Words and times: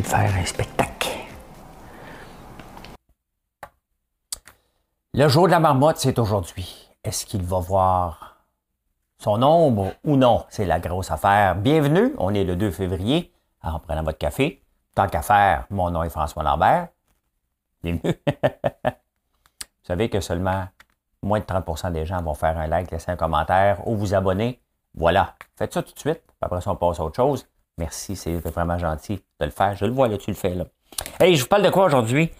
De 0.00 0.06
faire 0.06 0.34
un 0.34 0.44
spectacle. 0.44 1.08
Le 5.14 5.28
jour 5.28 5.46
de 5.46 5.52
la 5.52 5.60
marmotte, 5.60 5.96
c'est 5.98 6.18
aujourd'hui. 6.18 6.90
Est-ce 7.02 7.24
qu'il 7.24 7.42
va 7.42 7.58
voir 7.60 8.44
son 9.18 9.42
ombre 9.42 9.92
ou 10.04 10.16
non? 10.16 10.44
C'est 10.50 10.66
la 10.66 10.80
grosse 10.80 11.10
affaire. 11.10 11.56
Bienvenue, 11.56 12.12
on 12.18 12.34
est 12.34 12.44
le 12.44 12.56
2 12.56 12.70
février. 12.70 13.32
En 13.62 13.78
prenant 13.78 14.02
votre 14.02 14.18
café. 14.18 14.62
Tant 14.94 15.08
qu'à 15.08 15.22
faire, 15.22 15.66
mon 15.70 15.90
nom 15.90 16.02
est 16.02 16.10
François 16.10 16.42
Lambert. 16.42 16.88
Bienvenue. 17.82 18.14
vous 18.84 18.90
savez 19.82 20.10
que 20.10 20.20
seulement 20.20 20.66
moins 21.22 21.40
de 21.40 21.44
30% 21.44 21.92
des 21.92 22.06
gens 22.06 22.22
vont 22.22 22.34
faire 22.34 22.56
un 22.58 22.66
like, 22.66 22.90
laisser 22.90 23.10
un 23.10 23.16
commentaire 23.16 23.86
ou 23.88 23.96
vous 23.96 24.14
abonner. 24.14 24.60
Voilà. 24.94 25.34
Faites 25.56 25.72
ça 25.72 25.82
tout 25.82 25.94
de 25.94 25.98
suite. 25.98 26.22
Après 26.40 26.60
ça, 26.60 26.70
on 26.72 26.76
passe 26.76 27.00
à 27.00 27.04
autre 27.04 27.16
chose. 27.16 27.46
Merci, 27.78 28.16
c'est 28.16 28.36
vraiment 28.36 28.78
gentil 28.78 29.16
de 29.38 29.44
le 29.44 29.50
faire. 29.50 29.76
Je 29.76 29.84
le 29.84 29.92
vois, 29.92 30.08
là, 30.08 30.16
tu 30.16 30.30
le 30.30 30.36
fais, 30.36 30.54
là. 30.54 30.64
Hey, 31.20 31.36
je 31.36 31.42
vous 31.42 31.48
parle 31.48 31.62
de 31.62 31.70
quoi 31.70 31.84
aujourd'hui? 31.84 32.30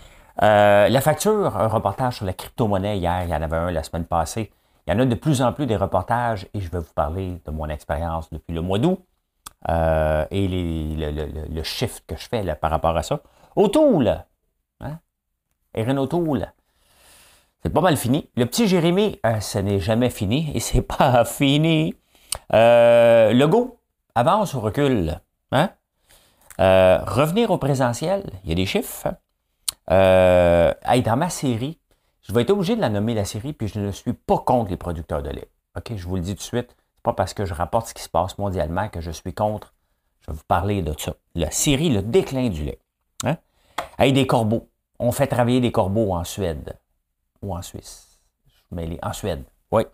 Euh, 0.42 0.88
la 0.88 1.00
facture, 1.00 1.56
un 1.56 1.68
reportage 1.68 2.16
sur 2.16 2.26
la 2.26 2.32
crypto-monnaie 2.32 2.98
hier, 2.98 3.24
il 3.24 3.30
y 3.30 3.34
en 3.34 3.42
avait 3.42 3.56
un 3.56 3.70
la 3.70 3.82
semaine 3.82 4.06
passée. 4.06 4.50
Il 4.86 4.94
y 4.94 4.96
en 4.96 5.00
a 5.00 5.04
de 5.04 5.14
plus 5.14 5.42
en 5.42 5.52
plus 5.52 5.66
des 5.66 5.76
reportages 5.76 6.46
et 6.54 6.60
je 6.60 6.70
vais 6.70 6.78
vous 6.78 6.92
parler 6.94 7.40
de 7.44 7.50
mon 7.50 7.68
expérience 7.68 8.30
depuis 8.30 8.54
le 8.54 8.60
mois 8.62 8.78
d'août 8.78 9.04
euh, 9.68 10.24
et 10.30 10.48
le, 10.48 11.62
shift 11.62 12.04
que 12.06 12.16
je 12.16 12.28
fais 12.28 12.42
là, 12.42 12.54
par 12.54 12.70
rapport 12.70 12.96
à 12.96 13.02
ça. 13.02 13.20
Autour, 13.56 14.02
hein? 14.80 15.00
Erin 15.74 15.96
O'Toole. 15.96 16.52
C'est 17.62 17.70
pas 17.70 17.80
mal 17.80 17.96
fini. 17.96 18.30
Le 18.36 18.46
petit 18.46 18.68
Jérémy, 18.68 19.18
euh, 19.26 19.40
ce 19.40 19.58
n'est 19.58 19.80
jamais 19.80 20.10
fini 20.10 20.50
et 20.54 20.60
c'est 20.60 20.82
pas 20.98 21.24
fini. 21.24 21.94
Euh, 22.52 23.32
le 23.32 23.46
go, 23.48 23.80
avance 24.14 24.54
ou 24.54 24.60
recule? 24.60 25.20
Hein? 25.52 25.70
Euh, 26.60 26.98
revenir 27.04 27.50
au 27.50 27.58
présentiel, 27.58 28.30
il 28.44 28.50
y 28.50 28.52
a 28.52 28.54
des 28.54 28.66
chiffres. 28.66 29.08
Euh, 29.90 30.72
hey, 30.84 31.02
dans 31.02 31.16
ma 31.16 31.30
série, 31.30 31.78
je 32.22 32.32
vais 32.32 32.42
être 32.42 32.50
obligé 32.50 32.76
de 32.76 32.80
la 32.80 32.88
nommer 32.88 33.14
la 33.14 33.24
série, 33.24 33.52
puis 33.52 33.68
je 33.68 33.78
ne 33.78 33.92
suis 33.92 34.12
pas 34.12 34.38
contre 34.38 34.70
les 34.70 34.76
producteurs 34.76 35.22
de 35.22 35.30
lait. 35.30 35.48
OK, 35.76 35.92
je 35.94 36.06
vous 36.06 36.16
le 36.16 36.22
dis 36.22 36.34
tout 36.34 36.38
de 36.38 36.42
suite. 36.42 36.74
C'est 36.96 37.02
pas 37.02 37.12
parce 37.12 37.34
que 37.34 37.44
je 37.44 37.54
rapporte 37.54 37.88
ce 37.88 37.94
qui 37.94 38.02
se 38.02 38.08
passe 38.08 38.38
mondialement 38.38 38.88
que 38.88 39.00
je 39.00 39.10
suis 39.10 39.34
contre. 39.34 39.74
Je 40.22 40.32
vais 40.32 40.36
vous 40.36 40.44
parler 40.48 40.82
de 40.82 40.94
ça. 40.98 41.14
La 41.34 41.50
série, 41.50 41.90
le 41.90 42.02
déclin 42.02 42.48
du 42.48 42.64
lait. 42.64 42.80
Hein? 43.24 43.36
Hey, 43.98 44.12
des 44.12 44.26
corbeaux. 44.26 44.68
On 44.98 45.12
fait 45.12 45.26
travailler 45.26 45.60
des 45.60 45.70
corbeaux 45.70 46.14
en 46.14 46.24
Suède 46.24 46.78
ou 47.42 47.54
en 47.54 47.62
Suisse. 47.62 48.20
Mais 48.72 48.86
les... 48.86 48.98
en 49.02 49.12
Suède. 49.12 49.44
Oui. 49.70 49.84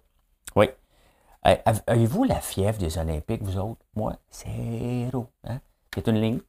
Oui. 0.57 0.71
Avez-vous 1.43 2.25
la 2.25 2.41
fièvre 2.41 2.79
des 2.79 2.99
Olympiques, 2.99 3.43
vous 3.43 3.59
autres? 3.59 3.85
Moi, 3.97 4.17
zéro. 4.31 5.27
Hein? 5.45 5.59
C'est 5.93 6.07
une 6.07 6.21
ligne. 6.21 6.41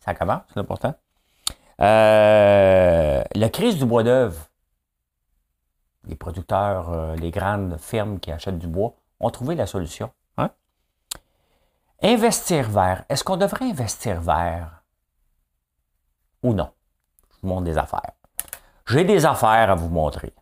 Ça 0.00 0.14
commence, 0.14 0.42
c'est 0.52 0.58
important. 0.58 0.94
Euh, 1.80 3.22
la 3.32 3.48
crise 3.50 3.76
du 3.76 3.84
bois 3.84 4.02
d'œuvre. 4.02 4.48
Les 6.04 6.16
producteurs, 6.16 6.90
euh, 6.90 7.16
les 7.16 7.30
grandes 7.30 7.78
firmes 7.78 8.18
qui 8.18 8.32
achètent 8.32 8.58
du 8.58 8.66
bois 8.66 8.94
ont 9.20 9.30
trouvé 9.30 9.54
la 9.54 9.66
solution. 9.66 10.10
Hein? 10.36 10.50
Investir 12.02 12.68
vert. 12.70 13.04
Est-ce 13.08 13.22
qu'on 13.22 13.36
devrait 13.36 13.66
investir 13.66 14.20
vert 14.20 14.82
ou 16.42 16.54
non? 16.54 16.70
Je 17.30 17.36
vous 17.42 17.48
montre 17.48 17.64
des 17.64 17.78
affaires. 17.78 18.12
J'ai 18.86 19.04
des 19.04 19.26
affaires 19.26 19.70
à 19.70 19.74
vous 19.74 19.88
montrer. 19.88 20.32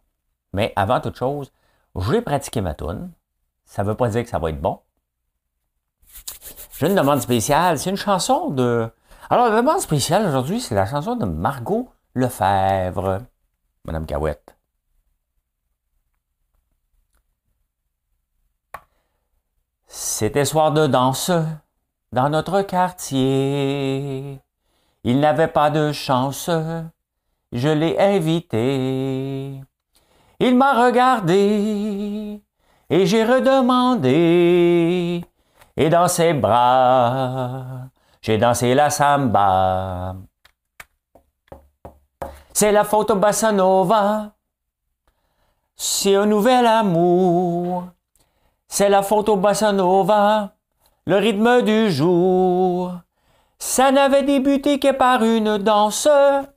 Mais 0.57 0.73
avant 0.75 1.03
toute 1.03 1.17
chose, 1.17 1.53
j'ai 1.95 2.23
pratiqué 2.23 2.63
ma 2.63 2.73
toune. 2.73 3.13
Ça 3.67 3.83
ne 3.83 3.89
veut 3.89 3.95
pas 3.95 4.09
dire 4.09 4.23
que 4.25 4.31
ça 4.31 4.39
va 4.39 4.49
être 4.49 4.59
bon. 4.59 4.81
J'ai 6.79 6.87
une 6.89 6.95
demande 6.95 7.21
spéciale. 7.21 7.79
C'est 7.79 7.91
une 7.91 7.99
chanson 7.99 8.49
de. 8.49 8.91
Alors, 9.29 9.51
la 9.51 9.61
demande 9.61 9.81
spéciale 9.81 10.27
aujourd'hui, 10.27 10.63
c'est 10.63 10.75
la 10.75 10.87
chanson 10.87 11.15
de 11.15 11.27
Margot 11.27 11.91
Lefebvre. 12.15 13.19
Madame 13.85 14.07
Cahouette. 14.07 14.57
C'était 19.87 20.47
soir 20.47 20.73
de 20.73 20.87
danse 20.87 21.31
dans 22.13 22.31
notre 22.31 22.63
quartier. 22.63 24.41
Il 25.05 25.21
n'avait 25.21 25.49
pas 25.49 25.69
de 25.69 25.93
chance. 25.93 26.49
Je 27.53 27.69
l'ai 27.69 27.99
invité. 27.99 29.61
Il 30.39 30.57
m'a 30.57 30.85
regardé 30.85 32.43
et 32.91 33.07
j'ai 33.07 33.25
redemandé. 33.25 34.15
Et 35.77 35.89
dans 35.89 36.09
ses 36.09 36.33
bras, 36.35 37.89
j'ai 38.23 38.39
dansé 38.39 38.75
la 38.75 38.91
samba. 38.91 40.17
C'est 42.53 42.73
la 42.73 42.85
faute 42.85 43.11
au. 43.11 43.21
C'est 45.77 46.15
un 46.15 46.27
nouvel 46.27 46.67
amour. 46.67 47.89
C'est 48.69 48.89
la 48.89 49.03
faute 49.03 49.29
au. 49.29 49.37
Le 51.09 51.17
rythme 51.17 51.63
du 51.63 51.91
jour. 51.91 52.95
Ça 53.59 53.91
n'avait 53.91 54.23
débuté 54.23 54.79
que 54.79 54.93
par 54.93 55.23
une 55.23 55.59
danse. 55.59 56.09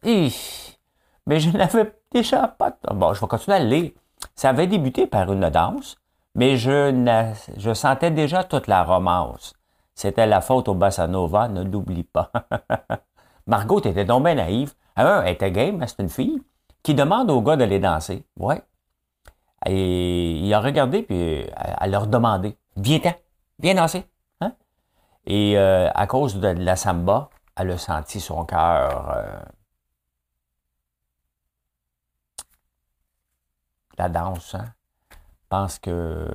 Mais 0.04 1.40
je 1.40 1.50
n'avais 1.56 1.99
déjà 2.12 2.48
pas. 2.48 2.78
Bon, 2.94 3.14
je 3.14 3.22
vais 3.22 3.28
continuer 3.28 3.58
à 3.58 3.60
le 3.60 3.70
lire. 3.70 3.92
Ça 4.36 4.50
avait 4.50 4.68
débuté 4.68 5.08
par 5.08 5.32
une 5.32 5.50
danse, 5.50 5.98
mais 6.36 6.58
je, 6.58 6.94
je 7.58 7.74
sentais 7.74 8.12
déjà 8.12 8.44
toute 8.44 8.68
la 8.68 8.84
romance. 8.84 9.54
C'était 9.96 10.28
la 10.28 10.42
faute 10.42 10.70
au 10.70 10.76
Bossa 10.76 11.08
Nova, 11.08 11.48
ne 11.48 11.64
l'oublie 11.64 12.04
pas. 12.04 12.32
Margot, 13.48 13.82
t'étais 13.82 14.06
donc 14.06 14.24
naïve. 14.24 14.74
Elle 14.96 15.28
était 15.28 15.52
game, 15.52 15.84
c'est 15.88 16.02
une 16.02 16.10
fille 16.10 16.42
qui 16.84 16.94
demande 16.94 17.30
aux 17.32 17.42
gars 17.42 17.56
d'aller 17.56 17.80
danser. 17.80 18.26
Ouais. 18.38 18.62
Et 19.66 20.38
il 20.38 20.54
a 20.54 20.62
regardé, 20.62 21.04
puis 21.04 21.46
elle 21.82 21.92
leur 21.92 22.08
demandé 22.08 22.56
Viens-t'en, 22.78 23.14
viens 23.60 23.76
danser. 23.76 24.06
Hein? 24.40 24.54
Et 25.26 25.58
euh, 25.58 25.90
à 25.94 26.08
cause 26.08 26.40
de 26.40 26.48
la 26.48 26.76
samba, 26.76 27.30
elle 27.58 27.72
a 27.72 27.78
senti 27.78 28.22
son 28.22 28.46
cœur. 28.46 29.14
Euh, 29.18 29.40
la 34.00 34.10
danse, 34.10 34.56
hein? 34.56 34.74
Je 35.12 35.48
pense 35.50 35.80
que 35.80 36.28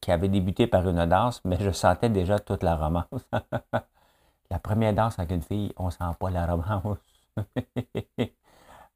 qui 0.00 0.12
avait 0.12 0.28
débuté 0.28 0.66
par 0.66 0.86
une 0.88 1.04
danse, 1.06 1.40
mais 1.44 1.56
je 1.58 1.70
sentais 1.70 2.10
déjà 2.10 2.38
toute 2.38 2.62
la 2.62 2.76
romance. 2.76 3.06
la 4.50 4.58
première 4.58 4.92
danse 4.92 5.18
avec 5.18 5.32
une 5.32 5.42
fille, 5.42 5.72
on 5.76 5.90
sent 5.90 6.04
pas 6.18 6.30
la 6.30 6.46
romance. 6.46 6.98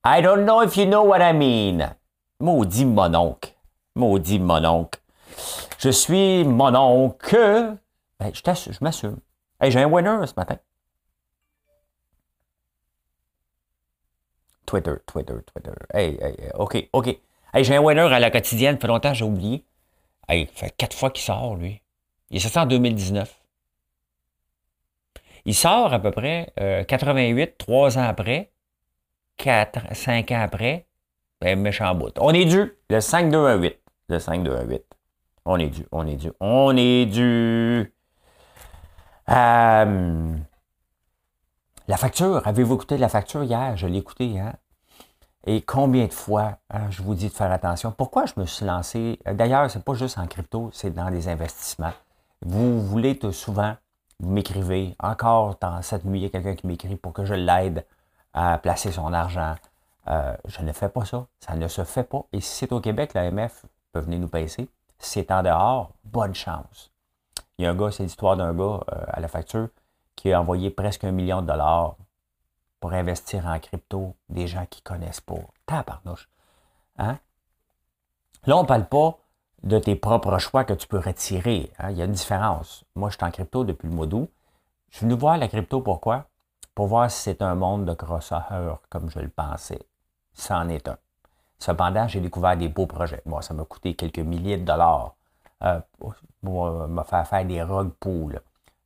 I 0.05 0.23
don't 0.23 0.45
know 0.45 0.63
if 0.63 0.77
you 0.77 0.85
know 0.85 1.05
what 1.05 1.21
I 1.21 1.33
mean. 1.33 1.97
Maudit 2.39 2.85
mononcle. 2.85 3.55
Maudit 3.95 4.39
mononcle. 4.39 5.01
Je 5.79 5.91
suis 5.91 6.45
mononcle. 6.45 7.79
Ben, 8.21 8.33
je 8.33 8.73
je 8.73 8.79
m'assume. 8.83 9.19
Hey, 9.59 9.71
j'ai 9.71 9.83
un 9.83 9.87
winner 9.87 10.27
ce 10.27 10.35
matin. 10.37 10.59
Twitter, 14.67 14.97
Twitter, 15.07 15.39
Twitter. 15.47 15.75
Hey, 15.95 16.19
hey, 16.21 16.51
OK, 16.55 16.89
OK. 16.93 17.21
Hey, 17.57 17.65
j'ai 17.65 17.75
un 17.75 17.81
winner 17.81 18.03
à 18.03 18.19
la 18.19 18.31
quotidienne, 18.31 18.79
fait 18.79 18.87
longtemps 18.87 19.15
j'ai 19.15 19.25
oublié. 19.25 19.65
Hey, 20.29 20.47
fait 20.53 20.77
quatre 20.77 20.95
fois 20.95 21.11
qu'il 21.11 21.25
sort, 21.25 21.57
lui. 21.57 21.81
Il 22.29 22.37
est 22.37 22.41
sorti 22.41 22.59
en 22.59 22.67
2019. 22.67 23.35
Il 25.47 25.55
sort 25.55 25.95
à 25.95 25.99
peu 25.99 26.11
près 26.11 26.53
euh, 26.61 26.85
88, 26.85 27.57
trois 27.57 27.97
ans 27.97 28.03
après, 28.03 28.53
4, 29.39 29.97
5 29.97 30.33
ans 30.33 30.43
après, 30.43 30.87
ben, 31.41 31.59
méchant 31.59 31.95
bout. 31.95 32.13
On 32.19 32.35
est 32.35 32.45
dû. 32.45 32.75
Le 32.91 33.01
5, 33.01 33.31
2, 33.31 33.39
1, 33.39 33.57
8. 33.57 33.81
Le 34.11 34.19
5, 34.19 34.43
2, 34.43 34.55
1, 34.55 34.63
8. 34.65 34.83
On 35.47 35.59
est 35.59 35.71
dû, 35.71 35.87
on 35.93 36.07
est 36.07 36.17
dû, 36.17 36.33
on 36.41 36.77
est 36.77 37.07
dû. 37.07 37.91
Euh, 39.31 40.37
la 41.89 41.97
facture, 41.97 42.47
avez-vous 42.47 42.75
écouté 42.75 42.99
la 42.99 43.09
facture 43.09 43.45
hier? 43.45 43.79
Je 43.79 43.87
l'ai 43.87 43.97
écouté, 43.97 44.39
hein? 44.39 44.53
Et 45.47 45.63
combien 45.63 46.07
de 46.07 46.13
fois 46.13 46.59
hein, 46.71 46.91
je 46.91 47.03
vous 47.03 47.15
dis 47.15 47.29
de 47.29 47.33
faire 47.33 47.53
attention? 47.53 47.93
Pourquoi 47.93 48.27
je 48.27 48.33
me 48.37 48.47
suis 48.47 48.67
lancé? 48.67 49.21
D'ailleurs, 49.25 49.71
c'est 49.71 49.85
pas 49.85 49.95
juste 49.95 50.19
en 50.19 50.27
crypto, 50.27 50.71
c'est 50.73 50.93
dans 50.93 51.09
les 51.09 51.29
investissements. 51.29 51.93
Vous 52.43 52.83
voulez 52.83 53.19
souvent 53.33 53.77
vous 54.21 54.31
m'écrivez. 54.31 54.97
Encore 55.03 55.57
dans 55.61 55.83
cette 55.83 56.05
nuit, 56.05 56.21
il 56.21 56.23
y 56.23 56.27
a 56.27 56.31
quelqu'un 56.31 56.55
qui 56.55 56.67
m'écrit 56.67 56.97
pour 56.97 57.13
que 57.13 57.25
je 57.25 57.35
l'aide 57.35 57.85
à 58.33 58.59
placer 58.59 58.93
son 58.93 59.13
argent. 59.13 59.55
Euh, 60.09 60.35
je 60.47 60.63
ne 60.63 60.73
fais 60.73 60.89
pas 60.89 61.05
ça. 61.05 61.27
Ça 61.41 61.55
ne 61.55 61.69
se 61.69 61.85
fait 61.85 62.05
pas. 62.05 62.25
Et 62.33 62.41
si 62.41 62.51
c'est 62.51 62.73
au 62.73 62.81
Québec, 62.81 63.15
l'AMF 63.15 63.65
peut 63.93 64.01
venir 64.01 64.19
nous 64.19 64.29
payer. 64.29 64.49
Si 64.49 64.69
c'est 64.99 65.31
en 65.31 65.43
dehors, 65.43 65.91
bonne 66.05 66.35
chance. 66.35 66.91
Il 67.59 67.65
y 67.65 67.69
a 67.69 67.71
un 67.71 67.75
gars, 67.75 67.91
c'est 67.91 68.03
l'histoire 68.03 68.37
d'un 68.37 68.55
gars 68.55 68.81
euh, 68.93 69.05
à 69.09 69.21
la 69.21 69.29
facture 69.29 69.69
qui 70.15 70.33
a 70.33 70.41
envoyé 70.41 70.71
presque 70.71 71.05
un 71.05 71.13
million 71.13 71.43
de 71.43 71.47
dollars 71.47 71.97
pour 72.81 72.93
investir 72.93 73.47
en 73.47 73.59
crypto 73.59 74.17
des 74.29 74.47
gens 74.47 74.67
qui 74.67 74.81
ne 74.81 74.85
connaissent 74.85 75.21
pas. 75.21 75.35
Tabarnouche. 75.67 76.29
Hein? 76.99 77.19
Là, 78.47 78.57
on 78.57 78.63
ne 78.63 78.67
parle 78.67 78.87
pas 78.89 79.19
de 79.63 79.79
tes 79.79 79.97
propres 79.97 80.39
choix 80.39 80.65
que 80.65 80.75
tu 80.75 80.87
peux 80.87 80.99
retirer. 80.99 81.73
Hein? 81.79 81.91
Il 81.91 81.97
y 81.97 82.03
a 82.03 82.05
une 82.05 82.13
différence. 82.13 82.85
Moi, 82.95 83.11
je 83.11 83.17
suis 83.17 83.25
en 83.25 83.31
crypto 83.31 83.65
depuis 83.65 83.89
le 83.89 83.95
mois 83.95 84.07
d'août. 84.07 84.31
Je 84.91 84.99
suis 84.99 85.07
venu 85.07 85.19
voir 85.19 85.37
la 85.37 85.49
crypto, 85.49 85.81
pourquoi? 85.81 86.27
Pour 86.75 86.87
voir 86.87 87.11
si 87.11 87.21
c'est 87.21 87.43
un 87.43 87.55
monde 87.55 87.85
de 87.87 87.95
grosseur 87.95 88.81
comme 88.89 89.11
je 89.11 89.19
le 89.19 89.29
pensais. 89.29 89.81
C'en 90.35 90.69
est 90.69 90.89
un. 90.89 90.99
Cependant, 91.59 92.07
j'ai 92.07 92.21
découvert 92.21 92.57
des 92.57 92.69
beaux 92.69 92.87
projets. 92.87 93.23
Moi, 93.25 93.43
ça 93.43 93.55
m'a 93.55 93.65
coûté 93.65 93.95
quelques 93.95 94.19
milliers 94.19 94.59
de 94.59 94.65
dollars 94.65 95.17
euh, 95.65 95.81
pour 96.43 96.71
me 96.71 97.03
faire 97.03 97.27
faire 97.27 97.45
des 97.45 97.63
rug 97.63 97.91
pools. 97.99 98.41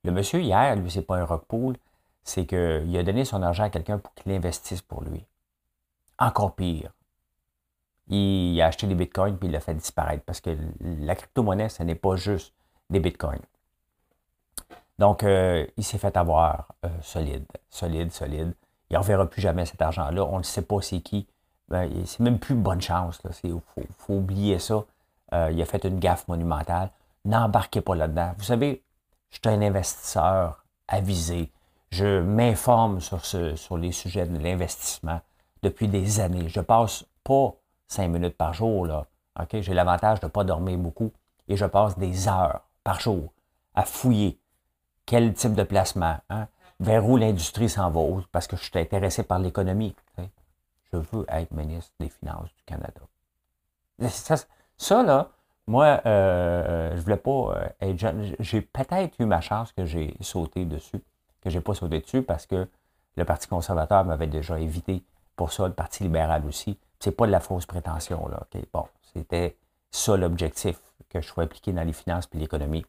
Le 0.05 0.13
monsieur, 0.13 0.41
hier, 0.41 0.77
lui, 0.77 0.91
c'est 0.91 1.03
pas 1.03 1.17
un 1.17 1.25
rug 1.25 1.43
pool, 1.43 1.77
c'est 2.22 2.46
qu'il 2.46 2.96
a 2.96 3.02
donné 3.02 3.25
son 3.25 3.43
argent 3.43 3.64
à 3.64 3.70
quelqu'un 3.70 3.99
pour 3.99 4.14
qu'il 4.14 4.32
investisse 4.32 4.82
pour 4.82 5.02
lui. 5.02 5.25
Encore 6.19 6.55
pire. 6.55 6.93
Il 8.08 8.61
a 8.61 8.67
acheté 8.67 8.87
des 8.87 8.94
bitcoins 8.94 9.37
puis 9.37 9.49
il 9.49 9.52
l'a 9.52 9.61
fait 9.61 9.75
disparaître 9.75 10.25
parce 10.25 10.40
que 10.40 10.56
la 10.81 11.14
crypto-monnaie, 11.14 11.69
ce 11.69 11.82
n'est 11.82 11.94
pas 11.94 12.17
juste 12.17 12.52
des 12.90 13.00
bitcoins. 13.00 13.40
Donc, 14.99 15.22
euh, 15.22 15.67
il 15.76 15.84
s'est 15.84 15.96
fait 15.96 16.17
avoir 16.17 16.69
solide, 17.00 17.46
solide, 17.70 18.12
solide. 18.12 18.55
Il 18.90 18.94
ne 18.94 18.99
reverra 18.99 19.26
plus 19.26 19.40
jamais 19.40 19.64
cet 19.64 19.81
argent-là. 19.81 20.25
On 20.25 20.38
ne 20.38 20.43
sait 20.43 20.62
pas 20.62 20.81
c'est 20.82 21.00
qui. 21.00 21.26
Ben, 21.69 21.88
c'est 22.05 22.20
même 22.20 22.38
plus 22.38 22.56
bonne 22.56 22.81
chance. 22.81 23.22
Il 23.44 23.61
faut, 23.99 24.14
oublier 24.14 24.58
ça. 24.58 24.84
Euh, 25.32 25.50
il 25.52 25.62
a 25.62 25.64
fait 25.64 25.84
une 25.84 26.00
gaffe 26.00 26.26
monumentale. 26.26 26.90
N'embarquez 27.25 27.81
pas 27.81 27.94
là-dedans. 27.94 28.32
Vous 28.37 28.44
savez, 28.44 28.82
je 29.31 29.38
suis 29.38 29.49
un 29.49 29.62
investisseur 29.62 30.64
avisé. 30.88 31.52
Je 31.91 32.21
m'informe 32.21 33.01
sur, 33.01 33.25
sur 33.25 33.77
les 33.77 33.93
sujets 33.93 34.27
de 34.27 34.39
l'investissement 34.39 35.21
depuis 35.63 35.89
des 35.89 36.21
années. 36.21 36.49
Je 36.49 36.61
passe 36.61 37.05
pas 37.25 37.55
cinq 37.89 38.09
minutes 38.09 38.37
par 38.37 38.55
jour. 38.55 38.87
Là. 38.87 39.07
J'ai 39.53 39.75
l'avantage 39.75 40.21
de 40.21 40.27
ne 40.27 40.31
pas 40.31 40.45
dormir 40.45 40.79
beaucoup 40.79 41.13
et 41.49 41.57
je 41.57 41.65
passe 41.67 41.99
des 41.99 42.29
heures 42.29 42.61
par 42.85 43.01
jour 43.01 43.33
à 43.75 43.85
fouiller 43.85 44.39
quel 45.07 45.35
type 45.35 45.55
de 45.55 45.65
placement, 45.65 46.19
hein, 46.29 46.47
vers 46.79 47.05
où 47.09 47.17
l'industrie 47.17 47.69
s'en 47.69 47.91
va, 47.91 48.23
parce 48.31 48.47
que 48.47 48.57
je 48.57 48.63
suis 48.63 48.79
intéressé 48.79 49.25
par 49.25 49.41
l'économie 49.41 49.95
je 50.93 50.99
veux 50.99 51.25
être 51.29 51.53
ministre 51.53 51.93
des 52.01 52.09
Finances 52.09 52.49
du 52.57 52.63
Canada. 52.65 53.01
Ça, 54.77 55.03
là, 55.03 55.31
moi, 55.67 56.01
euh, 56.07 56.97
je 56.97 57.03
voulais 57.03 57.17
pas 57.17 57.31
euh, 57.31 57.69
être 57.81 57.99
jeune. 57.99 58.35
J'ai 58.39 58.63
peut-être 58.63 59.21
eu 59.21 59.27
ma 59.27 59.41
chance 59.41 59.73
que 59.73 59.85
j'ai 59.85 60.17
sauté 60.21 60.65
dessus, 60.65 61.01
que 61.41 61.51
j'ai 61.51 61.61
pas 61.61 61.75
sauté 61.75 62.01
dessus 62.01 62.23
parce 62.23 62.47
que 62.47 62.69
le 63.17 63.25
Parti 63.25 63.49
conservateur 63.49 64.05
m'avait 64.05 64.27
déjà 64.27 64.59
évité 64.59 65.03
pour 65.37 65.53
ça, 65.53 65.67
le 65.67 65.75
Parti 65.75 66.03
libéral 66.03 66.45
aussi. 66.47 66.79
C'est 66.99 67.13
pas 67.13 67.27
de 67.27 67.33
la 67.33 67.41
fausse 67.41 67.67
prétention, 67.67 68.29
là. 68.29 68.47
Bon, 68.73 68.87
c'était 69.15 69.57
ça 69.91 70.17
l'objectif, 70.17 70.79
que 71.09 71.21
je 71.21 71.27
sois 71.27 71.45
impliqué 71.45 71.73
dans 71.73 71.83
les 71.83 71.93
finances 71.93 72.29
et 72.35 72.39
l'économie. 72.39 72.85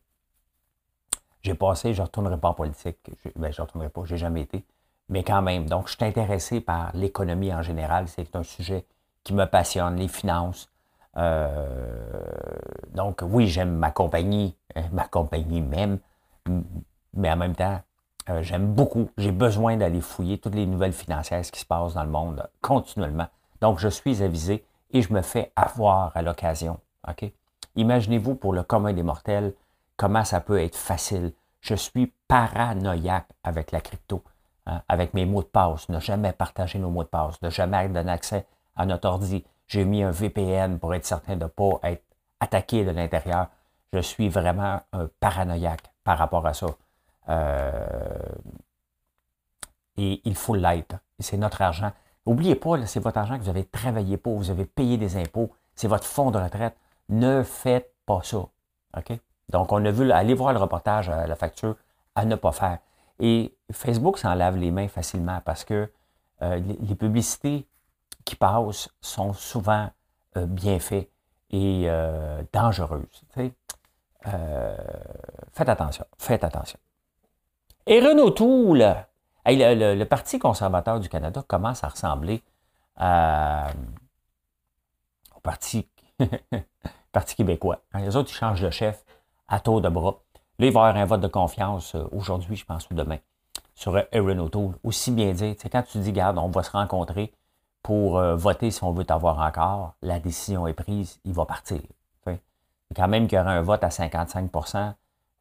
J'ai 1.42 1.56
passé, 1.56 1.94
je 1.94 2.02
ne 2.02 2.06
retournerai 2.06 2.38
pas 2.38 2.50
en 2.50 2.54
politique. 2.54 2.98
Je, 3.24 3.30
ben, 3.36 3.52
je 3.52 3.62
ne 3.62 3.66
retournerai 3.66 3.90
pas, 3.90 4.04
j'ai 4.06 4.18
jamais 4.18 4.42
été 4.42 4.64
mais 5.12 5.24
quand 5.24 5.42
même. 5.42 5.68
Donc, 5.68 5.88
je 5.90 5.96
suis 5.96 6.06
intéressé 6.06 6.62
par 6.62 6.96
l'économie 6.96 7.54
en 7.54 7.62
général. 7.62 8.08
C'est 8.08 8.36
un 8.36 8.44
sujet 8.44 8.86
qui 9.24 9.34
me 9.34 9.46
passionne, 9.46 9.98
les 9.98 10.08
finances. 10.08 10.72
Euh, 11.18 12.24
donc, 12.94 13.22
oui, 13.22 13.48
j'aime 13.48 13.76
ma 13.76 13.92
compagnie, 13.92 14.56
ma 14.94 15.08
compagnie 15.08 15.62
même, 15.62 16.00
mais 17.14 17.30
en 17.30 17.36
même 17.36 17.56
temps, 17.56 17.82
euh, 18.30 18.42
j'aime 18.42 18.74
beaucoup. 18.74 19.10
J'ai 19.18 19.32
besoin 19.32 19.78
d'aller 19.78 20.02
fouiller 20.02 20.38
toutes 20.38 20.56
les 20.56 20.66
nouvelles 20.66 20.94
financières, 20.94 21.42
qui 21.42 21.60
se 21.60 21.66
passe 21.66 21.94
dans 21.94 22.04
le 22.04 22.10
monde 22.10 22.48
continuellement. 22.62 23.28
Donc, 23.62 23.80
je 23.80 23.88
suis 23.88 24.24
avisé 24.24 24.64
et 24.92 25.02
je 25.02 25.14
me 25.14 25.22
fais 25.22 25.52
avoir 25.56 26.12
à 26.16 26.22
l'occasion. 26.22 26.80
OK? 27.08 27.32
Imaginez-vous 27.76 28.36
pour 28.36 28.54
le 28.54 28.64
commun 28.64 28.94
des 28.94 29.04
mortels 29.04 29.54
comment 29.98 30.24
ça 30.24 30.42
peut 30.42 30.62
être 30.62 30.76
facile. 30.76 31.34
Je 31.62 31.76
suis 31.76 32.14
paranoïaque 32.28 33.30
avec 33.44 33.72
la 33.72 33.82
crypto. 33.82 34.24
Hein, 34.68 34.84
avec 34.88 35.16
mes 35.16 35.26
mots 35.26 35.42
de 35.42 35.48
passe, 35.48 35.90
ne 35.90 36.00
jamais 36.00 36.34
partager 36.34 36.78
nos 36.78 36.92
mots 36.92 37.04
de 37.04 37.08
passe, 37.08 37.42
ne 37.42 37.50
jamais 37.50 37.90
donner 37.90 38.12
accès 38.12 38.46
à 38.76 38.86
notre 38.86 39.08
ordi. 39.08 39.44
J'ai 39.68 39.86
mis 39.86 40.04
un 40.04 40.12
VPN 40.12 40.78
pour 40.78 40.94
être 40.94 41.06
certain 41.06 41.36
de 41.36 41.44
ne 41.44 41.50
pas 41.50 41.80
être 41.84 42.04
attaqué 42.40 42.86
de 42.86 42.92
l'intérieur. 42.92 43.48
Je 43.92 44.00
suis 44.00 44.30
vraiment 44.30 44.82
un 44.94 45.10
paranoïaque 45.20 45.92
par 46.04 46.18
rapport 46.18 46.46
à 46.46 46.54
ça. 46.54 46.68
Euh, 47.30 48.18
et 49.98 50.22
il 50.24 50.36
faut 50.36 50.56
l'être. 50.56 50.96
C'est 51.20 51.38
notre 51.38 51.62
argent. 51.62 51.92
N'oubliez 52.26 52.56
pas, 52.56 52.86
c'est 52.86 53.00
votre 53.00 53.18
argent 53.18 53.38
que 53.38 53.44
vous 53.44 53.50
avez 53.50 53.66
travaillé 53.66 54.18
pour, 54.18 54.38
vous 54.38 54.50
avez 54.50 54.66
payé 54.66 54.98
des 54.98 55.18
impôts, 55.18 55.52
c'est 55.76 55.88
votre 55.88 56.06
fonds 56.06 56.32
de 56.32 56.38
retraite. 56.38 56.76
Ne 57.10 57.44
faites 57.44 57.94
pas 58.06 58.22
ça. 58.24 58.48
Donc, 59.50 59.72
on 59.72 59.84
a 59.86 59.92
vu, 59.92 60.12
aller 60.12 60.34
voir 60.34 60.54
le 60.54 60.60
reportage 60.60 61.10
à 61.10 61.28
la 61.28 61.36
facture, 61.36 61.76
à 62.16 62.26
ne 62.26 62.36
pas 62.36 62.52
faire. 62.52 62.80
Et 63.20 63.56
Facebook 63.72 64.18
s'en 64.18 64.34
lave 64.34 64.58
les 64.58 64.72
mains 64.72 64.88
facilement 64.88 65.42
parce 65.46 65.64
que 65.64 65.92
euh, 66.42 66.60
les, 66.60 66.96
publicités 66.96 67.68
qui 68.26 68.36
passent 68.36 68.90
sont 69.00 69.34
souvent 69.34 69.90
euh, 70.38 70.46
bien 70.46 70.80
faites 70.80 71.10
et 71.52 71.84
euh, 71.88 72.42
dangereuses. 72.52 73.24
faites 75.54 75.70
attention, 75.70 76.06
faites 76.18 76.44
attention. 76.44 76.80
Et 77.88 78.00
Renault 78.00 78.32
Toul, 78.32 78.86
le, 79.46 80.04
Parti 80.04 80.40
conservateur 80.40 81.00
du 81.00 81.10
Canada 81.10 81.44
commence 81.48 81.84
à 81.84 81.88
ressembler 81.88 82.44
au 85.36 85.40
Parti, 85.42 85.88
Parti 87.12 87.36
québécois. 87.36 87.80
Les 87.96 88.16
autres, 88.16 88.30
ils 88.32 88.36
changent 88.36 88.62
de 88.62 88.70
chef 88.70 89.04
à 89.48 89.60
tour 89.60 89.82
de 89.82 89.90
bras. 89.90 90.22
Là, 90.60 90.68
il 90.68 90.72
va 90.72 90.82
y 90.82 90.84
avoir 90.84 90.96
un 90.96 91.06
vote 91.06 91.22
de 91.22 91.28
confiance 91.28 91.96
euh, 91.96 92.08
aujourd'hui, 92.12 92.56
je 92.56 92.66
pense, 92.66 92.88
ou 92.92 92.94
demain, 92.94 93.18
sur 93.74 93.98
Aaron 93.98 94.38
O'Toole. 94.38 94.76
Aussi 94.84 95.10
bien 95.12 95.32
dire, 95.32 95.56
quand 95.72 95.82
tu 95.82 95.98
dis, 95.98 96.12
garde, 96.12 96.38
on 96.38 96.50
va 96.50 96.62
se 96.62 96.70
rencontrer 96.72 97.34
pour 97.82 98.20
euh, 98.20 98.36
voter 98.36 98.70
si 98.70 98.84
on 98.84 98.92
veut 98.92 99.04
t'avoir 99.04 99.40
encore, 99.40 99.96
la 100.04 100.20
décision 100.20 100.68
est 100.68 100.74
prise, 100.74 101.20
il 101.26 101.34
va 101.34 101.46
partir. 101.46 101.82
Quand 102.94 103.08
même 103.08 103.28
qu'il 103.28 103.38
y 103.38 103.42
aura 103.42 103.52
un 103.52 103.62
vote 103.62 103.84
à 103.84 103.90
55 103.90 104.52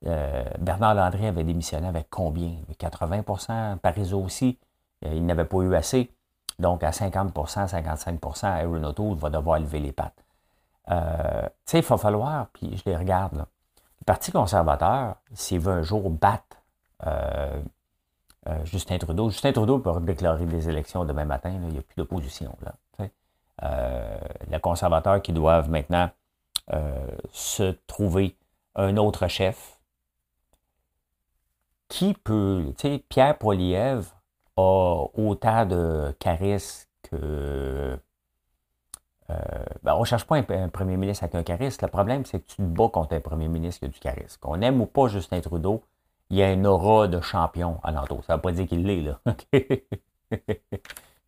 euh, 0.06 0.44
Bernard 0.58 0.94
Landry 0.94 1.26
avait 1.26 1.44
démissionné 1.44 1.88
avec 1.88 2.08
combien? 2.10 2.52
80% 2.78 3.78
Parizeau 3.78 4.22
aussi, 4.22 4.58
il 5.02 5.24
n'avait 5.26 5.44
pas 5.44 5.58
eu 5.58 5.74
assez. 5.74 6.10
Donc, 6.58 6.82
à 6.84 6.90
50% 6.90 7.32
55% 7.68 8.46
Aaron 8.46 8.84
O'Toole 8.84 9.16
va 9.16 9.30
devoir 9.30 9.58
lever 9.58 9.80
les 9.80 9.92
pattes. 9.92 10.24
tu 10.86 10.94
sais, 11.64 11.78
il 11.78 11.84
va 11.84 11.96
falloir, 11.96 12.48
puis 12.52 12.76
je 12.76 12.82
les 12.90 12.96
regarde, 12.96 13.46
le 14.00 14.04
Parti 14.06 14.32
conservateur, 14.32 15.16
s'il 15.34 15.60
veut 15.60 15.72
un 15.72 15.82
jour 15.82 16.08
battre 16.10 16.56
euh, 17.06 17.60
euh, 18.48 18.64
Justin 18.64 18.98
Trudeau, 18.98 19.30
Justin 19.30 19.52
Trudeau 19.52 19.78
peut 19.78 19.92
déclarer 20.00 20.46
des 20.46 20.68
élections 20.68 21.04
demain 21.04 21.26
matin, 21.26 21.52
il 21.52 21.68
n'y 21.68 21.78
a 21.78 21.82
plus 21.82 21.96
d'opposition. 21.96 22.56
Euh, 23.62 24.18
les 24.48 24.58
conservateurs 24.58 25.20
qui 25.20 25.34
doivent 25.34 25.68
maintenant 25.68 26.08
se 27.32 27.72
trouver 27.86 28.36
un 28.74 28.96
autre 28.96 29.26
chef 29.26 29.79
qui 31.90 32.14
peut, 32.14 32.72
tu 32.78 32.88
sais, 32.88 33.04
Pierre 33.10 33.36
Poilievre 33.36 34.14
a 34.56 35.04
autant 35.14 35.66
de 35.66 36.14
charisme 36.20 36.88
que 37.02 37.98
euh, 39.30 39.64
ben, 39.82 39.94
on 39.94 40.00
ne 40.00 40.04
cherche 40.04 40.24
pas 40.24 40.36
un, 40.36 40.68
premier 40.68 40.96
ministre 40.96 41.24
avec 41.24 41.34
un 41.34 41.42
charisme. 41.42 41.84
Le 41.84 41.90
problème, 41.90 42.24
c'est 42.24 42.40
que 42.40 42.46
tu 42.46 42.56
te 42.56 42.62
bats 42.62 42.88
contre 42.88 43.14
un 43.14 43.20
premier 43.20 43.48
ministre 43.48 43.80
qui 43.80 43.84
a 43.86 43.88
du 43.88 43.98
charisme. 43.98 44.38
Qu'on 44.40 44.60
aime 44.60 44.80
ou 44.80 44.86
pas 44.86 45.08
Justin 45.08 45.40
Trudeau, 45.40 45.82
il 46.30 46.38
y 46.38 46.42
a 46.42 46.48
un 46.48 46.64
aura 46.64 47.08
de 47.08 47.20
champion 47.20 47.80
à 47.82 47.90
l'entour. 47.90 48.24
Ça 48.24 48.34
ne 48.34 48.38
veut 48.38 48.42
pas 48.42 48.52
dire 48.52 48.66
qu'il 48.66 48.84
l'est, 48.84 49.02
là. 49.02 49.20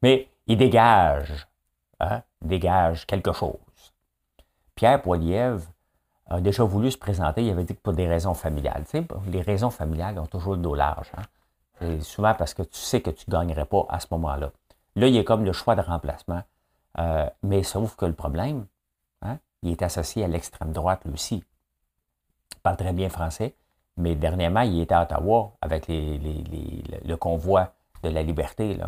Mais 0.03 0.29
il 0.47 0.57
dégage, 0.57 1.49
hein, 2.01 2.23
dégage 2.41 3.07
quelque 3.07 3.33
chose. 3.33 3.59
Pierre 4.75 5.03
Poilievre 5.03 5.67
a 6.33 6.41
déjà 6.41 6.65
voulu 6.65 6.91
se 6.91 6.99
présenter, 6.99 7.45
il 7.45 7.51
avait 7.51 7.65
dit 7.65 7.75
que 7.75 7.81
pour 7.81 7.93
des 7.93 8.09
raisons 8.09 8.35
familiales. 8.35 8.85
Les 9.27 9.43
raisons 9.43 9.71
familiales 9.71 10.19
ont 10.19 10.27
toujours 10.27 10.55
le 10.55 10.61
dos 10.61 10.75
large. 10.75 11.11
Hein. 11.17 11.23
C'est 11.79 12.01
souvent 12.03 12.35
parce 12.35 12.55
que 12.55 12.63
tu 12.63 12.79
sais 12.79 13.01
que 13.01 13.11
tu 13.11 13.25
ne 13.29 13.33
gagnerais 13.33 13.65
pas 13.65 13.85
à 13.89 14.01
ce 14.01 14.07
moment-là. 14.13 14.53
Là, 14.97 15.07
il 15.07 15.15
y 15.15 15.19
a 15.19 15.25
comme 15.25 15.45
le 15.45 15.53
choix 15.53 15.75
de 15.75 15.81
remplacement. 15.81 16.43
Euh, 16.99 17.29
mais 17.43 17.63
sauf 17.63 17.97
que 17.97 18.05
le 18.05 18.13
problème, 18.13 18.67
hein, 19.23 19.39
il 19.63 19.73
est 19.73 19.83
associé 19.83 20.25
à 20.25 20.29
l'extrême 20.29 20.73
droite 20.73 21.01
lui 21.05 21.15
aussi. 21.15 21.45
Il 22.55 22.61
parle 22.63 22.77
très 22.77 22.93
bien 22.93 23.09
français, 23.09 23.55
Mais 23.97 24.15
dernièrement, 24.15 24.61
il 24.61 24.81
était 24.81 24.95
à 24.95 25.03
Ottawa 25.03 25.53
avec 25.61 25.87
le 25.89 27.15
convoi 27.17 27.73
de 28.03 28.09
la 28.09 28.23
liberté. 28.23 28.79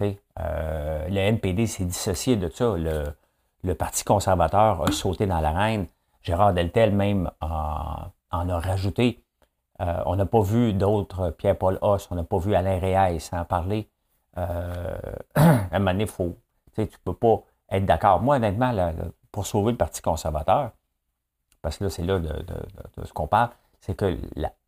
Euh, 0.00 1.08
le 1.08 1.16
NPD 1.16 1.66
s'est 1.66 1.84
dissocié 1.84 2.36
de 2.36 2.48
ça. 2.48 2.74
Le, 2.76 3.74
Parti 3.74 4.04
conservateur 4.04 4.82
a 4.88 4.92
sauté 4.92 5.26
dans 5.26 5.40
l'arène. 5.40 5.86
Gérard 6.22 6.52
Deltel 6.52 6.94
même 6.94 7.30
en, 7.40 8.10
a 8.30 8.58
rajouté. 8.60 9.24
Euh, 9.80 10.02
on 10.06 10.16
n'a 10.16 10.26
pas 10.26 10.40
vu 10.40 10.72
d'autres 10.72 11.30
Pierre-Paul 11.30 11.78
Hoss, 11.80 12.08
on 12.10 12.16
n'a 12.16 12.24
pas 12.24 12.38
vu 12.38 12.54
Alain 12.54 12.78
Réal 12.78 13.18
en 13.32 13.44
parler. 13.44 13.88
Euh, 14.36 14.98
à 15.34 15.68
un 15.72 15.78
moment 15.78 15.92
donné, 15.92 16.06
faut, 16.06 16.36
tu 16.74 16.82
ne 16.82 16.86
peux 17.04 17.14
pas 17.14 17.42
être 17.70 17.86
d'accord. 17.86 18.20
Moi, 18.20 18.36
honnêtement, 18.36 18.74
pour 19.30 19.46
sauver 19.46 19.72
le 19.72 19.78
Parti 19.78 20.02
conservateur, 20.02 20.72
parce 21.62 21.78
que 21.78 21.84
là, 21.84 21.90
c'est 21.90 22.02
là 22.02 22.18
de, 22.18 22.32
ce 23.04 23.12
qu'on 23.12 23.26
parle, 23.26 23.50
c'est 23.80 23.94
que 23.94 24.18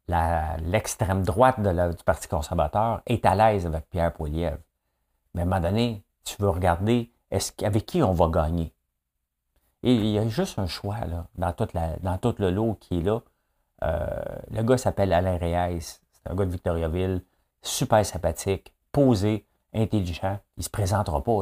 l'extrême 0.09 1.23
droite 1.23 1.61
du 1.61 2.05
Parti 2.05 2.29
conservateur 2.29 3.01
est 3.07 3.25
à 3.25 3.35
l'aise 3.35 3.67
avec 3.67 3.89
Pierre 3.91 4.13
Poilievre. 4.13 4.59
Mais 5.35 5.43
à 5.43 5.45
un 5.45 5.49
moment 5.49 5.61
donné, 5.61 6.05
tu 6.25 6.37
veux 6.41 6.51
regarder 6.51 7.11
avec 7.63 7.87
qui 7.87 8.03
on 8.03 8.13
va 8.13 8.29
gagner? 8.29 8.73
Il 9.83 10.07
y 10.07 10.19
a 10.19 10.29
juste 10.29 10.59
un 10.59 10.67
choix 10.67 10.99
dans, 11.37 11.53
tout 11.53 12.35
le 12.39 12.51
lot 12.51 12.75
qui 12.81 12.99
est 12.99 13.03
là. 13.03 13.23
Euh, 13.83 14.07
le 14.51 14.63
gars 14.63 14.77
s'appelle 14.77 15.13
Alain 15.13 15.39
Reyes. 15.39 15.81
C'est 15.81 16.31
un 16.31 16.35
gars 16.35 16.45
de 16.45 16.51
Victoriaville, 16.51 17.25
super 17.63 18.05
sympathique, 18.05 18.75
posé, 18.93 19.47
intelligent. 19.73 20.39
Il 20.57 20.61
ne 20.61 20.65
se 20.65 20.71
présentera 20.71 21.23
pas. 21.23 21.41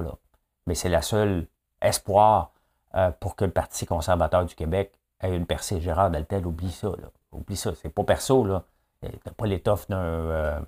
Mais 0.67 0.75
c'est 0.75 0.89
la 0.89 1.03
seule 1.03 1.49
espoir 1.83 2.53
euh, 2.95 3.11
pour 3.11 3.35
que 3.35 3.45
le 3.45 3.51
Parti 3.51 3.87
conservateur 3.87 4.45
du 4.45 4.55
Québec 4.55 4.93
ait 5.21 5.35
une 5.35 5.47
percée. 5.47 5.81
Gérard 5.81 6.11
Deltel, 6.11 6.47
oublie 6.47 6.71
ça. 6.71 6.93
Oublie 7.33 7.57
ça. 7.57 7.73
C'est 7.75 7.89
pas 7.89 8.05
perso, 8.05 8.45
là. 8.45 8.65
T'as 9.01 9.33
pas 9.33 9.47
l'étoffe 9.47 9.89
d'un. 9.89 10.61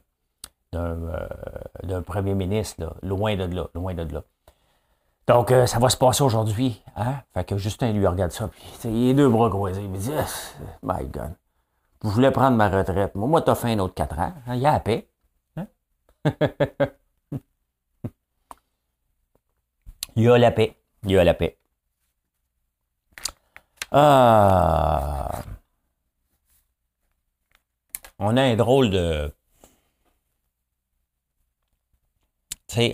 Euh, 0.72 2.02
premier 2.06 2.34
ministre, 2.34 2.96
loin 3.02 3.36
de 3.36 3.44
là, 3.44 3.68
loin 3.74 3.94
de 3.94 4.02
là. 4.12 4.22
Donc, 5.26 5.50
euh, 5.52 5.66
ça 5.66 5.78
va 5.78 5.88
se 5.88 5.96
passer 5.96 6.22
aujourd'hui. 6.22 6.82
Hein? 6.96 7.20
Fait 7.34 7.44
que 7.44 7.56
Justin 7.56 7.92
lui 7.92 8.06
regarde 8.06 8.32
ça, 8.32 8.48
puis 8.48 8.62
il 8.84 9.10
est 9.10 9.14
deux 9.14 9.28
bras 9.28 9.48
croisés. 9.48 9.82
Il 9.82 9.90
me 9.90 9.98
dit 9.98 10.10
My 10.82 11.04
God, 11.06 11.34
je 12.02 12.08
voulais 12.08 12.30
prendre 12.30 12.56
ma 12.56 12.68
retraite. 12.68 13.14
Moi, 13.14 13.28
moi 13.28 13.42
t'as 13.42 13.54
fait 13.54 13.72
un 13.72 13.78
autre 13.78 13.94
quatre 13.94 14.18
ans. 14.18 14.32
Hein? 14.46 14.54
Il 14.54 14.60
y 14.60 14.66
a 14.66 14.72
la 14.72 14.80
paix. 14.80 15.08
Hein? 15.56 15.66
il 20.16 20.24
y 20.24 20.28
a 20.28 20.38
la 20.38 20.50
paix. 20.50 20.76
Il 21.04 21.12
y 21.12 21.18
a 21.18 21.24
la 21.24 21.34
paix. 21.34 21.58
Ah. 23.92 25.42
On 28.18 28.36
a 28.36 28.42
un 28.42 28.56
drôle 28.56 28.90
de 28.90 29.32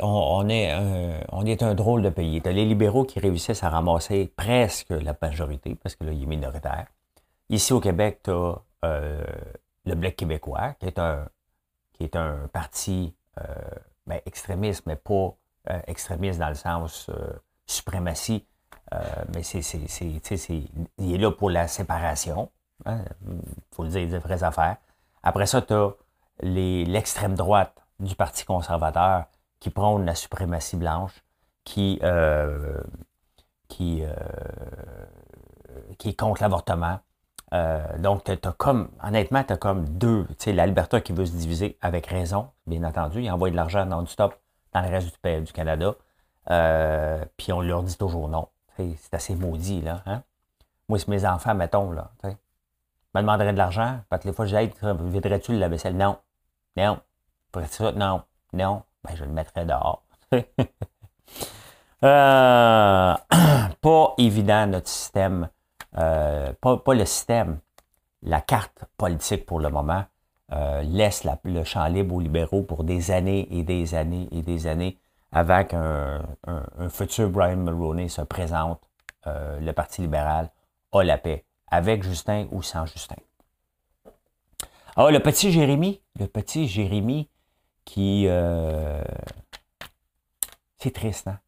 on, 0.02 0.48
est 0.48 0.70
un, 0.70 1.20
on 1.30 1.44
est 1.44 1.62
un 1.62 1.74
drôle 1.74 2.02
de 2.02 2.10
pays. 2.10 2.40
Tu 2.40 2.52
les 2.52 2.64
libéraux 2.64 3.04
qui 3.04 3.20
réussissent 3.20 3.62
à 3.62 3.70
ramasser 3.70 4.32
presque 4.36 4.90
la 4.90 5.14
majorité, 5.20 5.74
parce 5.74 5.96
que 5.96 6.04
là, 6.04 6.12
il 6.12 6.22
est 6.22 6.26
minoritaire. 6.26 6.86
Ici 7.48 7.72
au 7.72 7.80
Québec, 7.80 8.20
tu 8.24 8.30
as 8.30 8.54
euh, 8.84 9.24
le 9.84 9.94
Bloc 9.94 10.16
québécois, 10.16 10.74
qui 10.80 10.86
est 10.86 10.98
un, 10.98 11.28
qui 11.92 12.04
est 12.04 12.16
un 12.16 12.48
parti 12.52 13.14
euh, 13.38 13.44
ben, 14.06 14.20
extrémiste, 14.26 14.84
mais 14.86 14.96
pas 14.96 15.34
euh, 15.70 15.80
extrémiste 15.86 16.38
dans 16.38 16.48
le 16.48 16.54
sens 16.54 17.10
suprématie. 17.66 18.46
mais 19.34 19.42
c'est, 19.42 19.60
il 20.98 21.14
est 21.14 21.18
là 21.18 21.30
pour 21.30 21.50
la 21.50 21.68
séparation. 21.68 22.50
Il 22.84 22.92
hein, 22.92 23.04
faut 23.72 23.84
le 23.84 23.90
dire, 23.90 24.08
des 24.08 24.18
vraies 24.18 24.42
affaires. 24.42 24.76
Après 25.22 25.46
ça, 25.46 25.62
tu 25.62 25.72
as 25.72 25.90
l'extrême 26.40 27.34
droite 27.34 27.82
du 27.98 28.14
Parti 28.14 28.44
conservateur 28.44 29.24
qui 29.66 29.70
prône 29.70 30.06
la 30.06 30.14
suprématie 30.14 30.76
blanche, 30.76 31.24
qui, 31.64 31.98
euh, 32.04 32.80
qui, 33.66 34.04
euh, 34.04 34.14
qui 35.98 36.10
est 36.10 36.16
contre 36.16 36.40
l'avortement. 36.40 37.00
Euh, 37.52 37.98
donc, 37.98 38.28
as 38.28 38.36
comme, 38.52 38.90
honnêtement, 39.02 39.42
tu 39.42 39.54
as 39.54 39.56
comme 39.56 39.88
deux. 39.88 40.24
Tu 40.28 40.34
sais, 40.38 40.52
la 40.52 40.66
Liberté 40.66 41.02
qui 41.02 41.12
veut 41.12 41.26
se 41.26 41.32
diviser 41.32 41.78
avec 41.80 42.06
raison, 42.06 42.50
bien 42.68 42.84
entendu. 42.84 43.22
Il 43.22 43.30
envoie 43.32 43.50
de 43.50 43.56
l'argent 43.56 43.84
non-stop 43.86 44.36
dans 44.72 44.82
le 44.82 44.88
reste 44.88 45.18
du, 45.24 45.40
du 45.40 45.52
Canada. 45.52 45.96
puis 47.36 47.52
on 47.52 47.60
leur 47.60 47.82
dit 47.82 47.98
toujours 47.98 48.28
non. 48.28 48.46
C'est 48.76 49.14
assez 49.14 49.34
maudit, 49.34 49.82
là. 49.82 50.04
Hein? 50.06 50.22
Moi, 50.88 51.00
c'est 51.00 51.08
mes 51.08 51.26
enfants, 51.26 51.56
mettons, 51.56 51.90
là. 51.90 52.12
Je 52.22 52.28
me 53.16 53.20
demanderais 53.20 53.52
de 53.52 53.58
l'argent. 53.58 53.98
Parce 54.10 54.22
que 54.22 54.28
les 54.28 54.34
fois, 54.34 54.46
je 54.46 54.56
dis, 54.56 54.72
viderais-tu 55.10 55.54
le 55.54 55.58
lave-vaisselle? 55.58 55.96
Non. 55.96 56.18
Non. 56.76 57.00
Non. 57.96 58.22
Non. 58.52 58.84
Ben, 59.06 59.14
je 59.14 59.24
le 59.24 59.32
mettrais 59.32 59.64
dehors. 59.64 60.02
Euh, 62.04 63.14
pas 63.80 64.14
évident 64.18 64.66
notre 64.66 64.88
système, 64.88 65.48
euh, 65.96 66.52
pas, 66.60 66.94
le 66.94 67.06
système, 67.06 67.58
la 68.22 68.42
carte 68.42 68.84
politique 68.98 69.46
pour 69.46 69.60
le 69.60 69.70
moment 69.70 70.04
euh, 70.52 70.82
laisse 70.82 71.26
le 71.44 71.64
champ 71.64 71.86
libre 71.86 72.16
aux 72.16 72.20
libéraux 72.20 72.62
pour 72.62 72.84
des 72.84 73.10
années 73.10 73.48
et 73.50 73.62
des 73.62 73.94
années 73.94 74.28
et 74.30 74.42
des 74.42 74.66
années 74.66 74.98
avant 75.32 75.64
qu'un 75.64 76.20
un, 76.46 76.88
futur 76.90 77.30
Brian 77.30 77.56
Mulroney 77.56 78.08
se 78.08 78.20
présente. 78.20 78.78
le 79.24 79.72
Parti 79.72 80.02
libéral 80.02 80.50
a 80.92 81.02
la 81.02 81.16
paix, 81.16 81.46
avec 81.68 82.02
Justin 82.02 82.46
ou 82.52 82.62
sans 82.62 82.84
Justin. 82.84 83.16
Ah, 84.96 85.10
le 85.10 85.20
petit 85.20 85.50
Jérémy, 85.50 86.02
le 86.20 86.26
petit 86.26 86.68
Jérémy, 86.68 87.30
qui... 87.86 88.26
Euh, 88.28 89.02
c'est 90.76 90.92
triste, 90.92 91.28
hein? 91.28 91.38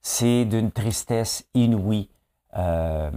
C'est 0.00 0.46
d'une 0.46 0.72
tristesse 0.72 1.46
inouïe. 1.52 2.08
Euh, 2.56 3.10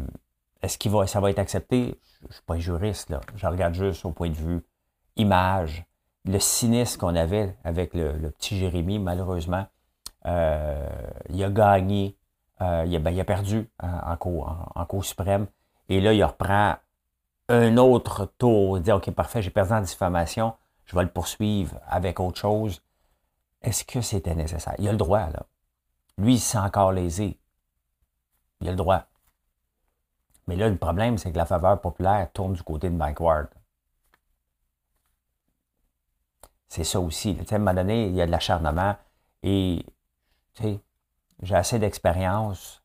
est-ce 0.61 0.77
qu'il 0.77 0.91
va, 0.91 1.07
ça 1.07 1.21
va 1.21 1.29
être 1.29 1.39
accepté? 1.39 1.97
Je 2.21 2.27
ne 2.27 2.33
suis 2.33 2.43
pas 2.43 2.57
juriste, 2.57 3.09
là. 3.09 3.21
Je 3.35 3.47
regarde 3.47 3.73
juste 3.73 4.03
au 4.03 4.11
point 4.11 4.29
de 4.29 4.35
vue 4.35 4.61
image. 5.15 5.85
Le 6.25 6.39
cynisme 6.39 6.99
qu'on 6.99 7.15
avait 7.15 7.55
avec 7.63 7.93
le, 7.93 8.29
petit 8.31 8.57
Jérémy, 8.57 8.99
malheureusement, 8.99 9.65
euh, 10.25 10.89
il 11.29 11.43
a 11.43 11.49
gagné, 11.49 12.17
il, 12.59 12.65
a, 12.65 12.99
ben, 12.99 13.11
il, 13.11 13.19
a, 13.19 13.25
perdu 13.25 13.69
en, 13.79 14.15
cours, 14.17 14.71
en, 14.75 14.85
cour 14.85 15.05
suprême. 15.05 15.47
Et 15.87 16.01
là, 16.01 16.13
il 16.13 16.23
reprend 16.23 16.75
un 17.49 17.77
autre 17.77 18.31
tour. 18.37 18.77
Il 18.77 18.83
dit, 18.83 18.91
OK, 18.91 19.09
parfait, 19.11 19.41
j'ai 19.41 19.51
perdu 19.51 19.73
en 19.73 19.81
diffamation 19.81 20.53
je 20.85 20.95
vais 20.95 21.03
le 21.03 21.09
poursuivre 21.09 21.79
avec 21.87 22.19
autre 22.19 22.39
chose. 22.39 22.81
Est-ce 23.61 23.83
que 23.83 24.01
c'était 24.01 24.35
nécessaire? 24.35 24.75
Il 24.77 24.87
a 24.87 24.91
le 24.91 24.97
droit, 24.97 25.29
là. 25.29 25.45
Lui, 26.17 26.35
il 26.35 26.39
s'est 26.39 26.57
encore 26.57 26.91
lésé. 26.91 27.39
Il 28.61 28.67
a 28.67 28.71
le 28.71 28.77
droit. 28.77 29.05
Mais 30.47 30.55
là, 30.55 30.69
le 30.69 30.77
problème, 30.77 31.17
c'est 31.17 31.31
que 31.31 31.37
la 31.37 31.45
faveur 31.45 31.81
populaire 31.81 32.31
tourne 32.31 32.53
du 32.53 32.63
côté 32.63 32.89
de 32.89 32.95
Mike 32.95 33.19
Ward. 33.19 33.47
C'est 36.67 36.83
ça 36.83 36.99
aussi. 36.99 37.37
à 37.49 37.55
un 37.55 37.57
moment 37.57 37.73
donné, 37.73 38.07
il 38.07 38.15
y 38.15 38.21
a 38.21 38.25
de 38.25 38.31
l'acharnement 38.31 38.95
et 39.43 39.85
j'ai 41.41 41.55
assez 41.55 41.79
d'expérience 41.79 42.83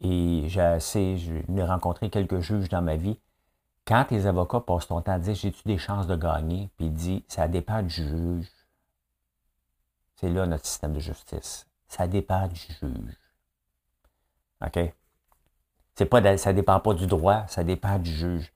et 0.00 0.44
j'ai 0.48 0.60
assez, 0.60 1.16
j'ai 1.16 1.62
rencontré 1.62 2.10
quelques 2.10 2.40
juges 2.40 2.68
dans 2.68 2.82
ma 2.82 2.96
vie 2.96 3.18
quand 3.90 4.08
les 4.12 4.28
avocats 4.28 4.60
passent 4.60 4.86
ton 4.86 5.02
temps 5.02 5.14
à 5.14 5.18
dire 5.18 5.34
j'ai-tu 5.34 5.62
des 5.66 5.76
chances 5.76 6.06
de 6.06 6.14
gagner, 6.14 6.70
puis 6.76 6.86
il 6.86 6.92
dit 6.92 7.24
ça 7.26 7.48
dépend 7.48 7.82
du 7.82 7.90
juge. 7.90 8.46
C'est 10.14 10.30
là 10.30 10.46
notre 10.46 10.64
système 10.64 10.92
de 10.92 11.00
justice. 11.00 11.66
Ça 11.88 12.06
dépend 12.06 12.46
du 12.46 12.60
juge. 12.80 13.18
OK? 14.64 14.78
C'est 15.96 16.06
pas, 16.06 16.36
ça 16.38 16.52
dépend 16.52 16.78
pas 16.78 16.94
du 16.94 17.08
droit, 17.08 17.44
ça 17.48 17.64
dépend 17.64 17.98
du 17.98 18.12
juge. 18.12 18.52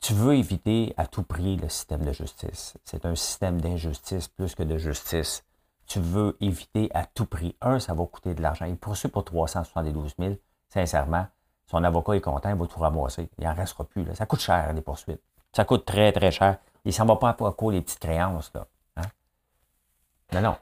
Tu 0.00 0.14
veux 0.14 0.34
éviter 0.34 0.94
à 0.96 1.06
tout 1.06 1.24
prix 1.24 1.56
le 1.56 1.68
système 1.68 2.02
de 2.02 2.12
justice. 2.12 2.74
C'est 2.84 3.04
un 3.04 3.14
système 3.14 3.60
d'injustice 3.60 4.28
plus 4.28 4.54
que 4.54 4.62
de 4.62 4.78
justice. 4.78 5.44
Tu 5.86 6.00
veux 6.00 6.38
éviter 6.40 6.90
à 6.94 7.04
tout 7.04 7.26
prix. 7.26 7.54
Un, 7.60 7.80
ça 7.80 7.92
va 7.92 8.06
coûter 8.06 8.34
de 8.34 8.40
l'argent. 8.40 8.64
Il 8.64 8.78
poursuit 8.78 9.08
pour 9.10 9.24
372 9.24 10.14
000. 10.18 10.36
Sincèrement, 10.70 11.26
son 11.66 11.82
avocat 11.82 12.14
est 12.14 12.20
content, 12.20 12.50
il 12.50 12.56
va 12.56 12.66
tout 12.66 12.78
ramasser. 12.78 13.28
Il 13.38 13.44
n'en 13.44 13.54
restera 13.54 13.84
plus. 13.84 14.06
Ça 14.14 14.26
coûte 14.26 14.40
cher, 14.40 14.72
les 14.72 14.82
poursuites. 14.82 15.22
Ça 15.52 15.64
coûte 15.64 15.84
très, 15.84 16.12
très 16.12 16.30
cher. 16.30 16.58
Il 16.84 16.88
ne 16.88 16.92
s'en 16.92 17.06
va 17.06 17.16
pas 17.16 17.30
à 17.30 17.52
quoi 17.52 17.72
les 17.72 17.80
petites 17.80 18.00
créances. 18.00 18.52
Là. 18.54 18.66
Hein? 18.96 20.40
Non. 20.40 20.56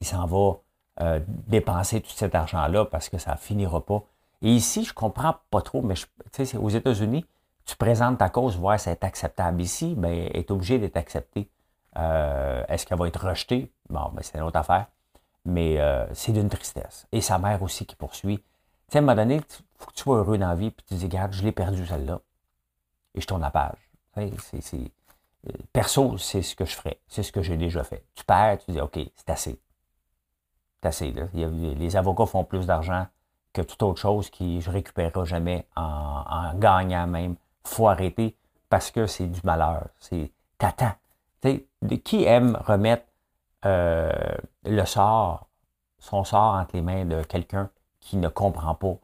Il 0.00 0.06
s'en 0.06 0.26
va 0.26 0.58
euh, 1.00 1.20
dépenser 1.26 2.00
tout 2.00 2.10
cet 2.10 2.34
argent-là 2.34 2.84
parce 2.84 3.08
que 3.08 3.18
ça 3.18 3.32
ne 3.32 3.36
finira 3.36 3.80
pas. 3.84 4.02
Et 4.42 4.50
ici, 4.52 4.84
je 4.84 4.90
ne 4.90 4.94
comprends 4.94 5.34
pas 5.50 5.62
trop, 5.62 5.82
mais 5.82 5.94
aux 6.58 6.68
États-Unis, 6.68 7.26
tu 7.64 7.76
présentes 7.76 8.18
ta 8.18 8.28
cause, 8.28 8.56
voir 8.56 8.78
si 8.78 8.88
elle 8.88 8.94
est 8.94 9.04
acceptable. 9.04 9.60
Ici, 9.60 9.94
ben, 9.96 10.12
elle 10.12 10.36
est 10.36 10.50
obligée 10.50 10.78
d'être 10.78 10.96
acceptée. 10.96 11.50
Euh, 11.96 12.64
est-ce 12.68 12.86
qu'elle 12.86 12.98
va 12.98 13.08
être 13.08 13.28
rejetée? 13.28 13.72
Bon, 13.90 14.10
ben, 14.12 14.22
c'est 14.22 14.38
une 14.38 14.44
autre 14.44 14.58
affaire. 14.58 14.86
Mais 15.44 15.80
euh, 15.80 16.06
c'est 16.14 16.32
d'une 16.32 16.48
tristesse. 16.48 17.06
Et 17.10 17.20
sa 17.20 17.38
mère 17.38 17.62
aussi 17.62 17.84
qui 17.84 17.96
poursuit 17.96 18.42
sais, 18.92 18.98
à 18.98 19.00
un 19.00 19.02
moment 19.02 19.16
donné, 19.16 19.36
il 19.36 19.42
faut 19.76 19.86
que 19.86 19.94
tu 19.94 20.02
sois 20.02 20.18
heureux 20.18 20.38
dans 20.38 20.48
la 20.48 20.54
vie, 20.54 20.70
puis 20.70 20.84
tu 20.86 20.94
dis, 20.94 21.04
regarde, 21.04 21.32
je 21.32 21.42
l'ai 21.42 21.52
perdu 21.52 21.86
celle-là. 21.86 22.20
Et 23.14 23.20
je 23.20 23.26
tourne 23.26 23.42
la 23.42 23.50
page. 23.50 23.78
C'est, 24.60 24.92
perso, 25.72 26.18
c'est 26.18 26.42
ce 26.42 26.56
que 26.56 26.64
je 26.64 26.74
ferais. 26.74 26.98
C'est 27.06 27.22
ce 27.22 27.32
que 27.32 27.42
j'ai 27.42 27.56
déjà 27.56 27.84
fait. 27.84 28.04
Tu 28.14 28.24
perds, 28.24 28.58
tu 28.64 28.72
dis, 28.72 28.80
OK, 28.80 28.98
c'est 29.14 29.30
assez. 29.30 29.60
C'est 30.80 30.88
assez. 30.88 31.12
Là. 31.12 31.28
les 31.32 31.96
avocats 31.96 32.26
font 32.26 32.44
plus 32.44 32.66
d'argent 32.66 33.06
que 33.52 33.62
toute 33.62 33.82
autre 33.82 34.00
chose 34.00 34.30
qui 34.30 34.60
je 34.60 34.70
récupérerai 34.70 35.24
jamais 35.26 35.66
en, 35.76 36.54
gagnant 36.56 37.06
même. 37.06 37.36
faut 37.64 37.88
arrêter 37.88 38.36
parce 38.68 38.90
que 38.90 39.06
c'est 39.06 39.26
du 39.26 39.40
malheur. 39.44 39.88
C'est 39.98 40.30
t'attends. 40.58 40.92
Qui 42.04 42.24
aime 42.24 42.56
remettre 42.56 43.04
euh, 43.64 44.12
le 44.64 44.84
sort, 44.84 45.48
son 45.98 46.24
sort 46.24 46.54
entre 46.54 46.74
les 46.74 46.82
mains 46.82 47.04
de 47.04 47.22
quelqu'un 47.22 47.70
qui 48.00 48.16
ne 48.16 48.28
comprend 48.28 48.74
pas 48.74 48.96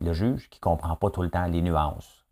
le 0.00 0.12
juge, 0.12 0.48
qui 0.48 0.58
ne 0.58 0.62
comprend 0.62 0.96
pas 0.96 1.10
tout 1.10 1.22
le 1.22 1.30
temps 1.30 1.46
les 1.46 1.62
nuances. 1.62 2.24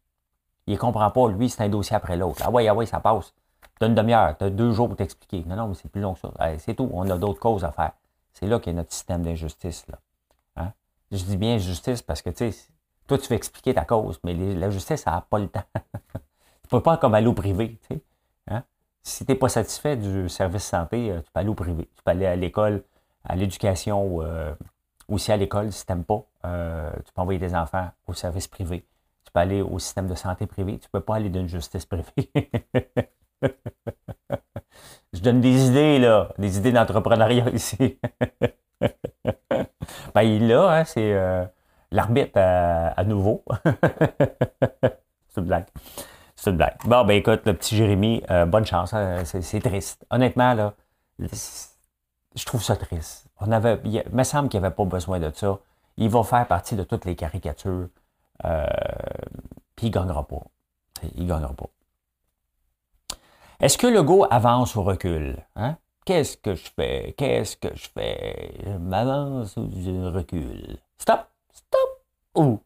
Il 0.67 0.75
ne 0.75 0.79
comprend 0.79 1.11
pas, 1.11 1.29
lui, 1.29 1.49
c'est 1.49 1.63
un 1.63 1.69
dossier 1.69 1.97
après 1.97 2.17
l'autre. 2.17 2.43
Ah 2.45 2.51
oui, 2.51 2.69
ah 2.69 2.75
oui, 2.75 2.87
ça 2.87 3.01
passe. 3.01 3.35
Tu 3.79 3.85
as 3.85 3.89
une 3.89 3.95
demi-heure, 3.95 4.37
tu 4.37 4.45
as 4.45 4.51
deux 4.51 4.73
jours 4.73 4.89
pour 4.89 4.97
t'expliquer. 4.97 5.45
Non, 5.47 5.57
non, 5.57 5.69
mais 5.69 5.75
c'est 5.75 5.91
plus 5.91 6.01
long 6.01 6.15
que 6.15 6.21
ça. 6.21 6.31
c'est 6.59 6.75
tout, 6.75 6.91
on 6.93 7.09
a 7.09 7.17
d'autres 7.17 7.41
causes 7.41 7.65
à 7.65 7.73
faire. 7.73 7.93
C'est 8.33 8.47
là 8.47 8.59
qu'est 8.59 8.73
notre 8.73 8.93
système 8.93 9.23
d'injustice. 9.23 9.87
Hein? 10.57 10.73
Je 11.11 11.25
dis 11.25 11.37
bien 11.37 11.59
justice 11.59 12.03
parce 12.03 12.23
que, 12.23 12.31
tu 12.31 12.53
sais, 12.53 12.69
toi, 13.07 13.19
tu 13.19 13.29
veux 13.29 13.37
expliquer 13.37 13.75
ta 13.75 13.85
cause, 13.85 14.21
mais 14.25 14.35
la 14.35 14.71
justice, 14.71 15.03
ça 15.03 15.13
n'a 15.13 15.21
pas 15.23 15.39
le 15.39 15.49
temps. 15.49 15.65
tu 16.15 16.69
peux 16.69 16.83
pas 16.83 16.99
comme 16.99 17.15
aller 17.15 17.27
au 17.27 17.33
privé, 17.33 17.79
tu 17.89 17.95
sais. 17.95 18.03
Hein? 18.49 18.63
Si 19.03 19.25
tu 19.25 19.33
n'es 19.33 19.39
pas 19.39 19.49
satisfait 19.49 19.97
du 19.97 20.29
service 20.29 20.65
santé, 20.65 21.11
euh, 21.11 21.21
tu 21.23 21.33
peux 21.33 21.41
aller 21.41 21.49
au 21.49 21.55
privé. 21.55 21.89
Tu 21.97 22.03
peux 22.03 22.11
aller 22.11 22.27
à 22.27 22.37
l'école, 22.37 22.85
à 23.25 23.37
l'éducation, 23.37 24.19
euh, 24.23 24.55
aussi 25.09 25.33
à 25.33 25.37
l'école 25.37 25.73
si 25.73 25.85
tu 25.85 25.93
n'aimes 25.93 26.05
pas. 26.05 26.23
Euh, 26.45 26.91
tu 27.05 27.13
peux 27.13 27.21
envoyer 27.21 27.41
tes 27.41 27.55
enfants 27.55 27.91
au 28.07 28.15
service 28.15 28.47
privé. 28.47 28.85
Tu 29.25 29.33
peux 29.33 29.41
aller 29.41 29.63
au 29.63 29.79
système 29.79 30.07
de 30.07 30.15
santé 30.15 30.47
privé. 30.47 30.79
Tu 30.79 30.87
ne 30.87 30.99
peux 30.99 31.05
pas 31.05 31.17
aller 31.17 31.31
d'une 31.31 31.49
justice 31.49 31.87
privée. 31.87 32.31
Je 35.13 35.21
donne 35.21 35.41
des 35.41 35.67
idées, 35.69 35.99
là, 35.99 36.29
des 36.39 36.59
idées 36.59 36.73
d'entrepreneuriat 36.73 37.49
ici. 37.51 37.99
ben, 40.15 40.23
il 40.23 40.47
là, 40.49 40.71
hein, 40.71 40.85
c'est 40.85 41.13
euh, 41.15 41.45
l'arbitre 41.91 42.39
à, 42.39 43.03
nouveau. 43.05 43.45
c'est 45.29 45.41
une 45.41 45.47
blague. 45.47 45.67
C'est 46.37 46.51
une 46.51 46.57
blague. 46.57 46.77
Bon, 46.85 47.05
ben 47.05 47.15
écoute, 47.15 47.41
le 47.47 47.55
petit 47.55 47.75
Jérémy, 47.75 48.23
euh, 48.31 48.45
bonne 48.45 48.67
chance. 48.67 48.93
Hein, 48.93 49.25
c'est 49.25 49.61
triste. 49.61 50.05
Honnêtement, 50.11 50.53
là, 50.55 50.75
je 52.35 52.45
trouve 52.45 52.63
ça 52.63 52.77
triste. 52.77 53.27
On 53.41 53.51
avait, 53.53 53.81
il 53.85 54.03
me 54.13 54.23
semble 54.23 54.49
qu'il 54.49 54.61
n'y 54.61 54.67
avait 54.67 54.75
pas 54.75 54.85
besoin 54.85 55.19
de 55.19 55.31
ça. 55.35 55.59
Il 55.97 56.09
va 56.11 56.23
faire 56.23 56.47
partie 56.47 56.77
de 56.77 56.85
toutes 56.85 57.05
les 57.05 57.17
caricatures. 57.17 57.89
Euh, 58.45 58.67
puis 59.75 59.87
il 59.87 59.91
ne 59.91 59.95
gagnera 59.95 60.27
pas. 60.27 60.43
Il 61.17 61.25
ne 61.25 61.29
gagnera 61.29 61.53
pas. 61.55 61.69
Est-ce 63.61 63.77
que 63.77 63.89
le 63.89 64.03
go 64.03 64.25
avance 64.31 64.77
ou 64.77 64.83
recule? 64.83 65.37
Hein? 65.57 65.77
Qu'est-ce 66.05 66.37
que 66.37 66.55
je 66.55 66.71
fais? 66.71 67.15
Qu'est-ce 67.19 67.57
que 67.57 67.75
je 67.75 67.89
fais? 67.89 68.55
Je 68.65 68.71
m'avance 68.71 69.57
ou 69.57 69.71
je 69.75 70.07
recule? 70.07 70.79
Stop! 70.97 71.27
Stop! 71.53 72.05
Ou 72.37 72.61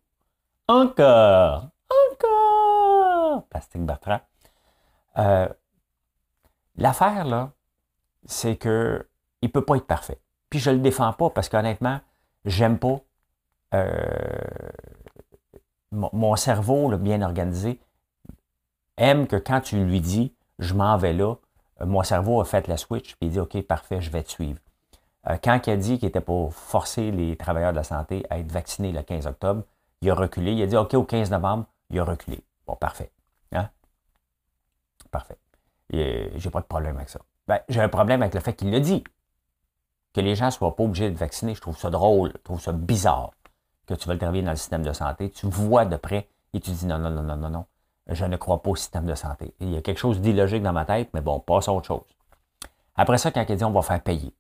encore! 0.69 1.69
Encore! 2.13 3.45
Plastique 3.49 3.85
Bertrand. 3.85 4.21
Euh, 5.17 5.49
l'affaire, 6.77 7.25
là, 7.25 7.53
c'est 8.27 8.57
que 8.57 9.09
il 9.43 9.51
peut 9.51 9.65
pas 9.65 9.77
être 9.77 9.87
parfait. 9.87 10.19
Puis 10.51 10.59
je 10.59 10.71
le 10.71 10.79
défends 10.79 11.13
pas 11.13 11.31
parce 11.31 11.49
qu'honnêtement, 11.49 12.01
j'aime 12.45 12.79
pas 12.79 13.01
euh, 13.75 13.89
mon, 15.91 16.37
cerveau, 16.37 16.91
le 16.91 16.97
bien 16.97 17.23
organisé, 17.23 17.81
aime 18.97 19.27
que 19.27 19.37
quand 19.37 19.61
tu 19.61 19.83
lui 19.85 20.01
dis 20.01 20.35
je 20.59 20.75
m'en 20.75 20.97
vais 20.97 21.13
là, 21.13 21.35
euh, 21.81 21.87
mon 21.87 22.03
cerveau 22.03 22.41
a 22.41 22.45
fait 22.45 22.69
la 22.69 22.77
switch, 22.77 23.17
puis 23.17 23.29
il 23.29 23.31
dit 23.31 23.41
OK, 23.41 23.61
parfait, 23.63 24.01
je 24.01 24.11
vais 24.11 24.23
te 24.23 24.31
suivre. 24.31 24.61
Euh, 25.29 25.37
quand 25.43 25.67
il 25.67 25.71
a 25.71 25.77
dit 25.77 25.99
qu'il 25.99 26.09
était 26.09 26.21
pour 26.21 26.55
forcer 26.55 27.11
les 27.11 27.37
travailleurs 27.37 27.73
de 27.73 27.77
la 27.77 27.85
santé 27.85 28.25
à 28.31 28.39
être 28.39 28.51
vaccinés 28.51 28.93
le 28.93 29.03
15 29.03 29.27
octobre, 29.27 29.65
il 30.01 30.11
a 30.11 30.15
reculé. 30.15 30.53
Il 30.53 30.63
a 30.63 30.67
dit 30.67 30.77
OK, 30.77 30.95
au 30.95 31.05
15 31.05 31.31
novembre, 31.31 31.67
il 31.91 31.99
a 32.01 32.05
reculé. 32.05 32.43
Bon, 32.67 32.77
parfait. 32.77 33.11
Hein? 33.53 33.71
Parfait. 35.11 35.37
J'ai 35.91 36.51
pas 36.51 36.61
de 36.61 36.67
problème 36.67 36.97
avec 36.97 37.09
ça. 37.09 37.21
Ben, 37.47 37.61
j'ai 37.69 37.81
un 37.81 37.89
problème 37.89 38.23
avec 38.23 38.35
le 38.35 38.41
fait 38.41 38.55
qu'il 38.55 38.71
l'a 38.71 38.81
dit. 38.81 39.05
Que 40.15 40.21
les 40.21 40.35
gens 40.35 40.47
ne 40.47 40.51
soient 40.51 40.77
pas 40.77 40.85
obligés 40.85 41.11
de 41.11 41.17
vacciner, 41.17 41.55
je 41.55 41.61
trouve 41.61 41.77
ça 41.77 41.91
drôle, 41.91 42.33
je 42.35 42.43
trouve 42.43 42.61
ça 42.61 42.73
bizarre 42.73 43.31
que 43.87 43.95
tu 43.95 44.09
veux 44.09 44.19
travailler 44.19 44.43
dans 44.43 44.51
le 44.51 44.57
système 44.57 44.83
de 44.83 44.93
santé. 44.93 45.31
Tu 45.31 45.47
vois 45.47 45.85
de 45.85 45.97
près 45.97 46.29
et 46.53 46.61
tu 46.61 46.71
dis 46.71 46.87
non, 46.87 46.99
non, 46.99 47.11
non, 47.11 47.23
non, 47.23 47.37
non, 47.37 47.51
non 47.51 47.67
je 48.09 48.25
ne 48.25 48.37
crois 48.37 48.63
pas 48.63 48.71
au 48.71 48.77
système 48.77 49.07
de 49.07 49.15
santé. 49.15 49.55
Il 49.61 49.71
y 49.71 49.77
a 49.77 49.83
quelque 49.83 49.99
chose 49.99 50.21
d'illogique 50.21 50.63
dans 50.63 50.73
ma 50.73 50.85
tête, 50.85 51.11
mais 51.15 51.21
bon, 51.21 51.41
passe 51.41 51.69
à 51.69 51.73
autre 51.73 51.87
chose. 51.87 52.17
Après 52.97 53.19
ça, 53.19 53.31
quand 53.31 53.45
il 53.49 53.57
dit 53.57 53.65
on 53.65 53.71
va 53.71 53.83
faire 53.83 54.03
payer. 54.03 54.35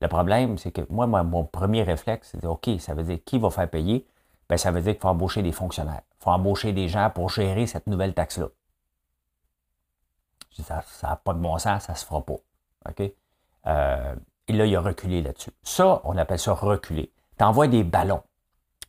Le 0.00 0.08
problème, 0.08 0.58
c'est 0.58 0.72
que 0.72 0.80
moi, 0.90 1.06
mon 1.06 1.44
premier 1.44 1.84
réflexe, 1.84 2.30
c'est 2.32 2.42
de 2.42 2.48
OK, 2.48 2.68
ça 2.80 2.94
veut 2.94 3.04
dire 3.04 3.20
qui 3.24 3.38
va 3.38 3.50
faire 3.50 3.70
payer? 3.70 4.06
Bien, 4.48 4.58
ça 4.58 4.72
veut 4.72 4.82
dire 4.82 4.92
qu'il 4.92 5.00
faut 5.00 5.08
embaucher 5.08 5.42
des 5.42 5.52
fonctionnaires. 5.52 6.02
Il 6.20 6.24
faut 6.24 6.30
embaucher 6.30 6.72
des 6.72 6.88
gens 6.88 7.08
pour 7.10 7.30
gérer 7.30 7.66
cette 7.66 7.86
nouvelle 7.86 8.12
taxe-là. 8.12 8.48
Ça 10.50 10.82
n'a 11.04 11.16
pas 11.16 11.32
de 11.32 11.38
bon 11.38 11.56
sens, 11.58 11.84
ça 11.84 11.92
ne 11.92 11.96
se 11.96 12.04
fera 12.04 12.20
pas. 12.20 12.36
OK? 12.88 13.12
Euh, 13.66 14.16
et 14.48 14.52
là, 14.52 14.66
il 14.66 14.74
a 14.76 14.80
reculé 14.80 15.22
là-dessus. 15.22 15.50
Ça, 15.62 16.00
on 16.04 16.16
appelle 16.16 16.38
ça 16.38 16.52
reculer. 16.52 17.10
Tu 17.38 17.44
envoies 17.44 17.68
des 17.68 17.84
ballons. 17.84 18.22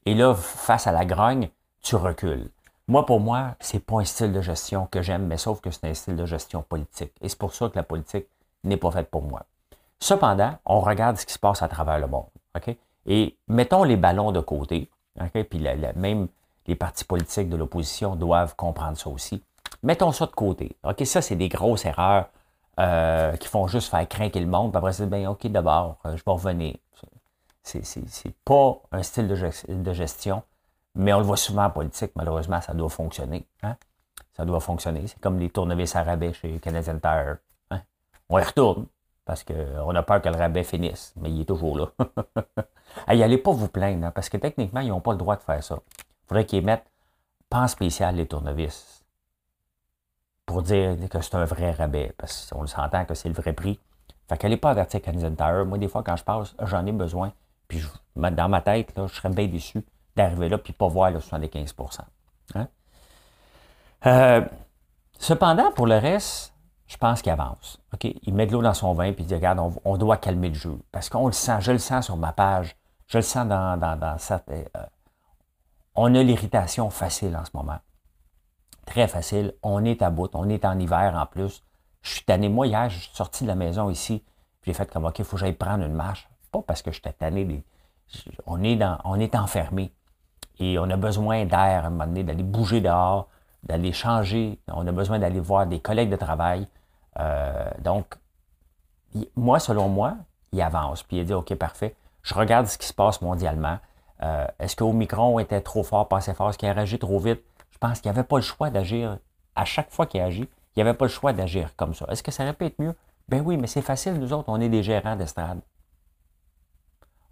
Et 0.06 0.14
là, 0.14 0.36
face 0.36 0.88
à 0.88 0.92
la 0.92 1.06
grogne, 1.06 1.50
tu 1.82 1.96
recules. 1.96 2.50
Moi, 2.88 3.06
pour 3.06 3.20
moi, 3.20 3.56
c'est 3.60 3.80
pas 3.80 4.00
un 4.00 4.04
style 4.04 4.34
de 4.34 4.42
gestion 4.42 4.88
que 4.88 5.02
j'aime, 5.02 5.26
mais 5.26 5.38
sauf 5.38 5.62
que 5.62 5.72
c'est 5.72 5.88
un 5.88 5.94
style 5.94 6.16
de 6.16 6.26
gestion 6.26 6.64
politique. 6.64 7.14
Et 7.22 7.30
c'est 7.30 7.38
pour 7.38 7.54
ça 7.54 7.70
que 7.70 7.76
la 7.76 7.84
politique 7.84 8.28
n'est 8.64 8.78
pas 8.78 8.92
faite 8.92 9.10
pour 9.10 9.24
moi. 9.24 9.46
Cependant, 10.00 10.58
on 10.66 10.82
regarde 10.82 11.18
ce 11.18 11.26
qui 11.26 11.34
se 11.34 11.40
passe 11.40 11.62
à 11.62 11.70
travers 11.70 12.00
le 12.00 12.08
monde. 12.08 12.26
Et 13.06 13.38
mettons 13.48 13.84
les 13.84 13.98
ballons 13.98 14.32
de 14.32 14.40
côté. 14.40 14.90
OK? 15.20 15.44
Puis 15.44 15.60
même 15.96 16.28
les 16.68 16.76
partis 16.76 17.06
politiques 17.06 17.50
de 17.50 17.56
l'opposition 17.56 18.16
doivent 18.16 18.56
comprendre 18.56 18.98
ça 18.98 19.10
aussi. 19.10 19.44
Mettons 19.82 20.12
ça 20.12 20.26
de 20.26 20.32
côté. 20.32 20.76
OK? 20.84 21.06
Ça, 21.06 21.22
c'est 21.22 21.36
des 21.36 21.50
grosses 21.50 21.86
erreurs 21.86 22.28
euh, 22.80 23.36
qui 23.38 23.48
font 23.48 23.68
juste 23.68 23.90
faire 23.90 24.08
craquer 24.08 24.40
le 24.40 24.48
monde. 24.48 24.72
Puis 24.72 24.78
après, 24.78 24.94
c'est 24.94 25.10
bien, 25.10 25.30
OK, 25.30 25.46
d'abord, 25.48 25.98
euh, 26.06 26.18
je 26.18 26.24
vais 26.24 26.32
revenir. 26.32 26.76
C'est 27.64 28.36
pas 28.44 28.78
un 28.92 29.04
style 29.04 29.28
de 29.28 29.94
gestion 29.94 30.44
mais 30.96 31.14
on 31.14 31.20
le 31.20 31.26
voit 31.26 31.38
souvent 31.38 31.66
en 31.66 31.70
politique, 31.70 32.12
malheureusement, 32.16 32.62
ça 32.62 32.74
doit 32.74 32.90
fonctionner. 32.90 33.48
Hein? 33.64 33.76
Ça 34.36 34.46
doit 34.46 34.60
fonctionner. 34.60 35.08
C'est 35.08 35.20
comme 35.20 35.40
les 35.40 35.50
tournevis 35.50 35.96
à 35.96 36.04
rabais 36.04 36.34
chez 36.34 36.60
Canadian 36.60 37.00
Tire. 37.00 37.38
Hein? 37.72 37.82
On 38.30 38.38
les 38.38 38.44
retourne 38.44 38.86
parce 39.26 39.44
qu'on 39.44 39.96
a 39.96 40.04
peur 40.04 40.22
que 40.22 40.30
le 40.30 40.36
rabais 40.36 40.64
finisse, 40.64 41.14
mais 41.16 41.32
il 41.32 41.42
est 41.42 41.46
toujours 41.46 41.78
là. 41.78 41.88
hey, 43.08 43.24
allez 43.24 43.38
pas 43.38 43.52
vous 43.52 43.70
plaindre, 43.70 44.06
hein, 44.06 44.12
parce 44.12 44.30
que 44.30 44.38
techniquement, 44.38 44.82
ils 44.82 44.90
n'ont 44.90 45.02
pas 45.02 45.14
le 45.14 45.18
droit 45.18 45.36
de 45.36 45.42
faire 45.42 45.64
ça. 45.64 45.80
Il 45.98 46.28
faudrait 46.28 46.46
qu'ils 46.46 46.64
mettent 46.64 46.92
pas 47.50 47.68
spécial 47.68 48.16
les 48.16 48.28
tournevis 48.28 49.03
pour 50.46 50.62
dire 50.62 50.98
que 51.10 51.22
c'est 51.22 51.36
un 51.36 51.46
vrai 51.46 51.72
rabais, 51.72 52.14
parce 52.18 52.50
qu'on 52.52 52.68
s'entend 52.68 53.06
que 53.06 53.14
c'est 53.14 53.30
le 53.30 53.36
vrai 53.36 53.54
prix. 53.54 53.80
Fait 54.30 54.38
qu'elle 54.38 54.52
n'est 54.52 54.58
pas 54.58 54.72
avertie 54.72 55.02
Canadian 55.02 55.36
Tire. 55.36 55.66
Moi, 55.66 55.78
des 55.78 55.88
fois, 55.88 56.04
quand 56.04 56.16
je 56.16 56.24
passe, 56.24 56.56
j'en 56.64 56.86
ai 56.86 56.92
besoin. 56.92 57.34
Puis 57.68 57.84
dans 58.16 58.50
ma 58.50 58.62
tête, 58.62 58.96
là, 58.98 59.08
je 59.08 59.16
serais 59.16 59.30
bien 59.30 59.48
déçu 59.48 59.84
d'arriver 60.16 60.50
là 60.50 60.58
puis 60.58 60.74
pas 60.74 60.88
voir 60.88 61.10
le 61.10 61.20
75% 61.20 62.02
hein? 62.56 62.68
euh, 64.06 64.46
cependant, 65.18 65.72
pour 65.72 65.88
le 65.88 65.98
reste, 65.98 66.54
je 66.86 66.98
pense 66.98 67.22
qu'il 67.22 67.32
avance. 67.32 67.80
OK? 67.94 68.06
Il 68.22 68.34
met 68.34 68.46
de 68.46 68.52
l'eau 68.52 68.62
dans 68.62 68.74
son 68.74 68.94
vin 68.94 69.12
puis 69.14 69.24
il 69.24 69.28
dit 69.28 69.34
Regarde, 69.34 69.60
on, 69.84 69.98
doit 69.98 70.18
calmer 70.18 70.50
le 70.50 70.56
jeu. 70.56 70.78
Parce 70.92 71.10
qu'on 71.10 71.26
le 71.26 71.34
sent, 71.34 71.58
je 71.62 71.72
le 71.72 71.80
sens 71.80 72.06
sur 72.06 72.18
ma 72.18 72.32
page, 72.32 72.76
je 73.08 73.18
le 73.18 73.24
sens 73.24 73.48
dans, 73.48 73.78
dans, 73.78 74.18
cette. 74.20 74.50
Euh, 74.50 74.64
on 75.96 76.14
a 76.14 76.24
l'irritation 76.24 76.90
facile 76.90 77.36
en 77.36 77.46
ce 77.46 77.52
moment. 77.54 77.80
Très 78.86 79.08
facile. 79.08 79.54
On 79.64 79.84
est 79.86 80.02
à 80.02 80.10
bout. 80.10 80.30
On 80.34 80.50
est 80.50 80.66
en 80.66 80.78
hiver 80.78 81.16
en 81.16 81.26
plus. 81.26 81.64
Je 82.02 82.12
suis 82.12 82.24
tanné. 82.24 82.50
Moi, 82.50 82.68
hier, 82.68 82.90
je 82.90 83.00
suis 83.00 83.16
sorti 83.16 83.44
de 83.44 83.50
la 83.50 83.56
maison 83.56 83.90
ici. 83.90 84.24
J'ai 84.64 84.74
fait 84.74 84.90
comme 84.92 85.06
OK, 85.06 85.20
il 85.20 85.26
faut 85.26 85.36
que 85.36 85.42
j'aille 85.42 85.54
prendre 85.54 85.84
une 85.84 85.94
marche. 85.94 86.30
Pas 86.52 86.62
parce 86.62 86.82
que 86.82 86.92
j'étais 86.92 87.14
tanné. 87.14 87.46
Des... 87.46 87.64
On, 88.46 88.62
est 88.64 88.80
on 89.06 89.20
est 89.20 89.36
enfermé. 89.36 89.92
Et 90.60 90.78
on 90.78 90.90
a 90.90 90.98
besoin 90.98 91.46
d'air 91.46 91.84
à 91.84 91.88
un 91.88 91.90
moment 91.90 92.06
donné, 92.06 92.24
d'aller 92.24 92.44
bouger 92.44 92.82
dehors, 92.82 93.28
d'aller 93.64 93.92
changer. 93.92 94.60
On 94.68 94.86
a 94.86 94.92
besoin 94.92 95.20
d'aller 95.20 95.40
voir 95.40 95.66
des 95.66 95.80
collègues 95.80 96.10
de 96.10 96.16
travail. 96.16 96.68
Euh, 97.20 97.70
donc, 97.80 98.16
moi, 99.36 99.60
selon 99.60 99.90
moi, 99.90 100.16
il 100.52 100.62
avance. 100.62 101.04
Puis 101.04 101.18
il 101.18 101.26
dit, 101.26 101.34
OK, 101.34 101.54
parfait. 101.56 101.96
Je 102.22 102.34
regarde 102.34 102.68
ce 102.68 102.78
qui 102.78 102.88
se 102.88 102.94
passe 102.94 103.22
mondialement. 103.22 103.80
Euh, 104.22 104.48
est-ce 104.60 104.76
qu'Omicron 104.76 105.40
était 105.40 105.62
trop 105.62 105.84
fort, 105.84 106.08
pas 106.08 106.18
assez 106.18 106.34
fort? 106.34 106.50
Est-ce 106.50 106.58
qu'il 106.58 106.70
a 106.70 106.74
réagi 106.74 107.00
trop 107.00 107.20
vite? 107.20 107.42
Pense 107.84 108.00
qu'il 108.00 108.10
n'y 108.10 108.18
avait 108.18 108.26
pas 108.26 108.38
le 108.38 108.44
choix 108.44 108.70
d'agir. 108.70 109.18
À 109.56 109.66
chaque 109.66 109.92
fois 109.92 110.06
qu'il 110.06 110.22
agit, 110.22 110.48
il 110.48 110.78
n'y 110.78 110.82
avait 110.82 110.98
pas 110.98 111.06
le 111.06 111.10
choix 111.10 111.34
d'agir 111.34 111.76
comme 111.76 111.94
ça. 111.94 112.06
Est-ce 112.10 112.24
que 112.24 112.32
ça 112.32 112.44
aurait 112.44 112.54
pu 112.54 112.66
être 112.66 112.80
mieux? 112.80 112.96
Ben 113.28 113.44
oui, 113.46 113.58
mais 113.58 113.68
c'est 113.68 113.82
facile, 113.82 114.14
nous 114.14 114.32
autres, 114.32 114.48
on 114.48 114.62
est 114.62 114.70
des 114.70 114.84
gérants 114.84 115.18
d'estrade 115.18 115.60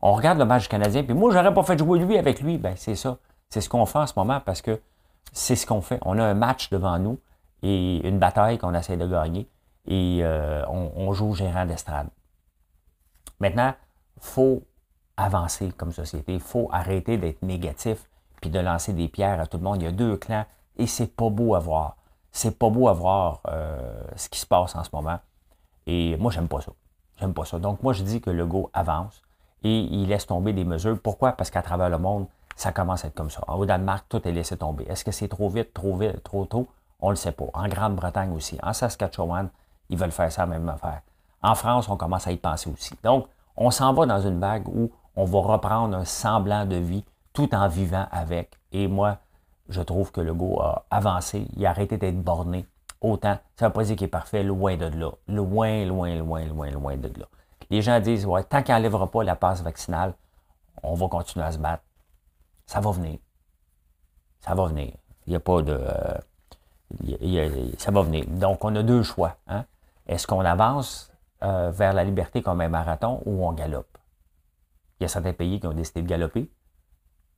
on 0.02 0.14
regarde 0.14 0.40
le 0.40 0.46
match 0.46 0.68
canadien, 0.68 1.04
puis 1.04 1.14
moi, 1.14 1.32
j'aurais 1.32 1.54
pas 1.54 1.64
fait 1.64 1.78
jouer 1.78 2.00
lui 2.00 2.18
avec 2.18 2.42
lui. 2.42 2.58
Ben, 2.58 2.74
c'est 2.76 2.96
ça. 2.96 3.18
C'est 3.50 3.62
ce 3.62 3.70
qu'on 3.70 3.86
fait 3.86 4.00
en 4.00 4.08
ce 4.08 4.14
moment 4.16 4.40
parce 4.40 4.62
que 4.62 4.82
c'est 5.32 5.56
ce 5.56 5.66
qu'on 5.66 5.82
fait. 5.82 6.00
On 6.04 6.18
a 6.18 6.24
un 6.24 6.34
match 6.34 6.70
devant 6.70 6.98
nous 6.98 7.20
et 7.62 8.08
une 8.08 8.18
bataille 8.18 8.58
qu'on 8.58 8.74
essaie 8.74 8.98
de 8.98 9.08
gagner 9.08 9.48
et 9.88 10.20
euh, 10.24 10.64
on, 10.68 11.12
joue 11.14 11.34
gérant 11.36 11.66
d'estrade. 11.66 12.08
Maintenant, 13.40 13.74
il 14.18 14.24
faut 14.24 14.64
avancer 15.18 15.72
comme 15.78 15.92
société, 15.92 16.34
il 16.34 16.40
faut 16.40 16.70
arrêter 16.72 17.18
d'être 17.18 17.42
négatif 17.44 18.10
puis 18.42 18.50
de 18.50 18.60
lancer 18.60 18.94
des 18.94 19.08
pierres 19.08 19.40
à 19.40 19.48
tout 19.48 19.58
le 19.58 19.64
monde. 19.64 19.82
Il 19.82 19.86
y 19.86 19.88
a 19.88 19.92
deux 19.92 20.18
clans 20.18 20.46
et 20.78 20.88
c'est 20.88 21.16
pas 21.16 21.30
beau 21.30 21.56
à 21.56 21.60
voir. 21.60 21.96
C'est 22.32 22.58
pas 22.58 22.70
beau 22.70 22.88
à 22.88 22.94
voir 22.94 23.42
euh, 23.48 24.04
ce 24.16 24.30
qui 24.30 24.40
se 24.40 24.46
passe 24.46 24.76
en 24.76 24.84
ce 24.84 24.90
moment. 24.92 25.20
Et 25.86 26.18
moi, 26.18 26.32
j'aime 26.32 26.48
pas 26.48 26.62
ça. 26.62 26.72
J'aime 27.18 27.34
pas 27.34 27.46
ça. 27.46 27.60
Donc, 27.60 27.84
moi, 27.84 27.94
je 27.94 28.04
dis 28.04 28.20
que 28.20 28.30
le 28.30 28.46
go 28.46 28.70
avance 28.74 29.22
et 29.64 29.80
il 29.80 30.08
laisse 30.08 30.26
tomber 30.26 30.54
des 30.54 30.64
mesures. 30.64 31.00
Pourquoi? 31.02 31.34
Parce 31.34 31.52
qu'à 31.52 31.62
travers 31.62 31.90
le 31.90 31.98
monde, 31.98 32.28
ça 32.56 32.72
commence 32.72 33.06
à 33.06 33.10
être 33.10 33.16
comme 33.16 33.30
ça. 33.30 33.42
Au 33.48 33.66
Danemark, 33.66 34.06
tout 34.10 34.28
est 34.28 34.32
laissé 34.32 34.58
tomber. 34.58 34.86
Est-ce 34.86 35.04
que 35.04 35.12
c'est 35.12 35.28
trop 35.28 35.50
vite, 35.50 35.74
trop 35.74 35.96
vite, 35.96 36.24
trop 36.24 36.46
tôt? 36.46 36.68
On 37.00 37.10
le 37.10 37.16
sait 37.16 37.32
pas. 37.32 37.46
En 37.54 37.68
Grande-Bretagne 37.68 38.32
aussi. 38.34 38.58
En 38.64 38.74
Saskatchewan, 38.74 39.50
ils 39.90 39.98
veulent 39.98 40.12
faire 40.12 40.32
ça, 40.32 40.46
même 40.46 40.68
affaire. 40.70 41.02
En 41.44 41.56
France, 41.56 41.90
on 41.90 41.98
commence 41.98 42.28
à 42.28 42.32
y 42.32 42.38
penser 42.38 42.70
aussi. 42.72 42.94
Donc, 43.04 43.28
on 43.58 43.72
s'en 43.72 43.94
va 43.94 44.06
dans 44.06 44.22
une 44.22 44.40
vague 44.40 44.68
où 44.68 44.92
on 45.16 45.26
va 45.26 45.40
reprendre 45.40 45.98
un 45.98 46.06
semblant 46.06 46.66
de 46.66 46.76
vie 46.76 47.04
tout 47.34 47.54
en 47.56 47.68
vivant 47.68 48.08
avec. 48.12 48.58
Et 48.72 48.88
moi, 48.88 49.18
je 49.70 49.82
trouve 49.82 50.12
que 50.12 50.22
le 50.22 50.34
go 50.34 50.60
a 50.60 50.86
avancé. 50.90 51.48
Il 51.56 51.66
a 51.66 51.70
arrêté 51.70 51.98
d'être 51.98 52.22
borné. 52.22 52.66
Autant, 53.00 53.38
ça 53.56 53.66
ne 53.66 53.70
veut 53.70 53.74
pas 53.74 53.84
dire 53.84 53.96
qu'il 53.96 54.06
est 54.06 54.10
parfait, 54.10 54.44
loin 54.44 54.78
de 54.78 54.86
là. 54.86 55.12
Loin, 55.28 55.86
loin, 55.86 56.16
loin, 56.16 56.46
loin, 56.46 56.70
loin 56.70 56.98
de 56.98 57.08
là. 57.20 57.26
Les 57.70 57.82
gens 57.82 58.00
disent, 58.00 58.26
ouais, 58.26 58.44
tant 58.44 58.62
qu'il 58.62 58.76
n'enlèvera 58.76 59.10
pas 59.10 59.24
la 59.24 59.36
passe 59.36 59.64
vaccinale, 59.64 60.14
on 60.84 60.94
va 60.94 61.08
continuer 61.08 61.46
à 61.46 61.52
se 61.52 61.58
battre. 61.58 61.84
Ça 62.66 62.80
va 62.80 62.92
venir. 62.92 63.18
Ça 64.40 64.54
va 64.54 64.66
venir. 64.66 64.94
Il 65.26 65.32
n'y 65.32 65.36
a 65.36 65.40
pas 65.40 65.62
de. 65.62 65.80
Euh, 65.80 66.18
ça 67.78 67.92
va 67.92 68.02
venir. 68.02 68.26
Donc, 68.28 68.64
on 68.66 68.76
a 68.76 68.84
deux 68.84 69.04
choix. 69.04 69.38
Hein. 69.48 69.66
Est-ce 70.08 70.28
qu'on 70.28 70.42
avance 70.42 71.12
euh, 71.44 71.72
vers 71.72 71.94
la 71.94 72.04
liberté 72.04 72.42
comme 72.42 72.62
un 72.62 72.70
marathon 72.70 73.22
ou 73.26 73.46
on 73.48 73.54
galope? 73.54 73.98
Il 75.00 75.04
y 75.04 75.06
a 75.06 75.08
certains 75.08 75.34
pays 75.34 75.60
qui 75.60 75.68
ont 75.68 75.74
décidé 75.74 76.02
de 76.02 76.08
galoper. 76.08 76.52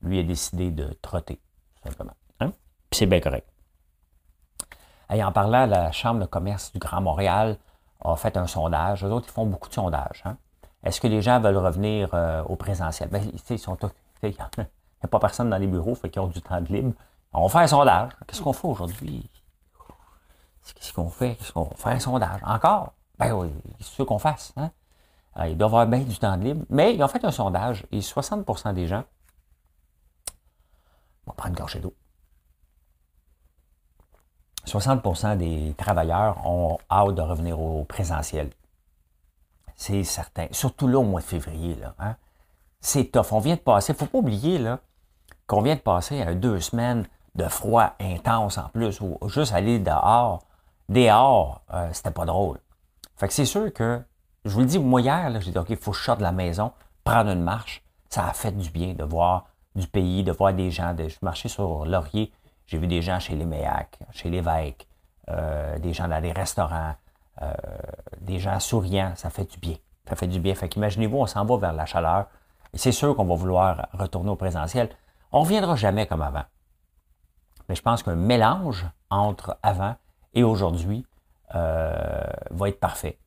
Lui 0.04 0.20
a 0.20 0.24
décidé 0.24 0.72
de 0.72 0.96
trotter, 1.02 1.40
simplement. 1.84 2.14
Hein? 2.40 2.52
Puis 2.90 3.00
c'est 3.00 3.06
bien 3.06 3.20
correct. 3.20 3.48
Et 5.14 5.24
en 5.24 5.32
parlant, 5.32 5.66
la 5.66 5.92
Chambre 5.92 6.22
de 6.22 6.26
commerce 6.26 6.72
du 6.72 6.80
Grand 6.80 7.02
Montréal 7.02 7.58
a 8.04 8.16
fait 8.16 8.36
un 8.38 8.48
sondage. 8.48 9.04
Eux 9.04 9.12
autres, 9.12 9.28
ils 9.30 9.34
font 9.34 9.46
beaucoup 9.46 9.70
de 9.70 9.74
sondages. 9.74 10.22
Hein? 10.26 10.38
Est-ce 10.84 11.00
que 11.00 11.08
les 11.08 11.22
gens 11.22 11.40
veulent 11.40 11.58
revenir 11.58 12.10
euh, 12.14 12.44
au 12.44 12.56
présentiel? 12.56 13.10
Bien, 13.10 13.22
ils 13.50 13.60
sont 13.60 13.78
Il 14.24 14.30
n'y 14.30 14.38
a 14.40 15.08
pas 15.08 15.20
personne 15.20 15.50
dans 15.50 15.58
les 15.58 15.68
bureaux, 15.68 15.96
fait 15.96 16.10
qu'ils 16.10 16.22
ont 16.22 16.28
du 16.28 16.42
temps 16.42 16.60
de 16.60 16.68
libre. 16.68 16.94
On 17.32 17.48
faire 17.48 17.62
un 17.62 17.68
sondage. 17.68 18.12
Qu'est-ce 18.28 18.42
qu'on 18.42 18.54
fait 18.54 18.68
aujourd'hui? 18.68 19.30
Qu'est-ce 20.76 20.94
qu'on 20.94 21.10
fait? 21.10 21.36
Qu'est-ce 21.36 21.52
qu'on 21.52 21.66
fait? 21.66 21.90
Un 21.90 22.00
sondage? 22.00 22.42
Encore? 22.46 22.94
Ben 23.18 23.34
oui, 23.34 23.50
c'est 23.80 23.98
ce 23.98 24.04
qu'on 24.04 24.20
fasse. 24.20 24.54
Hein? 24.58 24.72
Euh, 25.40 25.48
ils 25.48 25.58
doivent 25.58 25.74
avoir 25.74 25.88
bien 25.88 26.00
du 26.00 26.18
temps 26.18 26.38
de 26.38 26.44
libre. 26.44 26.66
Mais 26.70 26.94
ils 26.94 27.04
ont 27.04 27.08
fait 27.08 27.24
un 27.26 27.32
sondage 27.32 27.86
et 27.92 28.00
60% 28.00 28.74
des 28.74 28.88
gens 28.88 29.04
on 31.26 31.32
va 31.32 31.36
prendre 31.36 31.50
une 31.50 31.60
gorgée 31.60 31.80
d'eau. 31.80 31.94
60% 34.66 35.38
des 35.38 35.74
travailleurs 35.78 36.48
ont 36.48 36.78
hâte 36.90 37.16
de 37.16 37.22
revenir 37.22 37.60
au 37.60 37.84
présentiel. 37.84 38.50
C'est 39.76 40.04
certain. 40.04 40.48
Surtout 40.52 40.88
là, 40.88 41.00
au 41.00 41.04
mois 41.04 41.20
de 41.20 41.26
février. 41.26 41.78
Hein. 42.00 42.16
C'est 42.80 43.06
tough. 43.06 43.32
On 43.32 43.40
vient 43.40 43.56
de 43.56 43.60
passer, 43.60 43.92
il 43.92 43.96
ne 43.96 44.00
faut 44.00 44.06
pas 44.06 44.18
oublier 44.20 44.64
qu'on 45.48 45.62
vient 45.62 45.76
de 45.76 45.82
passer 45.82 46.24
deux 46.36 46.60
semaines 46.60 47.06
de 47.36 47.48
froid 47.48 47.96
intense 48.00 48.58
en 48.58 48.70
plus, 48.70 49.02
ou 49.02 49.18
juste 49.28 49.54
aller 49.54 49.80
dehors, 49.80 50.44
dehors, 50.88 51.62
euh, 51.74 51.90
c'était 51.92 52.12
pas 52.12 52.26
drôle. 52.26 52.60
Fait 53.16 53.28
que 53.28 53.34
c'est 53.34 53.46
sûr 53.46 53.74
que, 53.74 54.02
je 54.46 54.52
vous 54.52 54.60
le 54.60 54.66
dis, 54.66 54.80
moi 54.80 55.02
hier, 55.02 55.32
j'ai 55.42 55.52
dit, 55.52 55.58
OK, 55.58 55.70
il 55.70 55.78
faut 55.78 55.92
que 55.92 55.98
je 55.98 56.04
sorte 56.04 56.20
de 56.20 56.24
la 56.24 56.32
maison, 56.32 56.72
prendre 57.04 57.32
une 57.32 57.42
marche. 57.42 57.84
Ça 58.10 58.28
a 58.28 58.34
fait 58.34 58.52
du 58.52 58.70
bien 58.70 58.94
de 58.94 59.04
voir 59.04 59.46
du 59.76 59.88
pays, 59.88 60.24
de 60.24 60.32
voir 60.32 60.54
des 60.54 60.72
gens. 60.72 60.94
De, 60.94 61.08
je 61.08 61.18
marchais 61.22 61.50
sur 61.50 61.86
Laurier, 61.86 62.32
j'ai 62.68 62.78
vu 62.78 62.88
des 62.88 63.02
gens 63.02 63.20
chez 63.20 63.36
les 63.36 63.46
Méac, 63.46 64.00
chez 64.12 64.30
l'évêque, 64.30 64.88
euh, 65.30 65.78
des 65.80 65.94
gens 65.94 66.08
dans 66.08 66.20
les 66.20 66.32
restaurants, 66.32 66.96
euh, 67.42 67.54
des 68.22 68.40
gens 68.40 68.60
souriants. 68.60 69.14
Ça 69.16 69.30
fait 69.30 69.50
du 69.50 69.58
bien. 69.58 69.76
Ça 70.08 70.16
fait 70.16 70.28
du 70.28 70.40
bien. 70.40 70.56
Fait 70.56 70.70
qu'imaginez-vous, 70.70 71.18
on 71.18 71.26
s'en 71.26 71.46
va 71.46 71.58
vers 71.58 71.74
la 71.74 71.86
chaleur. 71.86 72.28
C'est 72.74 72.92
sûr 72.92 73.16
qu'on 73.16 73.26
va 73.26 73.36
vouloir 73.36 73.88
retourner 73.94 74.30
au 74.30 74.36
présentiel. 74.36 74.90
On 75.32 75.40
ne 75.40 75.44
reviendra 75.46 75.76
jamais 75.76 76.08
comme 76.08 76.22
avant. 76.22 76.44
Mais 77.70 77.76
je 77.76 77.82
pense 77.82 78.04
qu'un 78.04 78.16
mélange 78.16 78.86
entre 79.10 79.58
avant 79.64 79.96
et 80.34 80.44
aujourd'hui 80.44 81.06
euh, 81.56 82.24
va 82.52 82.70
être 82.70 82.80
parfait. 82.80 83.20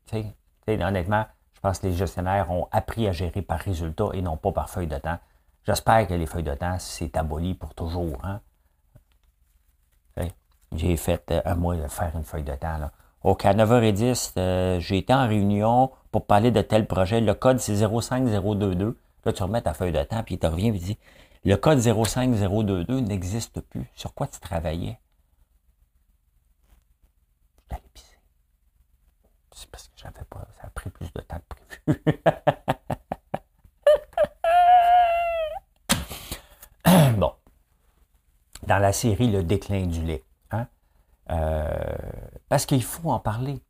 honnêtement, 0.68 1.26
je 1.54 1.60
pense 1.60 1.78
que 1.78 1.86
les 1.86 1.94
gestionnaires 1.94 2.50
ont 2.50 2.68
appris 2.70 3.08
à 3.08 3.12
gérer 3.12 3.42
par 3.42 3.58
résultat 3.58 4.08
et 4.12 4.22
non 4.22 4.36
pas 4.36 4.52
par 4.52 4.68
feuille 4.68 4.88
de 4.88 4.98
temps. 4.98 5.18
J'espère 5.66 6.06
que 6.06 6.14
les 6.14 6.26
feuilles 6.26 6.44
de 6.44 6.54
temps, 6.54 6.78
c'est 6.78 7.16
aboli 7.16 7.54
pour 7.54 7.74
toujours. 7.74 8.18
Hein? 8.24 8.40
J'ai 10.72 10.96
fait 10.96 11.30
euh, 11.30 11.40
un 11.44 11.54
mois 11.54 11.76
de 11.76 11.86
faire 11.88 12.14
une 12.14 12.24
feuille 12.24 12.44
de 12.44 12.54
temps. 12.54 12.90
OK, 13.22 13.44
à 13.44 13.54
9h10, 13.54 14.32
euh, 14.36 14.80
j'ai 14.80 14.98
été 14.98 15.14
en 15.14 15.26
réunion 15.26 15.90
pour 16.12 16.26
parler 16.26 16.50
de 16.50 16.60
tel 16.60 16.86
projet. 16.86 17.20
Le 17.20 17.34
code, 17.34 17.58
c'est 17.60 17.76
05022. 17.76 18.98
Là, 19.24 19.32
tu 19.32 19.42
remets 19.42 19.62
ta 19.62 19.74
feuille 19.74 19.92
de 19.92 20.02
temps, 20.02 20.22
puis 20.22 20.34
il 20.34 20.38
te 20.38 20.46
revient 20.46 20.68
et 20.68 20.72
dit 20.72 20.98
Le 21.44 21.56
code 21.56 21.80
05022 21.80 23.00
n'existe 23.00 23.60
plus. 23.60 23.90
Sur 23.94 24.14
quoi 24.14 24.26
tu 24.26 24.38
travaillais 24.40 24.98
Je 27.70 27.76
pisser. 27.94 28.18
C'est 29.54 29.70
parce 29.70 29.88
que 29.88 29.94
j'avais 29.96 30.24
pas. 30.28 30.46
Ça 30.60 30.66
a 30.66 30.70
pris 30.70 30.90
plus 30.90 31.12
de 31.12 31.20
temps 31.20 31.38
que 31.38 31.92
prévu. 31.94 32.22
bon. 37.16 37.32
Dans 38.66 38.78
la 38.78 38.92
série 38.92 39.30
Le 39.30 39.42
déclin 39.42 39.86
du 39.86 40.02
lait. 40.02 40.24
Hein? 40.50 40.66
Euh, 41.30 41.68
parce 42.48 42.66
qu'il 42.66 42.82
faut 42.82 43.10
en 43.10 43.20
parler. 43.20 43.62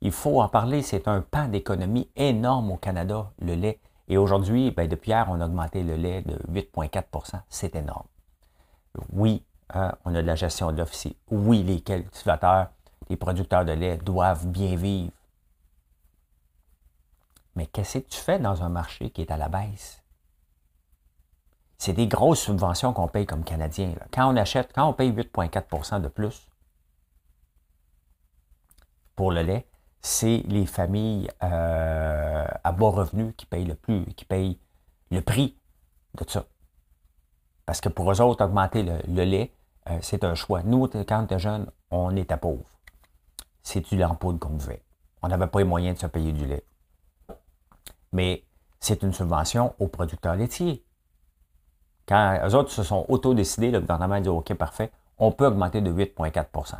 Il 0.00 0.12
faut 0.12 0.40
en 0.40 0.48
parler. 0.48 0.82
C'est 0.82 1.08
un 1.08 1.20
pan 1.20 1.48
d'économie 1.48 2.08
énorme 2.16 2.72
au 2.72 2.76
Canada, 2.76 3.30
le 3.40 3.54
lait. 3.54 3.80
Et 4.08 4.18
aujourd'hui, 4.18 4.70
ben, 4.70 4.88
depuis 4.88 5.10
hier, 5.10 5.26
on 5.30 5.40
a 5.40 5.46
augmenté 5.46 5.82
le 5.82 5.96
lait 5.96 6.22
de 6.22 6.36
8,4% 6.52 7.40
C'est 7.48 7.74
énorme. 7.76 8.06
Oui, 9.12 9.44
hein, 9.72 9.94
on 10.04 10.14
a 10.14 10.20
de 10.20 10.26
la 10.26 10.34
gestion 10.34 10.72
de 10.72 10.78
l'officier. 10.78 11.16
Oui, 11.30 11.62
les 11.62 11.80
cultivateurs, 11.80 12.68
les 13.08 13.16
producteurs 13.16 13.64
de 13.64 13.72
lait 13.72 13.96
doivent 13.98 14.46
bien 14.46 14.76
vivre. 14.76 15.12
Mais 17.56 17.66
qu'est-ce 17.66 17.98
que 17.98 18.08
tu 18.08 18.18
fais 18.18 18.38
dans 18.38 18.62
un 18.62 18.68
marché 18.68 19.10
qui 19.10 19.22
est 19.22 19.30
à 19.30 19.36
la 19.36 19.48
baisse? 19.48 20.03
C'est 21.78 21.92
des 21.92 22.06
grosses 22.06 22.40
subventions 22.40 22.92
qu'on 22.92 23.08
paye 23.08 23.26
comme 23.26 23.44
Canadiens. 23.44 23.94
Quand 24.12 24.32
on 24.32 24.36
achète, 24.36 24.72
quand 24.74 24.88
on 24.88 24.92
paye 24.92 25.12
8,4 25.12 26.00
de 26.00 26.08
plus 26.08 26.48
pour 29.16 29.32
le 29.32 29.42
lait, 29.42 29.66
c'est 30.00 30.42
les 30.46 30.66
familles 30.66 31.30
euh, 31.42 32.46
à 32.62 32.72
bas 32.72 32.88
revenus 32.88 33.34
qui 33.36 33.46
payent 33.46 33.64
le 33.64 33.74
plus, 33.74 34.04
qui 34.14 34.24
payent 34.24 34.58
le 35.10 35.20
prix 35.22 35.56
de 36.14 36.28
ça. 36.28 36.44
Parce 37.66 37.80
que 37.80 37.88
pour 37.88 38.12
eux 38.12 38.20
autres, 38.20 38.44
augmenter 38.44 38.82
le, 38.82 39.24
lait, 39.24 39.52
euh, 39.88 39.98
c'est 40.02 40.24
un 40.24 40.34
choix. 40.34 40.62
Nous, 40.62 40.86
quand 40.88 41.20
on 41.20 41.24
était 41.24 41.38
jeunes, 41.38 41.70
on 41.90 42.14
était 42.16 42.36
pauvres. 42.36 42.68
C'est 43.62 43.80
du 43.80 43.98
poudre 44.20 44.38
qu'on 44.38 44.50
buvait. 44.50 44.82
On 45.22 45.28
n'avait 45.28 45.46
pas 45.46 45.60
les 45.60 45.64
moyens 45.64 45.96
de 45.96 46.00
se 46.02 46.06
payer 46.06 46.32
du 46.32 46.44
lait. 46.44 46.66
Mais 48.12 48.44
c'est 48.80 49.02
une 49.02 49.14
subvention 49.14 49.74
aux 49.78 49.88
producteurs 49.88 50.36
laitiers. 50.36 50.84
Quand 52.06 52.38
eux 52.46 52.54
autres 52.54 52.70
se 52.70 52.82
sont 52.82 53.06
auto-décidés, 53.08 53.70
le 53.70 53.80
gouvernement 53.80 54.16
a 54.16 54.20
dit 54.20 54.28
OK, 54.28 54.52
parfait, 54.54 54.90
on 55.18 55.32
peut 55.32 55.46
augmenter 55.46 55.80
de 55.80 55.92
8,4% 55.92 56.74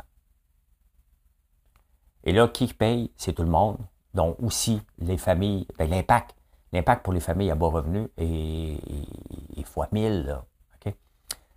Et 2.25 2.31
là, 2.31 2.47
qui 2.47 2.67
paye? 2.67 3.11
C'est 3.15 3.33
tout 3.33 3.43
le 3.43 3.49
monde, 3.49 3.77
dont 4.13 4.35
aussi 4.41 4.81
les 4.99 5.17
familles, 5.17 5.67
ben, 5.77 5.89
l'impact. 5.89 6.35
L'impact 6.73 7.03
pour 7.03 7.13
les 7.13 7.19
familles 7.19 7.51
à 7.51 7.55
bas 7.55 7.67
revenus 7.67 8.09
est, 8.17 9.63
fois 9.63 9.87
1000. 9.91 10.25
Là, 10.25 10.43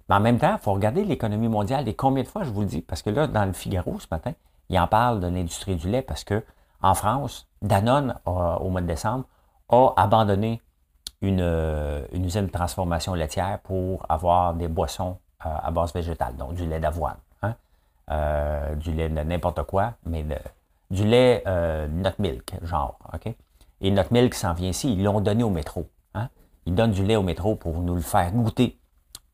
Mais 0.09 0.15
en 0.15 0.21
même 0.21 0.39
temps, 0.39 0.57
il 0.57 0.63
faut 0.63 0.73
regarder 0.73 1.05
l'économie 1.05 1.49
mondiale. 1.49 1.89
Et 1.89 1.95
combien 1.95 2.23
de 2.23 2.29
fois, 2.29 2.45
je 2.45 2.51
vous 2.51 2.61
le 2.61 2.67
dis, 2.67 2.83
parce 2.83 3.03
que 3.03 3.11
là, 3.11 3.27
dans 3.27 3.45
le 3.45 3.53
Figaro 3.53 3.99
ce 3.99 4.07
matin, 4.11 4.33
il 4.69 4.79
en 4.79 4.87
parle 4.87 5.21
de 5.21 5.27
l'industrie 5.27 5.77
du 5.77 5.89
lait 5.89 6.03
parce 6.03 6.25
que 6.25 6.45
en 6.83 6.95
France, 6.95 7.49
Danone, 7.63 8.15
au 8.25 8.69
mois 8.69 8.81
de 8.81 8.87
décembre, 8.87 9.25
a 9.69 9.93
abandonné 9.97 10.63
euh, 11.23 12.07
une, 12.13 12.25
usine 12.25 12.47
de 12.47 12.51
transformation 12.51 13.15
laitière 13.15 13.59
pour 13.61 14.07
avoir 14.09 14.55
des 14.55 14.69
boissons 14.69 15.19
euh, 15.45 15.49
à 15.63 15.71
base 15.71 15.93
végétale, 15.93 16.37
donc 16.37 16.55
du 16.55 16.67
lait 16.67 16.81
d'avoine, 16.81 17.17
hein. 17.43 17.55
euh, 18.11 18.75
du 18.77 18.93
lait 18.93 19.09
de 19.09 19.21
n'importe 19.21 19.63
quoi, 19.65 19.95
mais 20.07 20.25
du 20.91 21.05
lait 21.05 21.43
nut 21.91 22.19
milk, 22.19 22.55
genre, 22.63 22.99
OK? 23.13 23.35
Et 23.81 23.91
nut 23.91 24.11
milk 24.11 24.35
s'en 24.35 24.55
vient 24.55 24.71
ici, 24.71 24.93
ils 24.93 25.03
l'ont 25.03 25.21
donné 25.21 25.43
au 25.43 25.51
métro. 25.51 25.89
Hein? 26.15 26.29
Ils 26.67 26.75
donnent 26.75 26.93
du 26.93 27.05
lait 27.05 27.17
au 27.17 27.23
métro 27.23 27.57
pour 27.57 27.81
nous 27.81 27.95
le 27.95 28.01
faire 28.01 28.33
goûter 28.33 28.79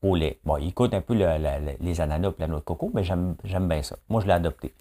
au 0.01 0.15
lait. 0.15 0.39
Bon, 0.43 0.57
il 0.57 0.73
coûte 0.73 0.93
un 0.93 1.01
peu 1.01 1.13
les 1.13 2.01
ananas 2.01 2.29
et 2.29 2.41
la 2.41 2.47
noix 2.47 2.59
de 2.59 2.63
coco, 2.63 2.91
mais 2.93 3.03
j'aime 3.03 3.35
bien 3.43 3.83
ça. 3.83 3.95
Moi, 4.09 4.21
je 4.21 4.27
l'ai 4.27 4.33
adopté. 4.33 4.73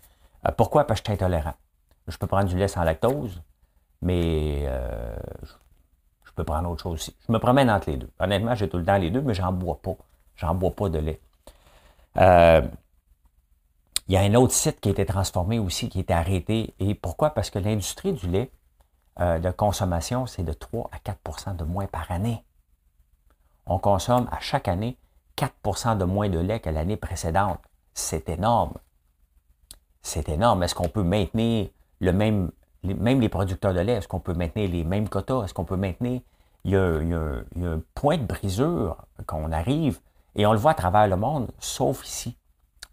Euh, 0.47 0.53
pourquoi? 0.57 0.87
Parce 0.87 1.01
que 1.01 1.07
je 1.11 1.13
suis 1.13 1.23
intolérant. 1.23 1.55
Je 2.07 2.17
peux 2.19 2.27
prendre 2.27 2.49
du 2.49 2.57
lait 2.57 2.69
sans 2.69 2.85
lactose, 2.85 3.43
mais 4.03 4.65
euh, 4.67 5.17
peux 6.35 6.45
prendre 6.45 6.71
autre 6.71 6.83
chose 6.83 6.95
aussi. 6.95 7.17
Je 7.27 7.33
me 7.33 7.39
promène 7.39 7.71
entre 7.71 7.91
les 7.91 7.97
deux. 7.97 8.11
Honnêtement, 8.19 8.55
j'ai 8.55 8.69
tout 8.69 8.79
le 8.79 8.85
temps 8.85 8.97
les 8.97 9.11
deux, 9.11 9.21
mais 9.21 9.35
j'en 9.35 9.53
bois 9.53 9.79
pas. 9.81 9.97
J'en 10.37 10.55
bois 10.55 10.71
pas 10.71 10.89
de 10.89 10.99
lait. 10.99 11.21
Euh, 12.19 12.63
il 14.09 14.15
y 14.15 14.17
a 14.17 14.21
un 14.21 14.35
autre 14.35 14.53
site 14.53 14.81
qui 14.81 14.89
a 14.89 14.93
été 14.93 15.07
transformé 15.07 15.59
aussi, 15.59 15.89
qui 15.89 15.99
a 15.99 16.01
été 16.03 16.13
arrêté. 16.13 16.75
Et 16.79 16.95
pourquoi? 16.95 17.31
Parce 17.31 17.51
que 17.51 17.59
l'industrie 17.59 18.13
du 18.13 18.29
lait 18.29 18.51
de 19.19 19.51
consommation, 19.53 20.27
c'est 20.27 20.43
de 20.43 20.53
3 20.53 20.91
à 20.93 20.99
4% 20.99 21.57
de 21.57 21.65
moins 21.65 21.87
par 21.87 22.11
année. 22.11 22.45
On 23.67 23.79
consomme 23.79 24.29
à 24.31 24.41
chaque 24.41 24.69
année 24.69 24.99
4% 25.37 25.99
de 25.99 26.05
moins 26.05 26.29
de 26.29 26.39
lait 26.39 26.61
que 26.61 26.71
l'année 26.71 26.97
précédente. 26.97 27.61
C'est 27.93 28.29
énorme. 28.29 28.75
C'est 30.03 30.29
énorme. 30.29 30.63
Est-ce 30.63 30.75
qu'on 30.75 30.89
peut 30.89 31.03
maintenir 31.03 31.69
le 32.01 32.13
même, 32.13 32.51
même 32.85 33.21
les 33.21 33.29
producteurs 33.29 33.73
de 33.73 33.81
lait, 33.81 33.95
est-ce 33.95 34.09
qu'on 34.09 34.21
peut 34.21 34.35
maintenir 34.35 34.71
les 34.71 34.85
mêmes 34.85 35.09
quotas? 35.09 35.45
Est-ce 35.45 35.55
qu'on 35.55 35.65
peut 35.65 35.77
maintenir... 35.77 36.21
Il 36.67 36.71
y, 36.71 36.77
a, 36.77 36.81
un 36.81 37.83
point 37.95 38.17
de 38.17 38.25
brisure 38.25 38.97
qu'on 39.27 39.53
arrive, 39.53 40.01
et 40.35 40.47
on 40.47 40.53
le 40.53 40.59
voit 40.59 40.71
à 40.71 40.75
travers 40.75 41.07
le 41.07 41.17
monde, 41.17 41.49
sauf 41.59 42.07
ici. 42.07 42.39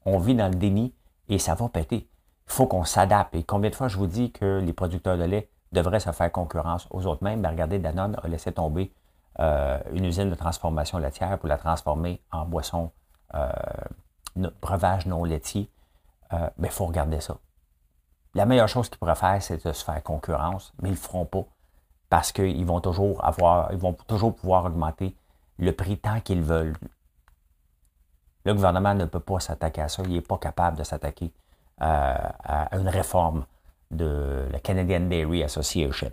On 0.05 0.19
vit 0.19 0.35
dans 0.35 0.49
le 0.49 0.55
déni 0.55 0.93
et 1.29 1.39
ça 1.39 1.55
va 1.55 1.69
péter. 1.69 2.09
Il 2.47 2.53
faut 2.53 2.67
qu'on 2.67 2.83
s'adapte. 2.83 3.33
Et 3.33 3.43
combien 3.43 3.69
de 3.69 3.75
fois 3.75 3.87
je 3.87 3.97
vous 3.97 4.07
dis 4.07 4.31
que 4.31 4.59
les 4.59 4.73
producteurs 4.73 5.17
de 5.17 5.23
lait 5.23 5.49
devraient 5.71 6.01
se 6.01 6.11
faire 6.11 6.31
concurrence? 6.31 6.87
Aux 6.91 7.05
autres 7.07 7.23
mêmes? 7.23 7.41
Ben, 7.41 7.51
regardez, 7.51 7.79
Danone 7.79 8.17
a 8.21 8.27
laissé 8.27 8.51
tomber 8.51 8.91
euh, 9.39 9.79
une 9.93 10.03
usine 10.03 10.29
de 10.29 10.35
transformation 10.35 10.97
laitière 10.97 11.39
pour 11.39 11.47
la 11.47 11.57
transformer 11.57 12.21
en 12.31 12.45
boisson 12.45 12.91
euh, 13.33 13.49
breuvage 14.61 15.05
non 15.05 15.23
laitier, 15.23 15.69
il 16.31 16.37
euh, 16.37 16.47
ben, 16.57 16.69
faut 16.69 16.85
regarder 16.85 17.21
ça. 17.21 17.37
La 18.33 18.45
meilleure 18.45 18.69
chose 18.69 18.89
qu'ils 18.89 18.97
pourraient 18.97 19.15
faire, 19.15 19.41
c'est 19.41 19.65
de 19.65 19.71
se 19.73 19.83
faire 19.83 20.01
concurrence, 20.03 20.73
mais 20.81 20.89
ils 20.89 20.93
ne 20.93 20.95
le 20.95 21.01
feront 21.01 21.25
pas 21.25 21.45
parce 22.09 22.31
qu'ils 22.31 22.65
vont 22.65 22.81
toujours 22.81 23.23
avoir, 23.23 23.71
ils 23.71 23.77
vont 23.77 23.93
toujours 23.93 24.35
pouvoir 24.35 24.65
augmenter 24.65 25.15
le 25.57 25.71
prix 25.71 25.97
tant 25.97 26.19
qu'ils 26.19 26.41
veulent. 26.41 26.75
Le 28.43 28.53
gouvernement 28.53 28.93
ne 28.93 29.05
peut 29.05 29.19
pas 29.19 29.39
s'attaquer 29.39 29.81
à 29.81 29.87
ça, 29.87 30.03
il 30.03 30.13
n'est 30.13 30.21
pas 30.21 30.37
capable 30.37 30.77
de 30.77 30.83
s'attaquer 30.83 31.31
à 31.79 32.75
une 32.77 32.89
réforme 32.89 33.45
de 33.91 34.47
la 34.51 34.59
Canadian 34.59 35.01
Dairy 35.01 35.43
Association. 35.43 36.11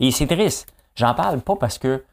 Et 0.00 0.10
c'est 0.10 0.26
triste. 0.26 0.72
J'en 0.94 1.14
parle 1.14 1.40
pas 1.40 1.56
parce 1.56 1.78
que 1.78 2.04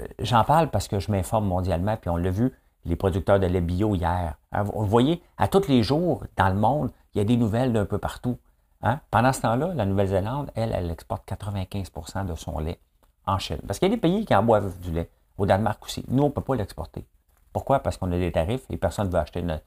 euh, 0.00 0.06
j'en 0.18 0.44
parle 0.44 0.70
parce 0.70 0.88
que 0.88 0.98
je 0.98 1.10
m'informe 1.10 1.46
mondialement, 1.46 1.96
puis 1.96 2.10
on 2.10 2.16
l'a 2.16 2.30
vu, 2.30 2.52
les 2.84 2.96
producteurs 2.96 3.40
de 3.40 3.46
lait 3.46 3.60
bio 3.60 3.94
hier. 3.94 4.38
Hein, 4.52 4.62
vous 4.62 4.86
voyez, 4.86 5.22
à 5.36 5.48
tous 5.48 5.68
les 5.68 5.82
jours, 5.82 6.24
dans 6.36 6.48
le 6.48 6.54
monde, 6.54 6.90
il 7.14 7.18
y 7.18 7.20
a 7.20 7.24
des 7.24 7.36
nouvelles 7.36 7.72
d'un 7.72 7.84
peu 7.84 7.98
partout. 7.98 8.38
Hein? 8.82 9.00
Pendant 9.10 9.32
ce 9.32 9.42
temps-là, 9.42 9.74
la 9.74 9.84
Nouvelle-Zélande, 9.86 10.50
elle, 10.54 10.72
elle 10.72 10.90
exporte 10.90 11.28
95% 11.28 12.26
de 12.26 12.34
son 12.34 12.58
lait 12.58 12.78
en 13.26 13.38
Chine. 13.38 13.60
Parce 13.66 13.78
qu'il 13.78 13.88
y 13.88 13.92
a 13.92 13.94
des 13.94 14.00
pays 14.00 14.24
qui 14.24 14.34
en 14.34 14.42
boivent 14.42 14.78
du 14.80 14.92
lait. 14.92 15.10
Au 15.36 15.46
Danemark 15.46 15.84
aussi. 15.84 16.04
Nous, 16.08 16.22
on 16.22 16.26
ne 16.26 16.32
peut 16.32 16.40
pas 16.40 16.56
l'exporter. 16.56 17.06
Pourquoi? 17.52 17.80
Parce 17.80 17.96
qu'on 17.96 18.10
a 18.12 18.18
des 18.18 18.32
tarifs 18.32 18.64
et 18.70 18.76
personne 18.76 19.06
ne 19.06 19.12
veut 19.12 19.18
acheter 19.18 19.40
le 19.40 19.58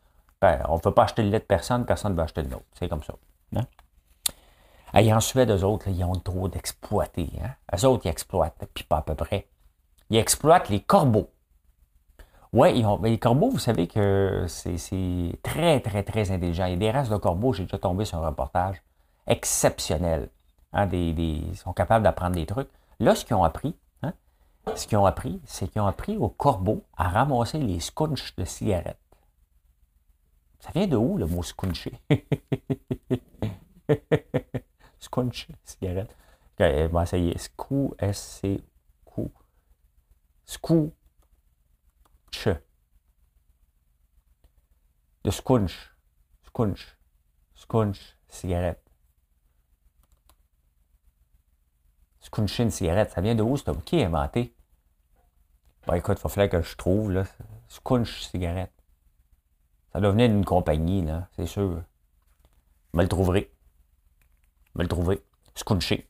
ben, 0.42 0.60
on 0.68 0.78
ne 0.78 0.82
veut 0.84 0.92
pas 0.92 1.04
acheter 1.04 1.22
le 1.22 1.30
lait 1.30 1.40
de 1.40 1.46
personne, 1.46 1.86
personne 1.86 2.14
ne 2.14 2.18
veut 2.18 2.24
acheter 2.24 2.42
le 2.42 2.50
nôtre. 2.50 2.66
C'est 2.74 2.90
comme 2.90 3.04
ça. 3.04 3.14
Hein? 3.56 3.62
Et 4.96 5.14
en 5.14 5.20
Suède, 5.20 5.52
eux 5.52 5.64
autres, 5.64 5.88
ils 5.88 6.04
ont 6.04 6.16
trop 6.16 6.48
d'exploiter. 6.48 7.30
Hein? 7.44 7.52
Eux 7.78 7.86
autres, 7.86 8.06
ils 8.06 8.10
exploitent, 8.10 8.68
puis 8.74 8.84
pas 8.84 8.98
à 8.98 9.02
peu 9.04 9.14
près. 9.14 9.48
Ils 10.10 10.18
exploitent 10.18 10.70
les 10.70 10.82
corbeaux. 10.82 11.30
Oui, 12.54 12.84
les 13.04 13.18
corbeaux, 13.18 13.50
vous 13.50 13.60
savez 13.60 13.88
que 13.88 14.46
c'est 14.48 15.40
très, 15.42 15.80
très, 15.80 16.04
très 16.04 16.32
intelligent. 16.32 16.66
Il 16.66 16.72
y 16.72 16.74
a 16.74 16.78
des 16.78 16.92
races 16.92 17.10
de 17.10 17.16
corbeaux, 17.16 17.54
j'ai 17.54 17.64
déjà 17.64 17.78
tombé 17.78 18.04
sur 18.04 18.18
un 18.18 18.28
reportage 18.28 18.82
exceptionnel. 19.26 20.30
Hein, 20.74 20.86
des, 20.88 21.12
ils 21.12 21.58
sont 21.58 21.72
capables 21.72 22.04
d'apprendre 22.04 22.36
des 22.36 22.46
trucs. 22.46 22.70
Là, 23.00 23.16
ce 23.16 23.24
qu'ils 23.24 23.36
ont 23.36 23.44
appris, 23.44 23.76
hein, 24.04 24.14
ce 24.76 24.86
qu'ils 24.86 24.98
ont 24.98 25.06
appris, 25.06 25.42
c'est 25.46 25.70
qu'ils 25.70 25.82
ont 25.82 25.88
appris 25.88 26.18
aux 26.18 26.30
corbeaux 26.30 26.84
à 26.98 27.08
ramasser 27.08 27.58
les 27.58 27.80
scunches 27.80 28.36
de 28.36 28.44
cigarettes. 28.44 29.00
Ça 30.60 30.72
vient 30.76 30.88
de 30.88 30.98
où 30.98 31.18
le 31.18 31.26
mot 31.26 31.44
scuncher? 31.44 32.00
Squunch, 35.00 35.48
cigarette. 35.64 36.16
Okay, 36.54 36.88
on 36.92 36.94
va 36.94 37.04
essayer. 37.04 37.38
Scoo, 37.38 37.96
S-C-Q. 37.98 39.22
Scoo. 40.46 40.92
De 45.24 45.32
squunch. 45.32 45.92
Squunch. 46.44 46.98
Squunch, 47.56 48.18
cigarette. 48.28 48.84
Squuncher 52.20 52.64
une 52.64 52.72
cigarette. 52.72 53.12
Ça 53.12 53.22
vient 53.22 53.36
de 53.36 53.44
où, 53.44 53.58
c'est 53.58 53.84
Qui 53.84 54.02
a 54.02 54.08
inventé? 54.08 54.56
Bon, 55.88 55.94
écoute, 55.94 56.18
il 56.20 56.24
va 56.24 56.30
falloir 56.30 56.50
que 56.50 56.62
je 56.62 56.76
trouve, 56.76 57.12
là. 57.12 57.24
Squunch, 57.68 58.22
cigarette. 58.22 58.74
Ça 59.94 60.00
doit 60.00 60.12
venir 60.12 60.30
d'une 60.30 60.46
compagnie, 60.46 61.02
là, 61.02 61.28
c'est 61.36 61.46
sûr. 61.46 61.84
Je 62.94 62.98
me 62.98 63.04
le 63.04 63.10
trouverai 63.10 63.52
me 64.76 64.84
le 64.84 64.88
trouver, 64.88 65.22
se 65.56 65.64
coucher. 65.64 66.08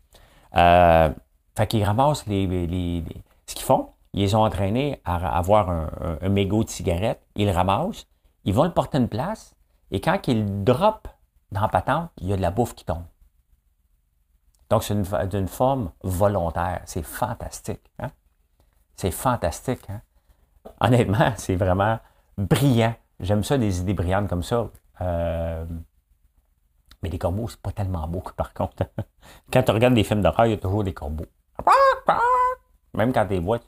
Euh, 0.56 1.10
fait 1.58 1.68
qu'ils 1.68 1.84
ramassent 1.84 2.28
les, 2.28 2.48
les, 2.48 3.04
Ce 3.48 3.56
qu'ils 3.56 3.66
font, 3.66 3.90
ils 4.14 4.22
les 4.22 4.36
ont 4.36 4.44
entraînés 4.44 5.02
à 5.06 5.38
avoir 5.38 5.70
un, 5.70 5.90
un, 6.22 6.30
mégot 6.30 6.64
de 6.64 6.70
cigarette, 6.70 7.22
ils 7.36 7.46
le 7.46 7.52
ramassent, 7.52 8.08
ils 8.44 8.54
vont 8.54 8.64
le 8.64 8.74
porter 8.74 8.98
une 8.98 9.08
place, 9.08 9.56
et 9.92 10.02
quand 10.02 10.28
ils 10.28 10.64
drop 10.64 11.08
dans 11.52 11.62
la 11.62 11.68
patente, 11.68 12.10
il 12.18 12.28
y 12.28 12.34
a 12.34 12.38
de 12.38 12.42
la 12.42 12.52
bouffe 12.52 12.74
qui 12.76 12.86
tombe. 12.86 13.04
Donc, 14.70 14.84
c'est 14.84 15.28
d'une 15.28 15.50
forme 15.50 15.92
volontaire. 16.02 16.82
C'est 16.86 17.04
fantastique. 17.04 17.92
Hein? 18.00 18.10
C'est 18.96 19.12
fantastique. 19.12 19.90
Hein? 19.90 20.02
Honnêtement, 20.80 21.34
c'est 21.36 21.58
vraiment 21.58 22.00
brillant. 22.38 22.96
J'aime 23.20 23.44
ça, 23.44 23.58
des 23.58 23.82
idées 23.82 23.94
brillantes 23.94 24.30
comme 24.30 24.44
ça. 24.44 24.70
Euh, 25.02 25.66
mais 27.04 27.10
les 27.10 27.18
corbeaux, 27.18 27.50
c'est 27.50 27.60
pas 27.60 27.72
tellement 27.72 28.08
beau 28.08 28.22
que 28.22 28.32
par 28.32 28.54
contre. 28.54 28.84
quand 29.52 29.64
tu 29.64 29.72
regardes 29.72 29.94
des 29.94 30.04
films 30.04 30.22
d'horreur, 30.22 30.46
il 30.46 30.52
y 30.52 30.54
a 30.54 30.58
toujours 30.58 30.84
des 30.84 30.94
corbeaux. 30.94 31.26
Même 32.94 33.12
quand 33.12 33.26
tu 33.26 33.34
les 33.34 33.40
vois, 33.40 33.60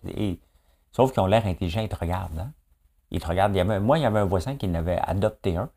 sauf 0.92 1.12
qu'ils 1.12 1.22
ont 1.22 1.28
l'air 1.28 1.46
intelligents, 1.46 1.82
ils 1.82 1.90
te 1.90 1.96
regardent. 1.96 2.40
Hein? 2.40 2.54
Ils 3.14 3.22
te 3.22 3.28
regardent. 3.28 3.56
moi, 3.82 4.00
il 4.00 4.02
y 4.02 4.06
avait 4.06 4.20
un 4.20 4.26
voisin 4.26 4.58
qui 4.58 4.68
en 4.68 4.74
avait 4.74 5.00
adopté 5.00 5.56
un. 5.56 5.70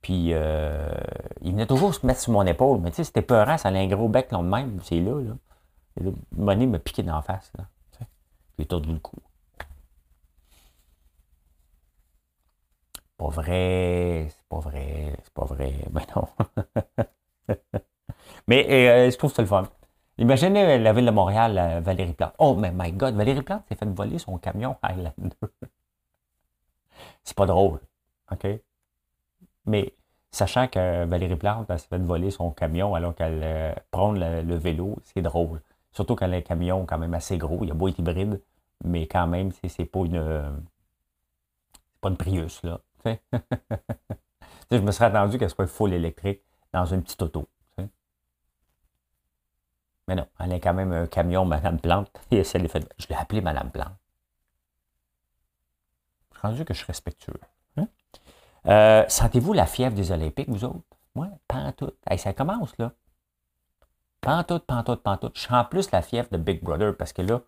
Puis, 0.00 0.30
euh, 0.32 0.90
il 1.42 1.52
venait 1.52 1.66
toujours 1.66 1.94
se 1.94 2.04
mettre 2.06 2.20
sur 2.20 2.32
mon 2.32 2.44
épaule. 2.46 2.80
Mais 2.80 2.90
tu 2.90 2.96
sais, 2.96 3.04
c'était 3.04 3.22
peurant, 3.22 3.58
ça 3.58 3.68
a 3.68 3.72
un 3.72 3.86
gros 3.86 4.08
bec 4.08 4.32
long 4.32 4.42
de 4.42 4.48
même. 4.48 4.80
C'est 4.82 5.00
là, 5.00 5.20
là. 5.20 5.34
Le 6.00 6.14
money 6.32 6.66
me 6.66 6.78
piquait 6.78 7.02
dans 7.02 7.16
la 7.16 7.22
face. 7.22 7.52
Là. 7.58 7.66
J'ai 8.58 8.66
tordu 8.66 8.92
le 8.92 8.98
cou. 8.98 9.16
pas 13.18 13.28
vrai, 13.28 14.26
c'est 14.30 14.48
pas 14.48 14.58
vrai, 14.58 15.14
c'est 15.22 15.32
pas 15.32 15.44
vrai. 15.44 15.74
Ben 15.90 16.02
non. 16.16 16.28
mais 18.48 18.66
euh, 18.68 19.10
je 19.10 19.16
trouve 19.16 19.32
ça 19.32 19.42
le 19.42 19.48
fun. 19.48 19.68
Imaginez 20.18 20.78
la 20.78 20.92
ville 20.92 21.06
de 21.06 21.10
Montréal, 21.10 21.82
Valérie 21.84 22.14
Plante. 22.14 22.34
Oh, 22.38 22.54
mais 22.56 22.72
my 22.74 22.92
God, 22.92 23.14
Valérie 23.14 23.42
Plante 23.42 23.62
s'est 23.68 23.76
fait 23.76 23.86
voler 23.86 24.18
son 24.18 24.38
camion 24.38 24.76
Highlander. 24.82 25.36
c'est 27.24 27.36
pas 27.36 27.46
drôle. 27.46 27.80
OK? 28.30 28.46
Mais 29.66 29.94
sachant 30.30 30.68
que 30.68 31.04
Valérie 31.04 31.36
Plante 31.36 31.68
s'est 31.68 31.86
fait 31.88 31.98
voler 31.98 32.30
son 32.30 32.50
camion 32.50 32.94
alors 32.94 33.14
qu'elle 33.14 33.40
euh, 33.42 33.74
prend 33.90 34.12
le, 34.12 34.54
vélo, 34.56 34.96
c'est 35.04 35.22
drôle. 35.22 35.60
Surtout 35.92 36.16
quand 36.16 36.30
a 36.30 36.36
un 36.36 36.40
camion 36.40 36.86
quand 36.86 36.98
même 36.98 37.14
assez 37.14 37.36
gros. 37.38 37.58
Il 37.62 37.68
y 37.68 37.70
a 37.70 37.74
beau 37.74 37.88
être 37.88 37.98
hybride, 37.98 38.40
mais 38.84 39.06
quand 39.06 39.26
même, 39.26 39.50
c'est 39.52 39.84
pas 39.84 40.00
une. 40.00 40.16
Euh, 40.16 40.50
pas 42.00 42.08
une 42.08 42.16
Prius, 42.16 42.62
là. 42.62 42.80
je 44.70 44.76
me 44.78 44.90
serais 44.90 45.06
attendu 45.06 45.38
qu'elle 45.38 45.50
soit 45.50 45.66
full 45.66 45.92
électrique 45.92 46.42
dans 46.72 46.86
une 46.86 47.02
petite 47.02 47.22
auto. 47.22 47.48
Mais 50.08 50.16
non, 50.16 50.26
elle 50.40 50.52
est 50.52 50.60
quand 50.60 50.74
même 50.74 50.92
un 50.92 51.06
camion 51.06 51.44
Madame 51.44 51.78
Plante. 51.78 52.10
Et. 52.30 52.42
Je 52.42 52.58
l'ai 53.08 53.16
appelé 53.16 53.40
Madame 53.40 53.70
Plante. 53.70 53.92
Rendu 56.42 56.64
que 56.64 56.74
je 56.74 56.78
suis 56.78 56.86
respectueux. 56.86 57.38
Hein? 57.76 57.86
Euh, 58.66 59.04
sentez-vous 59.08 59.52
la 59.52 59.66
fièvre 59.66 59.94
des 59.94 60.10
Olympiques, 60.10 60.48
vous 60.48 60.64
autres? 60.64 60.82
Oui, 61.14 61.28
pantoute. 61.46 61.96
Hey, 62.08 62.18
ça 62.18 62.32
commence, 62.32 62.76
là. 62.78 62.92
Pantoute, 64.20 64.64
pantoute, 64.66 65.02
pantoute. 65.02 65.36
Je 65.36 65.42
sens 65.42 65.66
plus 65.70 65.90
la 65.92 66.02
fièvre 66.02 66.28
de 66.30 66.36
Big 66.36 66.62
Brother 66.62 66.96
parce 66.96 67.12
que 67.12 67.22
là, 67.22 67.40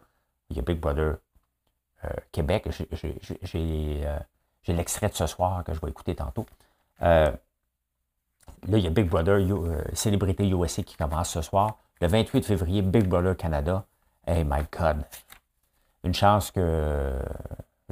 il 0.50 0.56
y 0.56 0.58
a 0.60 0.62
Big 0.62 0.78
Brother 0.78 1.16
euh, 2.04 2.08
Québec. 2.32 2.68
J'ai 2.70 4.06
euh, 4.06 4.18
j'ai 4.62 4.72
l'extrait 4.72 5.08
de 5.08 5.14
ce 5.14 5.26
soir 5.26 5.62
que 5.64 5.74
je 5.74 5.80
vais 5.80 5.88
écouter 5.88 6.14
tantôt. 6.14 6.46
Là, 7.00 8.78
il 8.78 8.84
y 8.84 8.86
a 8.86 8.90
Big 8.90 9.08
Brother 9.08 9.38
Célébrité 9.92 10.48
USA 10.48 10.82
qui 10.82 10.96
commence 10.96 11.30
ce 11.30 11.42
soir. 11.42 11.78
Le 12.00 12.08
28 12.08 12.44
février, 12.44 12.82
Big 12.82 13.06
Brother 13.06 13.36
Canada. 13.36 13.84
Hey 14.26 14.44
my 14.44 14.62
God. 14.72 15.04
Une 16.02 16.14
chance 16.14 16.50
que 16.50 17.18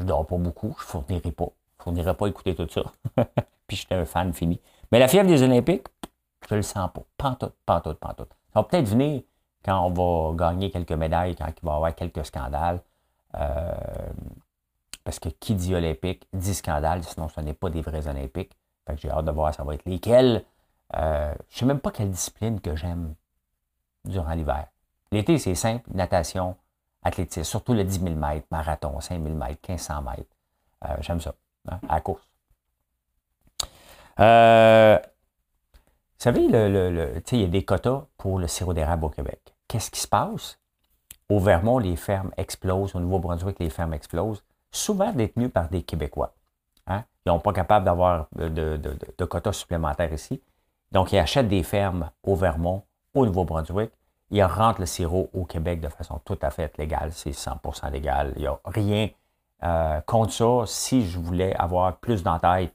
je 0.03 0.07
dors 0.07 0.27
pas 0.27 0.37
beaucoup. 0.37 0.77
Je 0.79 0.85
fournirai 0.85 1.31
pas. 1.31 1.49
Je 1.79 1.85
fournirai 1.85 2.15
pas 2.15 2.27
écouter 2.27 2.55
tout 2.55 2.69
ça. 2.69 2.83
puis 3.67 3.77
j'étais 3.77 3.95
un 3.95 4.05
fan 4.05 4.33
fini. 4.33 4.61
Mais 4.91 4.99
la 4.99 5.09
fièvre 5.09 5.29
des 5.29 5.43
Olympiques, 5.43 5.87
je 6.49 6.55
le 6.55 6.63
sens 6.63 6.91
pas. 6.93 7.03
Pantoute, 7.17 7.55
pantoute, 7.65 7.99
pantoute. 7.99 8.31
Ça 8.53 8.61
va 8.61 8.65
peut-être 8.65 8.89
venir 8.89 9.23
quand 9.65 9.81
on 9.87 9.91
va 9.91 10.37
gagner 10.37 10.71
quelques 10.71 10.93
médailles, 10.93 11.37
quand 11.37 11.47
il 11.47 11.67
va 11.67 11.73
y 11.73 11.77
avoir 11.77 11.95
quelques 11.95 12.27
scandales. 12.27 12.81
Euh, 13.35 13.73
parce 15.05 15.19
que 15.19 15.29
qui 15.29 15.55
dit 15.55 15.75
olympique 15.75 16.29
dit 16.33 16.55
scandale, 16.55 17.03
sinon 17.03 17.29
ce 17.29 17.41
n'est 17.41 17.55
pas 17.55 17.71
des 17.71 17.81
vrais 17.81 18.07
olympiques. 18.07 18.53
Fait 18.87 18.95
que 18.95 19.01
j'ai 19.01 19.11
hâte 19.11 19.25
de 19.25 19.31
voir 19.31 19.55
ça 19.55 19.65
va 19.65 19.75
être 19.75 19.87
lesquels. 19.87 20.45
Euh, 20.97 21.33
je 21.49 21.57
ne 21.57 21.59
sais 21.61 21.67
même 21.67 21.81
pas 21.81 21.91
quelle 21.91 22.11
discipline 22.11 22.61
que 22.61 22.77
j'aime 22.77 23.15
durant 24.05 24.35
l'hiver. 24.35 24.67
L'été, 25.11 25.39
c'est 25.39 25.55
simple, 25.55 25.89
natation, 25.95 26.57
athlétisme, 27.03 27.45
surtout 27.45 27.75
le 27.75 27.85
10 27.85 28.01
000 28.01 28.15
mètres, 28.15 28.47
marathon, 28.51 29.01
5 29.01 29.23
000 29.23 29.35
mètres, 29.35 29.61
1500 29.69 30.03
mètres. 30.03 30.31
Euh, 30.85 30.97
j'aime 31.01 31.21
ça, 31.21 31.35
hein, 31.69 31.79
à 31.89 31.95
la 31.95 32.01
course. 32.01 32.23
Euh, 34.21 34.99
vous 36.23 36.25
savez, 36.25 36.47
le, 36.49 37.23
il 37.33 37.41
y 37.41 37.45
a 37.45 37.49
des 37.49 37.65
quotas 37.65 38.05
pour 38.17 38.39
le 38.39 38.47
sirop 38.47 38.75
d'érable 38.75 39.05
au 39.05 39.11
Québec. 39.11 39.55
Qu'est-ce 39.67 39.91
qui 39.91 40.01
se 40.01 40.09
passe? 40.09 40.59
Au 41.29 41.41
Vermont, 41.41 41.79
les 41.79 41.97
fermes 41.97 42.31
explosent. 42.37 42.95
Au 42.95 43.01
Nouveau-Brunswick, 43.01 43.59
les 43.59 43.71
fermes 43.71 43.95
explosent. 43.95 44.45
Souvent 44.71 45.13
détenues 45.13 45.49
par 45.49 45.69
des 45.69 45.83
Québécois. 45.83 46.35
Hein? 46.87 47.05
Ils 47.25 47.31
n'ont 47.31 47.41
pas 47.41 47.53
capable 47.53 47.85
d'avoir 47.85 48.29
de, 48.37 48.49
de, 48.49 49.25
quotas 49.25 49.53
supplémentaires 49.53 50.13
ici. 50.13 50.43
Donc, 50.91 51.13
ils 51.13 51.19
achètent 51.19 51.49
des 51.49 51.63
fermes 51.63 52.11
au 52.23 52.37
Vermont, 52.37 52.85
au 53.15 53.25
Nouveau-Brunswick. 53.25 53.91
Ils 54.33 54.43
rentrent 54.43 54.81
le 54.81 54.87
sirop 54.87 55.29
au 55.35 55.45
Québec 55.45 55.81
de 55.81 55.89
façon 55.89 56.19
tout 56.25 56.39
à 56.41 56.51
fait 56.51 56.77
légale. 56.79 57.13
C'est 57.13 57.33
100% 57.33 57.91
légal. 57.91 58.33
Il 58.37 58.41
n'y 58.41 58.47
a 58.47 58.59
rien 58.65 59.11
euh, 59.63 60.01
contre 60.01 60.33
ça. 60.33 60.63
Si 60.67 61.07
je 61.07 61.19
voulais 61.19 61.55
avoir 61.55 61.99
plus 61.99 62.23
d'entailles 62.23 62.73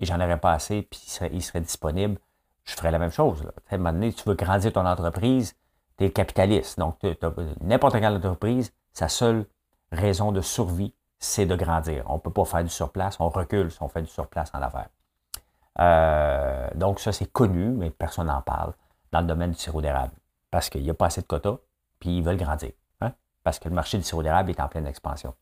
et 0.00 0.04
j'en 0.04 0.20
aurais 0.20 0.38
pas 0.38 0.52
assez, 0.52 0.82
puis 0.82 1.00
il 1.32 1.42
serait, 1.42 1.60
disponible, 1.60 2.18
je 2.64 2.74
ferais 2.74 2.90
la 2.90 2.98
même 2.98 3.12
chose. 3.12 3.48
À 3.70 3.76
un 3.76 3.78
moment 3.78 3.92
donné, 3.92 4.12
tu 4.12 4.28
veux 4.28 4.34
grandir 4.34 4.72
ton 4.72 4.84
entreprise, 4.84 5.54
tu 5.96 6.06
es 6.06 6.10
capitaliste. 6.10 6.76
Donc, 6.80 6.98
n'importe 7.60 7.94
quelle 7.94 8.16
entreprise, 8.16 8.72
sa 8.92 9.08
seule 9.08 9.46
raison 9.92 10.32
de 10.32 10.40
survie, 10.40 10.92
c'est 11.20 11.46
de 11.46 11.54
grandir. 11.54 12.02
On 12.08 12.14
ne 12.14 12.18
peut 12.18 12.32
pas 12.32 12.44
faire 12.44 12.64
du 12.64 12.68
surplace, 12.68 13.16
on 13.20 13.28
recule 13.28 13.70
si 13.70 13.80
on 13.80 13.88
fait 13.88 14.02
du 14.02 14.08
surplace 14.08 14.50
en 14.52 14.60
affaires. 14.60 14.88
Euh, 15.78 16.68
donc, 16.74 16.98
ça, 16.98 17.12
c'est 17.12 17.30
connu, 17.30 17.68
mais 17.68 17.90
personne 17.90 18.26
n'en 18.26 18.42
parle 18.42 18.72
dans 19.12 19.20
le 19.20 19.26
domaine 19.26 19.52
du 19.52 19.58
sirop 19.58 19.80
d'érable. 19.80 20.12
Parce 20.56 20.70
qu'il 20.70 20.82
n'y 20.82 20.88
a 20.88 20.94
pas 20.94 21.04
assez 21.04 21.20
de 21.20 21.26
quotas, 21.26 21.58
puis 22.00 22.16
ils 22.16 22.22
veulent 22.22 22.38
grandir. 22.38 22.70
Hein? 23.02 23.12
Parce 23.44 23.58
que 23.58 23.68
le 23.68 23.74
marché 23.74 23.98
du 23.98 24.04
sirop 24.04 24.22
d'érable 24.22 24.48
est 24.48 24.58
en 24.58 24.68
pleine 24.68 24.86
expansion. 24.86 25.34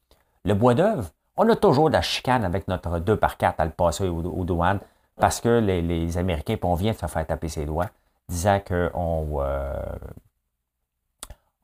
Le 0.44 0.54
bois 0.54 0.74
d'œuvre, 0.74 1.08
on 1.36 1.48
a 1.48 1.54
toujours 1.54 1.86
de 1.88 1.92
la 1.92 2.02
chicane 2.02 2.44
avec 2.44 2.66
notre 2.66 2.98
2 2.98 3.16
par 3.16 3.36
4 3.36 3.60
à 3.60 3.64
le 3.64 3.70
passer 3.70 4.08
aux, 4.08 4.44
douanes 4.44 4.80
parce 5.14 5.40
que 5.40 5.60
les, 5.60 6.18
Américains, 6.18 6.56
puis 6.56 6.68
on 6.68 6.74
vient 6.74 6.90
de 6.90 6.96
se 6.96 7.06
faire 7.06 7.24
taper 7.28 7.48
ses 7.48 7.64
doigts, 7.64 7.90
disant 8.28 8.58
qu'on 8.58 9.40
euh, 9.40 9.84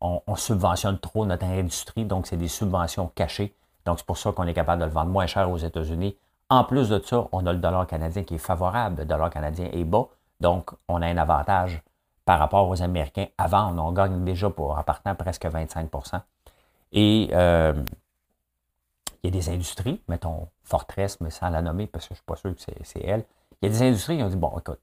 on, 0.01 0.37
subventionne 0.37 1.01
trop 1.01 1.27
notre 1.27 1.47
industrie, 1.47 2.05
donc 2.05 2.29
c'est 2.29 2.37
des 2.37 2.47
subventions 2.47 3.11
cachées. 3.17 3.53
Donc 3.85 3.99
c'est 3.99 4.07
pour 4.07 4.17
ça 4.17 4.31
qu'on 4.31 4.47
est 4.47 4.55
capable 4.55 4.81
de 4.81 4.87
le 4.87 4.93
vendre 4.93 5.11
moins 5.11 5.27
cher 5.27 5.51
aux 5.51 5.59
États-Unis. 5.59 6.17
En 6.51 6.63
plus 6.63 6.89
de 6.89 7.01
ça, 7.05 7.27
on 7.33 7.45
a 7.47 7.53
le 7.53 7.59
dollar 7.59 7.85
canadien 7.89 8.23
qui 8.23 8.37
est 8.37 8.39
favorable, 8.39 8.99
le 9.01 9.07
dollar 9.07 9.29
canadien 9.29 9.69
est 9.73 9.83
bas, 9.83 10.07
donc 10.39 10.71
on 10.87 11.03
a 11.03 11.07
un 11.09 11.17
avantage 11.17 11.83
par 12.31 12.38
rapport 12.38 12.69
aux 12.69 12.81
Américains. 12.81 13.27
Avant, 13.38 13.77
on 13.77 13.90
gagne 13.90 14.25
déjà 14.25 14.49
pour 14.51 14.79
en 14.79 14.83
partant 14.85 15.16
presque 15.16 15.47
25% 15.47 16.21
Et 16.93 17.29
euh, 17.33 17.73
il 19.25 19.35
y 19.35 19.37
a 19.37 19.40
des 19.40 19.49
industries, 19.49 20.01
mettons 20.07 20.47
Fortress, 20.62 21.21
mais 21.21 21.31
sans 21.31 21.49
la 21.49 21.61
nommer 21.61 21.88
parce 21.88 22.07
que 22.07 22.14
je 22.14 22.21
ne 22.21 22.23
suis 22.23 22.25
pas 22.25 22.37
sûr 22.37 22.55
que 22.55 22.85
c'est 22.85 23.01
elle. 23.01 23.25
Il 23.61 23.66
y 23.66 23.69
a 23.69 23.77
des 23.77 23.83
industries 23.83 24.19
qui 24.19 24.23
ont 24.23 24.29
dit 24.29 24.37
bon, 24.37 24.57
écoute, 24.57 24.79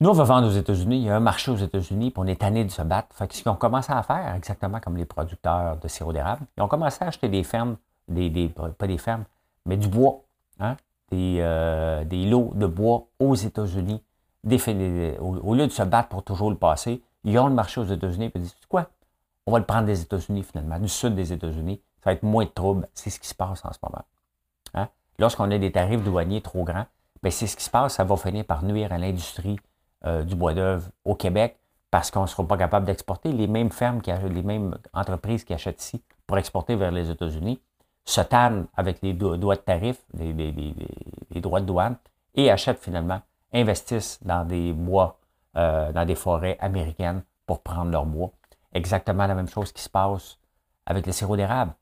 nous, 0.00 0.08
on 0.08 0.14
va 0.14 0.24
vendre 0.24 0.48
aux 0.48 0.52
États-Unis, 0.52 0.96
il 0.96 1.02
y 1.02 1.10
a 1.10 1.16
un 1.16 1.20
marché 1.20 1.50
aux 1.50 1.56
États-Unis, 1.56 2.12
puis 2.12 2.22
on 2.24 2.26
est 2.26 2.40
tanné 2.40 2.64
de 2.64 2.70
se 2.70 2.80
battre. 2.80 3.14
Fait 3.14 3.28
que 3.28 3.34
ce 3.34 3.42
qu'ils 3.42 3.52
ont 3.52 3.56
commencé 3.56 3.92
à 3.92 4.02
faire, 4.02 4.34
exactement 4.34 4.80
comme 4.80 4.96
les 4.96 5.04
producteurs 5.04 5.76
de 5.76 5.86
sirop 5.86 6.14
d'érable, 6.14 6.46
ils 6.56 6.62
ont 6.62 6.68
commencé 6.68 7.04
à 7.04 7.08
acheter 7.08 7.28
des 7.28 7.44
fermes, 7.44 7.76
des, 8.08 8.48
pas 8.78 8.86
des 8.86 8.96
fermes, 8.96 9.24
mais 9.66 9.76
du 9.76 9.88
bois, 9.88 10.22
hein? 10.60 10.78
euh, 11.12 12.04
des 12.04 12.24
lots 12.24 12.52
de 12.54 12.64
bois 12.64 13.04
aux 13.18 13.34
États-Unis. 13.34 14.02
Au, 14.44 15.54
lieu 15.54 15.66
de 15.66 15.72
se 15.72 15.82
battre 15.82 16.08
pour 16.08 16.22
toujours 16.22 16.50
le 16.50 16.56
passer, 16.56 17.02
ils 17.24 17.38
ont 17.38 17.48
le 17.48 17.54
marché 17.54 17.80
aux 17.80 17.84
États-Unis, 17.84 18.30
et 18.34 18.38
disent 18.38 18.54
quoi? 18.68 18.88
On 19.46 19.52
va 19.52 19.58
le 19.58 19.64
prendre 19.64 19.86
des 19.86 20.02
États-Unis 20.02 20.42
finalement, 20.42 20.78
du 20.78 20.88
sud 20.88 21.14
des 21.14 21.32
États-Unis 21.32 21.80
ça 22.00 22.10
va 22.10 22.12
être 22.14 22.22
moins 22.22 22.44
de 22.44 22.50
troubles. 22.50 22.88
C'est 22.94 23.10
ce 23.10 23.18
qui 23.18 23.28
se 23.28 23.34
passe 23.34 23.64
en 23.64 23.72
ce 23.72 23.78
moment. 23.82 24.04
Hein? 24.74 24.88
Lorsqu'on 25.18 25.50
a 25.50 25.58
des 25.58 25.72
tarifs 25.72 26.02
douaniers 26.02 26.40
trop 26.40 26.64
grands, 26.64 26.86
ben, 27.22 27.30
c'est 27.30 27.46
ce 27.46 27.56
qui 27.56 27.64
se 27.64 27.70
passe, 27.70 27.94
ça 27.94 28.04
va 28.04 28.16
finir 28.16 28.44
par 28.44 28.62
nuire 28.62 28.92
à 28.92 28.98
l'industrie 28.98 29.58
euh, 30.06 30.22
du 30.22 30.36
bois 30.36 30.54
d'œuvre 30.54 30.88
au 31.04 31.14
Québec 31.14 31.58
parce 31.90 32.10
qu'on 32.10 32.22
ne 32.22 32.26
sera 32.26 32.46
pas 32.46 32.56
capable 32.56 32.86
d'exporter. 32.86 33.32
Les 33.32 33.46
mêmes 33.46 33.70
fermes, 33.70 34.00
qui 34.00 34.12
les 34.12 34.42
mêmes 34.42 34.76
entreprises 34.92 35.44
qui 35.44 35.54
achètent 35.54 35.82
ici 35.82 36.02
pour 36.26 36.38
exporter 36.38 36.76
vers 36.76 36.92
les 36.92 37.10
États-Unis 37.10 37.60
se 38.04 38.20
tannent 38.20 38.66
avec 38.76 39.02
les 39.02 39.12
droits 39.12 39.36
de 39.36 39.60
tarifs, 39.60 40.02
les, 40.14 41.40
droits 41.40 41.60
de 41.60 41.66
douane 41.66 41.96
et 42.34 42.50
achètent 42.50 42.78
finalement, 42.78 43.20
investissent 43.52 44.18
dans 44.22 44.44
des 44.44 44.72
bois, 44.72 45.18
euh, 45.56 45.92
dans 45.92 46.04
des 46.04 46.14
forêts 46.14 46.56
américaines 46.60 47.22
pour 47.46 47.62
prendre 47.62 47.90
leur 47.90 48.06
bois. 48.06 48.30
Exactement 48.72 49.26
la 49.26 49.34
même 49.34 49.48
chose 49.48 49.72
qui 49.72 49.82
se 49.82 49.88
passe 49.88 50.38
avec 50.86 51.06
le 51.06 51.12
sirop 51.12 51.36
d'érable 51.36 51.72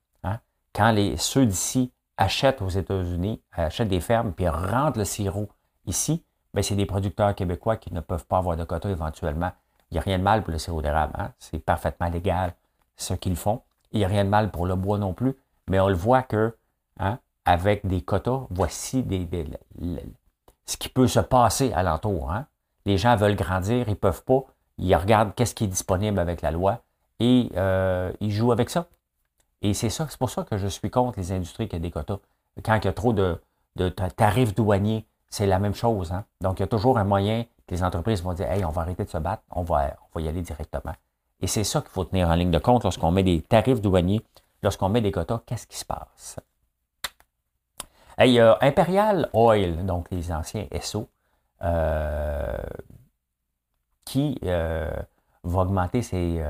quand 0.76 0.90
les, 0.90 1.16
ceux 1.16 1.46
d'ici 1.46 1.90
achètent 2.18 2.60
aux 2.60 2.68
États-Unis, 2.68 3.40
achètent 3.52 3.88
des 3.88 4.00
fermes, 4.00 4.32
puis 4.32 4.46
rentrent 4.46 4.98
le 4.98 5.06
sirop 5.06 5.48
ici, 5.86 6.22
bien, 6.52 6.62
c'est 6.62 6.74
des 6.74 6.84
producteurs 6.84 7.34
québécois 7.34 7.76
qui 7.76 7.92
ne 7.94 8.00
peuvent 8.00 8.26
pas 8.26 8.38
avoir 8.38 8.58
de 8.58 8.64
quotas 8.64 8.90
éventuellement. 8.90 9.52
Il 9.90 9.94
n'y 9.94 9.98
a 9.98 10.02
rien 10.02 10.18
de 10.18 10.22
mal 10.22 10.42
pour 10.42 10.52
le 10.52 10.58
sirop 10.58 10.82
d'érable. 10.82 11.14
Hein? 11.16 11.32
C'est 11.38 11.60
parfaitement 11.60 12.10
légal 12.10 12.52
ce 12.96 13.14
qu'ils 13.14 13.36
font. 13.36 13.62
Il 13.92 14.00
n'y 14.00 14.04
a 14.04 14.08
rien 14.08 14.24
de 14.24 14.28
mal 14.28 14.50
pour 14.50 14.66
le 14.66 14.74
bois 14.74 14.98
non 14.98 15.14
plus. 15.14 15.34
Mais 15.68 15.80
on 15.80 15.88
le 15.88 15.94
voit 15.94 16.22
que, 16.22 16.54
hein, 16.98 17.20
avec 17.46 17.86
des 17.86 18.02
quotas, 18.02 18.46
voici 18.50 19.02
des, 19.02 19.26
ce 20.66 20.76
qui 20.76 20.88
peut 20.88 21.08
se 21.08 21.20
passer 21.20 21.72
alentour. 21.72 22.30
Hein? 22.30 22.46
Les 22.84 22.98
gens 22.98 23.16
veulent 23.16 23.36
grandir, 23.36 23.88
ils 23.88 23.92
ne 23.92 23.94
peuvent 23.94 24.24
pas. 24.24 24.44
Ils 24.78 24.94
regardent 24.94 25.34
qu'est-ce 25.34 25.54
qui 25.54 25.64
est 25.64 25.68
disponible 25.68 26.18
avec 26.18 26.42
la 26.42 26.50
loi 26.50 26.82
et 27.18 27.50
euh, 27.56 28.12
ils 28.20 28.30
jouent 28.30 28.52
avec 28.52 28.70
ça. 28.70 28.86
Et 29.62 29.74
c'est 29.74 29.90
ça, 29.90 30.06
c'est 30.10 30.18
pour 30.18 30.30
ça 30.30 30.44
que 30.44 30.58
je 30.58 30.66
suis 30.66 30.90
contre 30.90 31.18
les 31.18 31.32
industries 31.32 31.68
qui 31.68 31.76
ont 31.76 31.80
des 31.80 31.90
quotas. 31.90 32.18
Quand 32.62 32.76
il 32.76 32.84
y 32.84 32.88
a 32.88 32.92
trop 32.92 33.12
de, 33.12 33.38
tarifs 34.16 34.54
douaniers, 34.54 35.06
c'est 35.28 35.46
la 35.46 35.58
même 35.58 35.74
chose. 35.74 36.12
Hein? 36.12 36.24
Donc, 36.40 36.58
il 36.58 36.62
y 36.62 36.64
a 36.64 36.68
toujours 36.68 36.98
un 36.98 37.04
moyen 37.04 37.44
que 37.66 37.74
les 37.74 37.82
entreprises 37.82 38.22
vont 38.22 38.34
dire 38.34 38.50
Hey, 38.50 38.64
on 38.64 38.70
va 38.70 38.82
arrêter 38.82 39.04
de 39.04 39.08
se 39.08 39.18
battre, 39.18 39.42
on 39.50 39.62
va, 39.62 39.96
on 40.14 40.18
va 40.18 40.24
y 40.24 40.28
aller 40.28 40.42
directement. 40.42 40.94
Et 41.40 41.46
c'est 41.46 41.64
ça 41.64 41.80
qu'il 41.80 41.90
faut 41.90 42.04
tenir 42.04 42.28
en 42.28 42.34
ligne 42.34 42.50
de 42.50 42.58
compte 42.58 42.84
lorsqu'on 42.84 43.10
met 43.10 43.22
des 43.22 43.40
tarifs 43.42 43.80
douaniers, 43.80 44.22
lorsqu'on 44.62 44.88
met 44.88 45.00
des 45.00 45.12
quotas, 45.12 45.40
qu'est-ce 45.46 45.66
qui 45.66 45.76
se 45.76 45.84
passe? 45.84 46.36
Hey, 48.18 48.40
euh, 48.40 48.54
Imperial 48.60 49.28
Oil, 49.32 49.84
donc 49.84 50.10
les 50.10 50.32
anciens 50.32 50.66
SO, 50.80 51.08
euh, 51.62 52.56
qui 54.04 54.38
euh, 54.44 54.90
va 55.44 55.60
augmenter 55.60 56.02
ses, 56.02 56.42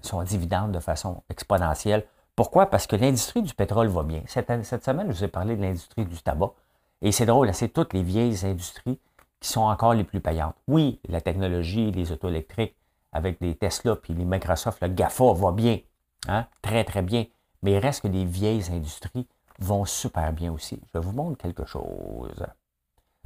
son 0.00 0.22
dividende 0.22 0.72
de 0.72 0.80
façon 0.80 1.22
exponentielle 1.28 2.06
pourquoi? 2.36 2.66
Parce 2.66 2.86
que 2.86 2.96
l'industrie 2.96 3.42
du 3.42 3.54
pétrole 3.54 3.88
va 3.88 4.02
bien. 4.02 4.22
Cette, 4.26 4.48
semaine, 4.84 5.06
je 5.12 5.18
vous 5.18 5.24
ai 5.24 5.28
parlé 5.28 5.56
de 5.56 5.62
l'industrie 5.62 6.04
du 6.04 6.16
tabac. 6.20 6.52
Et 7.00 7.12
c'est 7.12 7.26
drôle, 7.26 7.52
c'est 7.54 7.68
toutes 7.68 7.92
les 7.92 8.02
vieilles 8.02 8.44
industries 8.44 8.98
qui 9.38 9.48
sont 9.48 9.60
encore 9.60 9.94
les 9.94 10.04
plus 10.04 10.20
payantes. 10.20 10.56
Oui, 10.66 11.00
la 11.08 11.20
technologie, 11.20 11.92
les 11.92 12.10
auto 12.10 12.28
électriques, 12.28 12.74
avec 13.12 13.40
les 13.40 13.54
Tesla 13.54 13.94
puis 13.94 14.14
les 14.14 14.24
Microsoft, 14.24 14.80
le 14.82 14.88
GAFA 14.88 15.32
va 15.32 15.52
bien. 15.52 15.78
Hein? 16.26 16.46
Très, 16.62 16.82
très 16.82 17.02
bien. 17.02 17.26
Mais 17.62 17.72
il 17.72 17.78
reste 17.78 18.02
que 18.02 18.08
les 18.08 18.24
vieilles 18.24 18.64
industries 18.72 19.28
vont 19.58 19.84
super 19.84 20.32
bien 20.32 20.52
aussi. 20.52 20.80
Je 20.94 20.98
vous 20.98 21.12
montre 21.12 21.38
quelque 21.38 21.64
chose. 21.64 22.46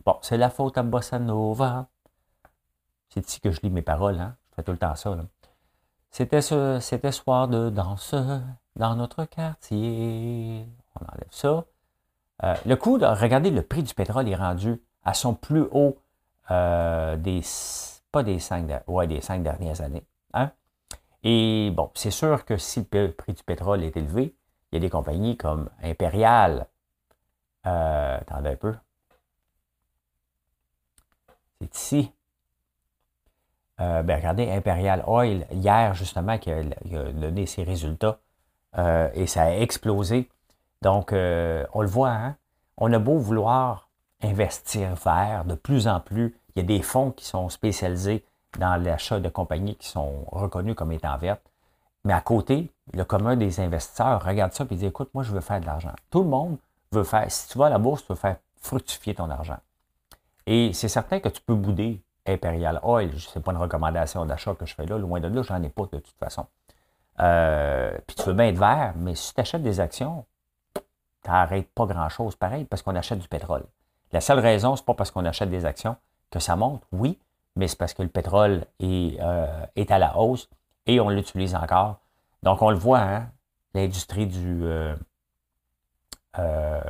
Bon, 0.05 0.17
c'est 0.23 0.37
la 0.37 0.51
faute 0.51 0.79
à 0.79 0.83
Bossa 0.83 1.19
Nova. 1.19 1.89
C'est 3.09 3.27
ici 3.27 3.41
que 3.41 3.51
je 3.51 3.61
lis 3.63 3.71
mes 3.71 3.83
paroles. 3.83 4.19
Hein? 4.19 4.37
Je 4.51 4.57
fais 4.57 4.63
tout 4.63 4.73
le 4.73 4.79
temps 4.79 4.95
ça. 4.95 5.17
C'était 6.11 6.43
ce, 6.43 6.79
c'était 6.81 7.13
soir 7.13 7.49
de 7.49 7.71
danse 7.71 8.15
dans 8.77 8.95
notre 8.95 9.25
quartier. 9.25 10.67
On 10.95 11.05
enlève 11.05 11.29
ça. 11.31 11.65
Euh, 12.45 12.55
le 12.67 12.77
coût, 12.77 12.99
de, 12.99 13.07
regardez, 13.07 13.51
le 13.51 13.63
prix 13.63 13.83
du 13.83 13.95
pétrole 13.95 14.29
est 14.29 14.37
rendu 14.37 14.81
à 15.05 15.15
son 15.15 15.35
plus 15.35 15.67
haut 15.73 15.99
euh, 16.51 17.17
des, 17.17 17.43
pas 18.13 18.23
des 18.23 18.39
cinq, 18.39 18.67
des 18.67 19.21
cinq 19.21 19.43
dernières 19.43 19.81
années. 19.81 20.07
Hein? 20.35 20.53
Et 21.25 21.73
bon, 21.75 21.91
c'est 21.95 22.11
sûr 22.11 22.45
que 22.45 22.57
si 22.57 22.87
le 22.93 23.13
prix 23.13 23.33
du 23.33 23.43
pétrole 23.43 23.83
est 23.83 23.97
élevé, 23.97 24.37
il 24.71 24.77
y 24.77 24.79
a 24.79 24.81
des 24.81 24.91
compagnies 24.91 25.37
comme 25.37 25.71
Imperial. 25.83 26.67
Euh, 27.67 28.19
attendez 28.19 28.51
un 28.51 28.57
peu. 28.57 28.75
C'est 31.61 31.75
ici. 31.75 32.13
Euh, 33.81 34.03
ben 34.03 34.17
regardez, 34.17 34.51
Imperial 34.51 35.05
Oil, 35.07 35.47
hier 35.53 35.95
justement, 35.95 36.39
qui 36.39 36.51
a 36.51 36.63
donné 36.63 37.47
ses 37.47 37.63
résultats, 37.63 38.19
euh, 38.77 39.09
et 39.15 39.27
ça 39.27 39.45
a 39.45 39.51
explosé. 39.51 40.29
Donc, 40.83 41.13
on 41.13 41.83
le 41.83 41.89
voit, 41.89 42.11
hein? 42.11 42.37
on 42.77 42.93
a 42.93 42.99
beau 42.99 43.19
vouloir 43.19 43.89
investir 44.23 44.95
vert. 44.95 45.45
De 45.45 45.55
plus 45.55 45.89
en 45.89 46.01
plus, 46.01 46.37
il 46.55 46.61
y 46.61 46.65
a 46.65 46.67
des 46.67 46.83
fonds 46.83 47.11
qui 47.11 47.25
sont 47.25 47.49
spécialisés 47.49 48.25
dans 48.59 48.77
l'achat 48.83 49.21
de 49.21 49.29
compagnies 49.29 49.77
qui 49.77 49.89
sont 49.89 50.25
reconnues 50.27 50.75
comme 50.75 50.93
étant 50.93 51.17
vertes. 51.19 51.48
Mais 52.09 52.15
à 52.15 52.23
côté, 52.23 52.71
le 52.95 53.05
commun 53.05 53.37
des 53.37 53.61
investisseurs 53.61 54.25
regarde 54.25 54.55
ça 54.55 54.65
et 54.71 54.75
dit 54.75 54.87
écoute, 54.87 55.11
moi, 55.13 55.23
je 55.23 55.31
veux 55.31 55.43
faire 55.43 55.61
de 55.61 55.67
l'argent. 55.67 55.93
Tout 56.09 56.23
le 56.23 56.31
monde 56.31 56.57
veut 56.91 57.05
faire, 57.05 57.31
si 57.31 57.49
tu 57.49 57.59
vas 57.59 57.67
à 57.67 57.69
la 57.69 57.77
bourse, 57.77 58.01
tu 58.01 58.09
veux 58.09 58.19
faire 58.19 58.37
fructifier 58.63 59.15
ton 59.15 59.29
argent. 59.29 59.59
Et 60.47 60.73
c'est 60.73 60.89
certain 60.89 61.21
que 61.21 61.29
tu 61.29 61.43
peux 61.43 61.55
bouder 61.55 62.01
Imperial 62.25 62.81
Oil. 62.83 63.13
Ce 63.21 63.39
n'est 63.39 63.43
pas 63.43 63.53
une 63.53 63.59
recommandation 63.59 64.25
d'achat 64.25 64.55
que 64.55 64.65
je 64.65 64.75
fais 64.75 64.87
là. 64.87 64.97
Loin 64.97 65.21
de 65.21 65.29
là, 65.29 65.43
je 65.43 65.53
n'en 65.53 65.63
ai 65.63 65.69
pas 65.69 65.83
de 65.83 65.99
toute 65.99 66.17
façon. 66.19 66.47
Euh, 67.21 67.93
puis 68.07 68.17
tu 68.17 68.23
veux 68.23 68.33
bien 68.33 68.47
être 68.47 68.59
vert, 68.59 68.95
mais 68.97 69.15
si 69.15 69.35
tu 69.35 69.41
achètes 69.43 69.63
des 69.63 69.79
actions, 69.79 70.25
tu 70.73 71.31
n'arrêtes 71.31 71.69
pas 71.75 71.85
grand-chose 71.85 72.37
pareil 72.37 72.65
parce 72.65 72.81
qu'on 72.81 72.97
achète 72.97 73.19
du 73.19 73.29
pétrole. 73.29 73.67
La 74.13 74.23
seule 74.23 74.39
raison, 74.39 74.77
ce 74.77 74.81
n'est 74.81 74.87
pas 74.87 74.95
parce 74.95 75.11
qu'on 75.11 75.27
achète 75.27 75.51
des 75.51 75.67
actions 75.67 75.97
que 76.31 76.39
ça 76.39 76.57
monte, 76.57 76.83
oui, 76.91 77.19
mais 77.55 77.69
c'est 77.69 77.77
parce 77.77 77.93
que 77.93 78.03
le 78.03 78.09
pétrole 78.09 78.65
est, 78.81 79.19
euh, 79.21 79.67
est 79.77 79.91
à 79.91 79.99
la 79.99 80.17
hausse 80.17 80.49
et 80.89 81.01
on 81.01 81.11
l'utilise 81.11 81.55
encore. 81.55 82.01
Donc, 82.43 82.63
on 82.63 82.71
le 82.71 82.77
voit, 82.77 83.01
hein, 83.01 83.31
l'industrie 83.75 84.27
du, 84.27 84.65
euh, 84.65 84.97
euh, 86.39 86.81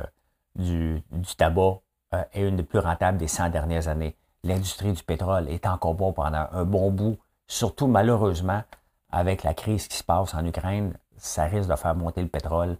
du, 0.55 1.03
tabac 1.37 1.81
euh, 2.13 2.23
est 2.33 2.47
une 2.47 2.55
des 2.55 2.63
plus 2.63 2.79
rentables 2.79 3.17
des 3.17 3.27
100 3.27 3.49
dernières 3.49 3.87
années. 3.87 4.15
L'industrie 4.43 4.93
du 4.93 5.03
pétrole 5.03 5.47
est 5.49 5.67
encore 5.67 5.93
bon 5.93 6.13
pendant 6.13 6.47
un 6.51 6.63
bon 6.63 6.91
bout, 6.91 7.17
surtout 7.45 7.87
malheureusement 7.87 8.63
avec 9.11 9.43
la 9.43 9.53
crise 9.53 9.87
qui 9.87 9.97
se 9.97 10.03
passe 10.03 10.33
en 10.33 10.45
Ukraine, 10.45 10.93
ça 11.17 11.43
risque 11.43 11.69
de 11.69 11.75
faire 11.75 11.95
monter 11.95 12.21
le 12.21 12.29
pétrole 12.29 12.77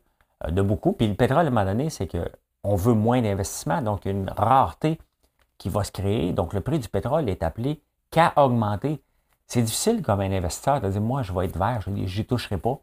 de 0.47 0.61
beaucoup. 0.61 0.93
Puis 0.93 1.07
le 1.07 1.15
pétrole, 1.15 1.45
à 1.45 1.47
un 1.47 1.49
moment 1.49 1.65
donné, 1.65 1.89
c'est 1.89 2.07
qu'on 2.07 2.75
veut 2.75 2.93
moins 2.93 3.21
d'investissement, 3.21 3.81
donc 3.81 4.05
une 4.05 4.29
rareté 4.29 4.99
qui 5.57 5.67
va 5.67 5.83
se 5.83 5.91
créer. 5.91 6.31
Donc 6.31 6.53
le 6.53 6.61
prix 6.61 6.79
du 6.79 6.87
pétrole 6.87 7.27
est 7.27 7.43
appelé 7.43 7.81
qu'à 8.11 8.31
augmenter 8.37 9.01
c'est 9.49 9.63
difficile 9.63 10.03
comme 10.03 10.21
un 10.21 10.31
investisseur 10.31 10.79
de 10.79 10.89
dire, 10.89 11.01
moi, 11.01 11.23
je 11.23 11.33
vais 11.33 11.45
être 11.45 11.57
vert, 11.57 11.81
je 11.81 11.89
n'y 11.89 12.25
toucherai 12.25 12.57
pas. 12.57 12.79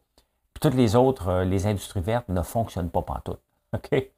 Puis 0.52 0.60
toutes 0.60 0.74
les 0.74 0.96
autres, 0.96 1.28
euh, 1.28 1.44
les 1.44 1.66
industries 1.66 2.00
vertes 2.00 2.28
ne 2.28 2.42
fonctionnent 2.42 2.90
pas 2.90 3.02
pantoute. 3.02 3.40
OK? 3.72 4.10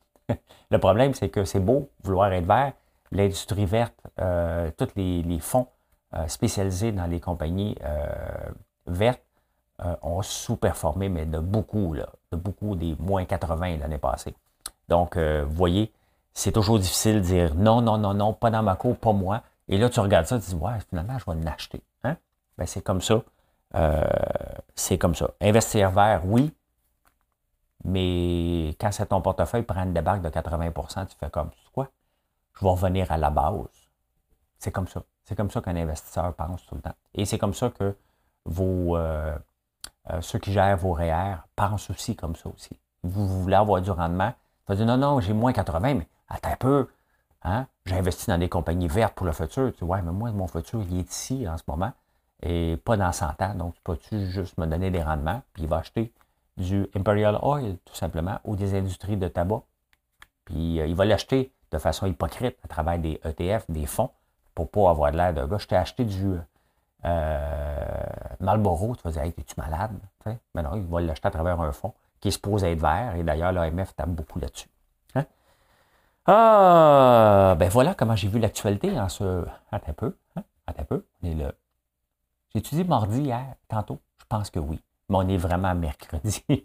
Le 0.71 0.79
problème, 0.79 1.13
c'est 1.15 1.29
que 1.29 1.45
c'est 1.45 1.61
beau 1.61 1.91
vouloir 2.03 2.33
être 2.33 2.47
vert. 2.47 2.73
L'industrie 3.13 3.67
verte, 3.67 3.95
euh, 4.21 4.71
tous 4.77 4.89
les, 4.97 5.39
fonds 5.41 5.69
euh, 6.15 6.27
spécialisés 6.27 6.91
dans 6.91 7.07
les 7.07 7.21
compagnies 7.21 7.77
vertes 8.87 9.23
ont 10.03 10.23
sous-performé, 10.23 11.09
mais 11.09 11.25
de 11.25 11.39
beaucoup, 11.39 11.93
là, 11.95 12.09
de 12.33 12.37
beaucoup, 12.37 12.75
des 12.75 12.97
moins 12.99 13.25
80 13.25 13.77
l'année 13.77 13.99
passée. 13.99 14.35
Donc, 14.89 15.17
vous 15.17 15.55
voyez, 15.55 15.93
c'est 16.35 16.51
toujours 16.53 16.79
difficile 16.79 17.17
de 17.17 17.21
dire 17.21 17.55
non, 17.55 17.81
non, 17.81 17.97
non, 17.97 18.13
non, 18.13 18.33
pas 18.33 18.51
dans 18.51 18.63
ma 18.63 18.75
cour, 18.75 18.97
pas 18.97 19.13
moi. 19.13 19.43
Et 19.69 19.79
là, 19.79 19.89
tu 19.89 20.01
regardes 20.01 20.27
ça, 20.27 20.41
tu 20.41 20.51
dis, 20.51 20.57
ouais, 20.57 20.73
finalement, 20.91 21.17
je 21.19 21.31
vais 21.31 21.45
l'acheter. 21.45 21.83
Ben, 22.59 22.67
c'est 22.67 22.83
comme 22.83 23.01
ça. 23.01 23.23
Euh, 23.75 24.05
c'est 24.75 24.99
comme 24.99 25.15
ça. 25.15 25.31
Investir 25.41 25.91
vert, 25.91 26.23
oui, 26.25 26.53
mais 27.85 28.75
quand 28.81 28.91
c'est 28.93 29.07
ton 29.07 29.21
portefeuille 29.21 29.63
prend 29.63 29.85
une 29.85 29.95
débarque 29.95 30.23
de 30.23 30.29
80% 30.29 31.07
tu 31.07 31.17
fais 31.19 31.31
comme 31.31 31.51
quoi? 31.73 31.89
Je 32.55 32.65
vais 32.65 32.71
revenir 32.71 33.11
à 33.13 33.17
la 33.17 33.31
base. 33.31 33.67
C'est 34.59 34.73
comme 34.73 34.89
ça. 34.89 35.03
C'est 35.25 35.37
comme 35.37 35.51
ça 35.51 35.61
qu'un 35.61 35.77
investisseur 35.77 36.35
pense 36.35 36.67
tout 36.67 36.75
le 36.75 36.81
temps. 36.81 36.95
Et 37.15 37.25
c'est 37.25 37.39
comme 37.39 37.55
ça 37.55 37.71
que 37.71 37.95
vos, 38.45 38.97
euh, 38.97 39.37
euh, 40.11 40.21
ceux 40.21 40.39
qui 40.39 40.53
gèrent 40.53 40.77
vos 40.77 40.93
REER 40.95 41.37
pensent 41.55 41.91
aussi 41.91 42.17
comme 42.17 42.35
ça 42.35 42.49
aussi. 42.49 42.79
Vous, 43.05 43.27
voulez 43.43 43.55
avoir 43.55 43.81
du 43.81 43.91
rendement? 43.91 44.33
Vous 44.67 44.75
dire 44.75 44.87
non, 44.87 44.97
non, 44.97 45.21
j'ai 45.21 45.35
moins 45.35 45.53
80, 45.53 45.95
mais 45.95 46.09
attends 46.29 46.51
un 46.51 46.57
peu. 46.57 46.89
Hein? 47.43 47.67
J'ai 47.85 47.97
investi 47.97 48.27
dans 48.27 48.39
des 48.39 48.49
compagnies 48.49 48.89
vertes 48.89 49.15
pour 49.15 49.27
le 49.27 49.33
futur. 49.33 49.73
Tu 49.77 49.85
ouais, 49.85 50.03
mais 50.03 50.13
moi, 50.13 50.33
mon 50.33 50.49
futur, 50.49 50.83
il 50.91 50.99
est 50.99 51.11
ici 51.11 51.47
en 51.49 51.57
ce 51.57 51.63
moment 51.69 51.93
et 52.43 52.77
pas 52.85 52.97
dans 52.97 53.13
100 53.13 53.43
ans. 53.43 53.55
Donc, 53.55 53.75
tu 53.75 53.81
peux-tu 53.83 54.27
juste 54.27 54.59
me 54.59 54.67
donner 54.67 54.91
des 54.91 55.03
rendements, 55.03 55.43
puis 55.53 55.65
il 55.65 55.69
va 55.69 55.79
acheter 55.79 56.13
du 56.57 56.87
Imperial 56.95 57.39
Oil, 57.43 57.77
tout 57.85 57.95
simplement, 57.95 58.39
ou 58.45 58.57
des 58.57 58.75
industries 58.75 59.17
de 59.17 59.29
tabac. 59.29 59.63
Puis, 60.45 60.81
euh, 60.81 60.87
il 60.87 60.95
va 60.95 61.05
l'acheter 61.05 61.53
de 61.71 61.79
façon 61.79 62.07
hypocrite 62.07 62.57
à 62.65 62.69
travers 62.69 62.99
des 62.99 63.21
ETF, 63.25 63.65
des 63.69 63.87
fonds, 63.87 64.11
pour 64.55 64.71
pas 64.71 64.91
avoir 64.91 65.13
de 65.13 65.17
l'air 65.17 65.35
de 65.35 65.45
gars. 65.45 65.59
Je 65.59 65.67
t'ai 65.67 65.77
acheté 65.77 66.05
du 66.05 66.37
euh, 67.05 67.87
Marlboro, 68.41 68.97
tu 68.97 69.03
vas 69.03 69.11
dire, 69.11 69.23
hey, 69.23 69.35
es-tu 69.39 69.55
malade? 69.57 69.93
Mais 70.55 70.63
non, 70.63 70.75
il 70.75 70.87
va 70.87 71.01
l'acheter 71.01 71.29
à 71.29 71.31
travers 71.31 71.61
un 71.61 71.73
fonds 71.73 71.95
qui 72.21 72.29
est 72.29 72.33
supposé 72.33 72.73
être 72.73 72.81
vert, 72.81 73.15
et 73.15 73.23
d'ailleurs, 73.23 73.53
l'AMF 73.53 73.95
tape 73.95 74.11
beaucoup 74.11 74.39
là-dessus. 74.41 74.69
Hein? 75.15 75.25
Ah, 76.27 77.55
ben 77.59 77.69
voilà 77.69 77.95
comment 77.95 78.17
j'ai 78.17 78.29
vu 78.29 78.39
l'actualité 78.39 78.99
en 78.99 79.09
ce. 79.09 79.45
Attends 79.71 79.91
un 79.91 79.95
peu. 79.95 80.17
Hein? 80.37 80.43
Attends 80.67 80.83
un 80.83 80.85
peu. 80.85 81.05
On 81.23 81.29
est 81.29 81.35
le 81.35 81.53
j'ai-tu 82.59 82.75
dit 82.75 82.85
mardi 82.85 83.21
hier, 83.21 83.55
tantôt? 83.69 84.01
Je 84.19 84.25
pense 84.29 84.51
que 84.51 84.59
oui. 84.59 84.81
Mais 85.09 85.17
on 85.17 85.29
est 85.29 85.37
vraiment 85.37 85.77
mercredi. 85.77 86.45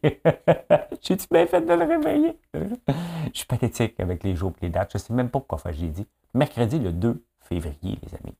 J'ai-tu 1.01 1.27
bien 1.29 1.45
fait 1.45 1.61
de 1.61 1.71
le 1.71 1.85
réveiller? 1.85 2.39
je 2.55 3.29
suis 3.31 3.45
pathétique 3.45 3.99
avec 3.99 4.23
les 4.23 4.35
jours 4.35 4.53
et 4.61 4.65
les 4.65 4.69
dates. 4.69 4.91
Je 4.91 4.97
ne 4.97 5.01
sais 5.03 5.13
même 5.13 5.29
pas 5.29 5.39
pourquoi 5.39 5.71
j'ai 5.71 5.89
dit. 5.89 6.07
Mercredi, 6.33 6.79
le 6.79 6.91
2 6.91 7.23
février, 7.41 7.99
les 8.01 8.15
amis. 8.15 8.35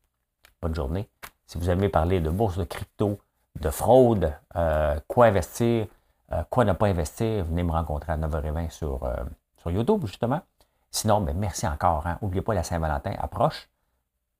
Bonne 0.63 0.73
journée. 0.73 1.07
Si 1.45 1.59
vous 1.59 1.69
aimez 1.69 1.89
parler 1.89 2.21
de 2.21 2.31
bourse, 2.31 2.57
de 2.57 2.63
crypto, 2.63 3.19
de 3.59 3.69
fraude, 3.69 4.33
euh, 4.55 4.99
quoi 5.07 5.27
investir, 5.27 5.85
euh, 6.31 6.43
quoi 6.49 6.65
ne 6.65 6.73
pas 6.73 6.87
investir, 6.87 7.45
venez 7.45 7.61
me 7.61 7.71
rencontrer 7.71 8.13
à 8.13 8.17
9h20 8.17 8.71
sur, 8.71 9.03
euh, 9.03 9.15
sur 9.57 9.69
YouTube, 9.69 10.07
justement. 10.07 10.41
Sinon, 10.89 11.21
ben, 11.21 11.37
merci 11.37 11.67
encore. 11.67 12.03
N'oubliez 12.23 12.41
hein. 12.41 12.43
pas, 12.43 12.55
la 12.55 12.63
Saint-Valentin 12.63 13.13
approche. 13.19 13.69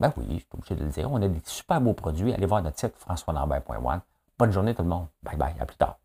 Ben 0.04 0.12
oui, 0.18 0.26
je 0.32 0.34
suis 0.34 0.48
obligé 0.54 0.76
de 0.76 0.84
le 0.84 0.90
dire. 0.90 1.10
On 1.10 1.22
a 1.22 1.30
des 1.30 1.40
super 1.46 1.80
beaux 1.80 1.94
produits. 1.94 2.34
Allez 2.34 2.46
voir 2.46 2.62
notre 2.62 2.78
site 2.78 2.94
françoislambert.one. 2.98 4.02
Bonne 4.38 4.52
journée 4.52 4.76
tout 4.76 4.84
le 4.84 4.90
monde. 4.90 5.08
Bye 5.24 5.38
bye. 5.38 5.56
À 5.62 5.66
plus 5.66 5.78
tard. 5.78 5.98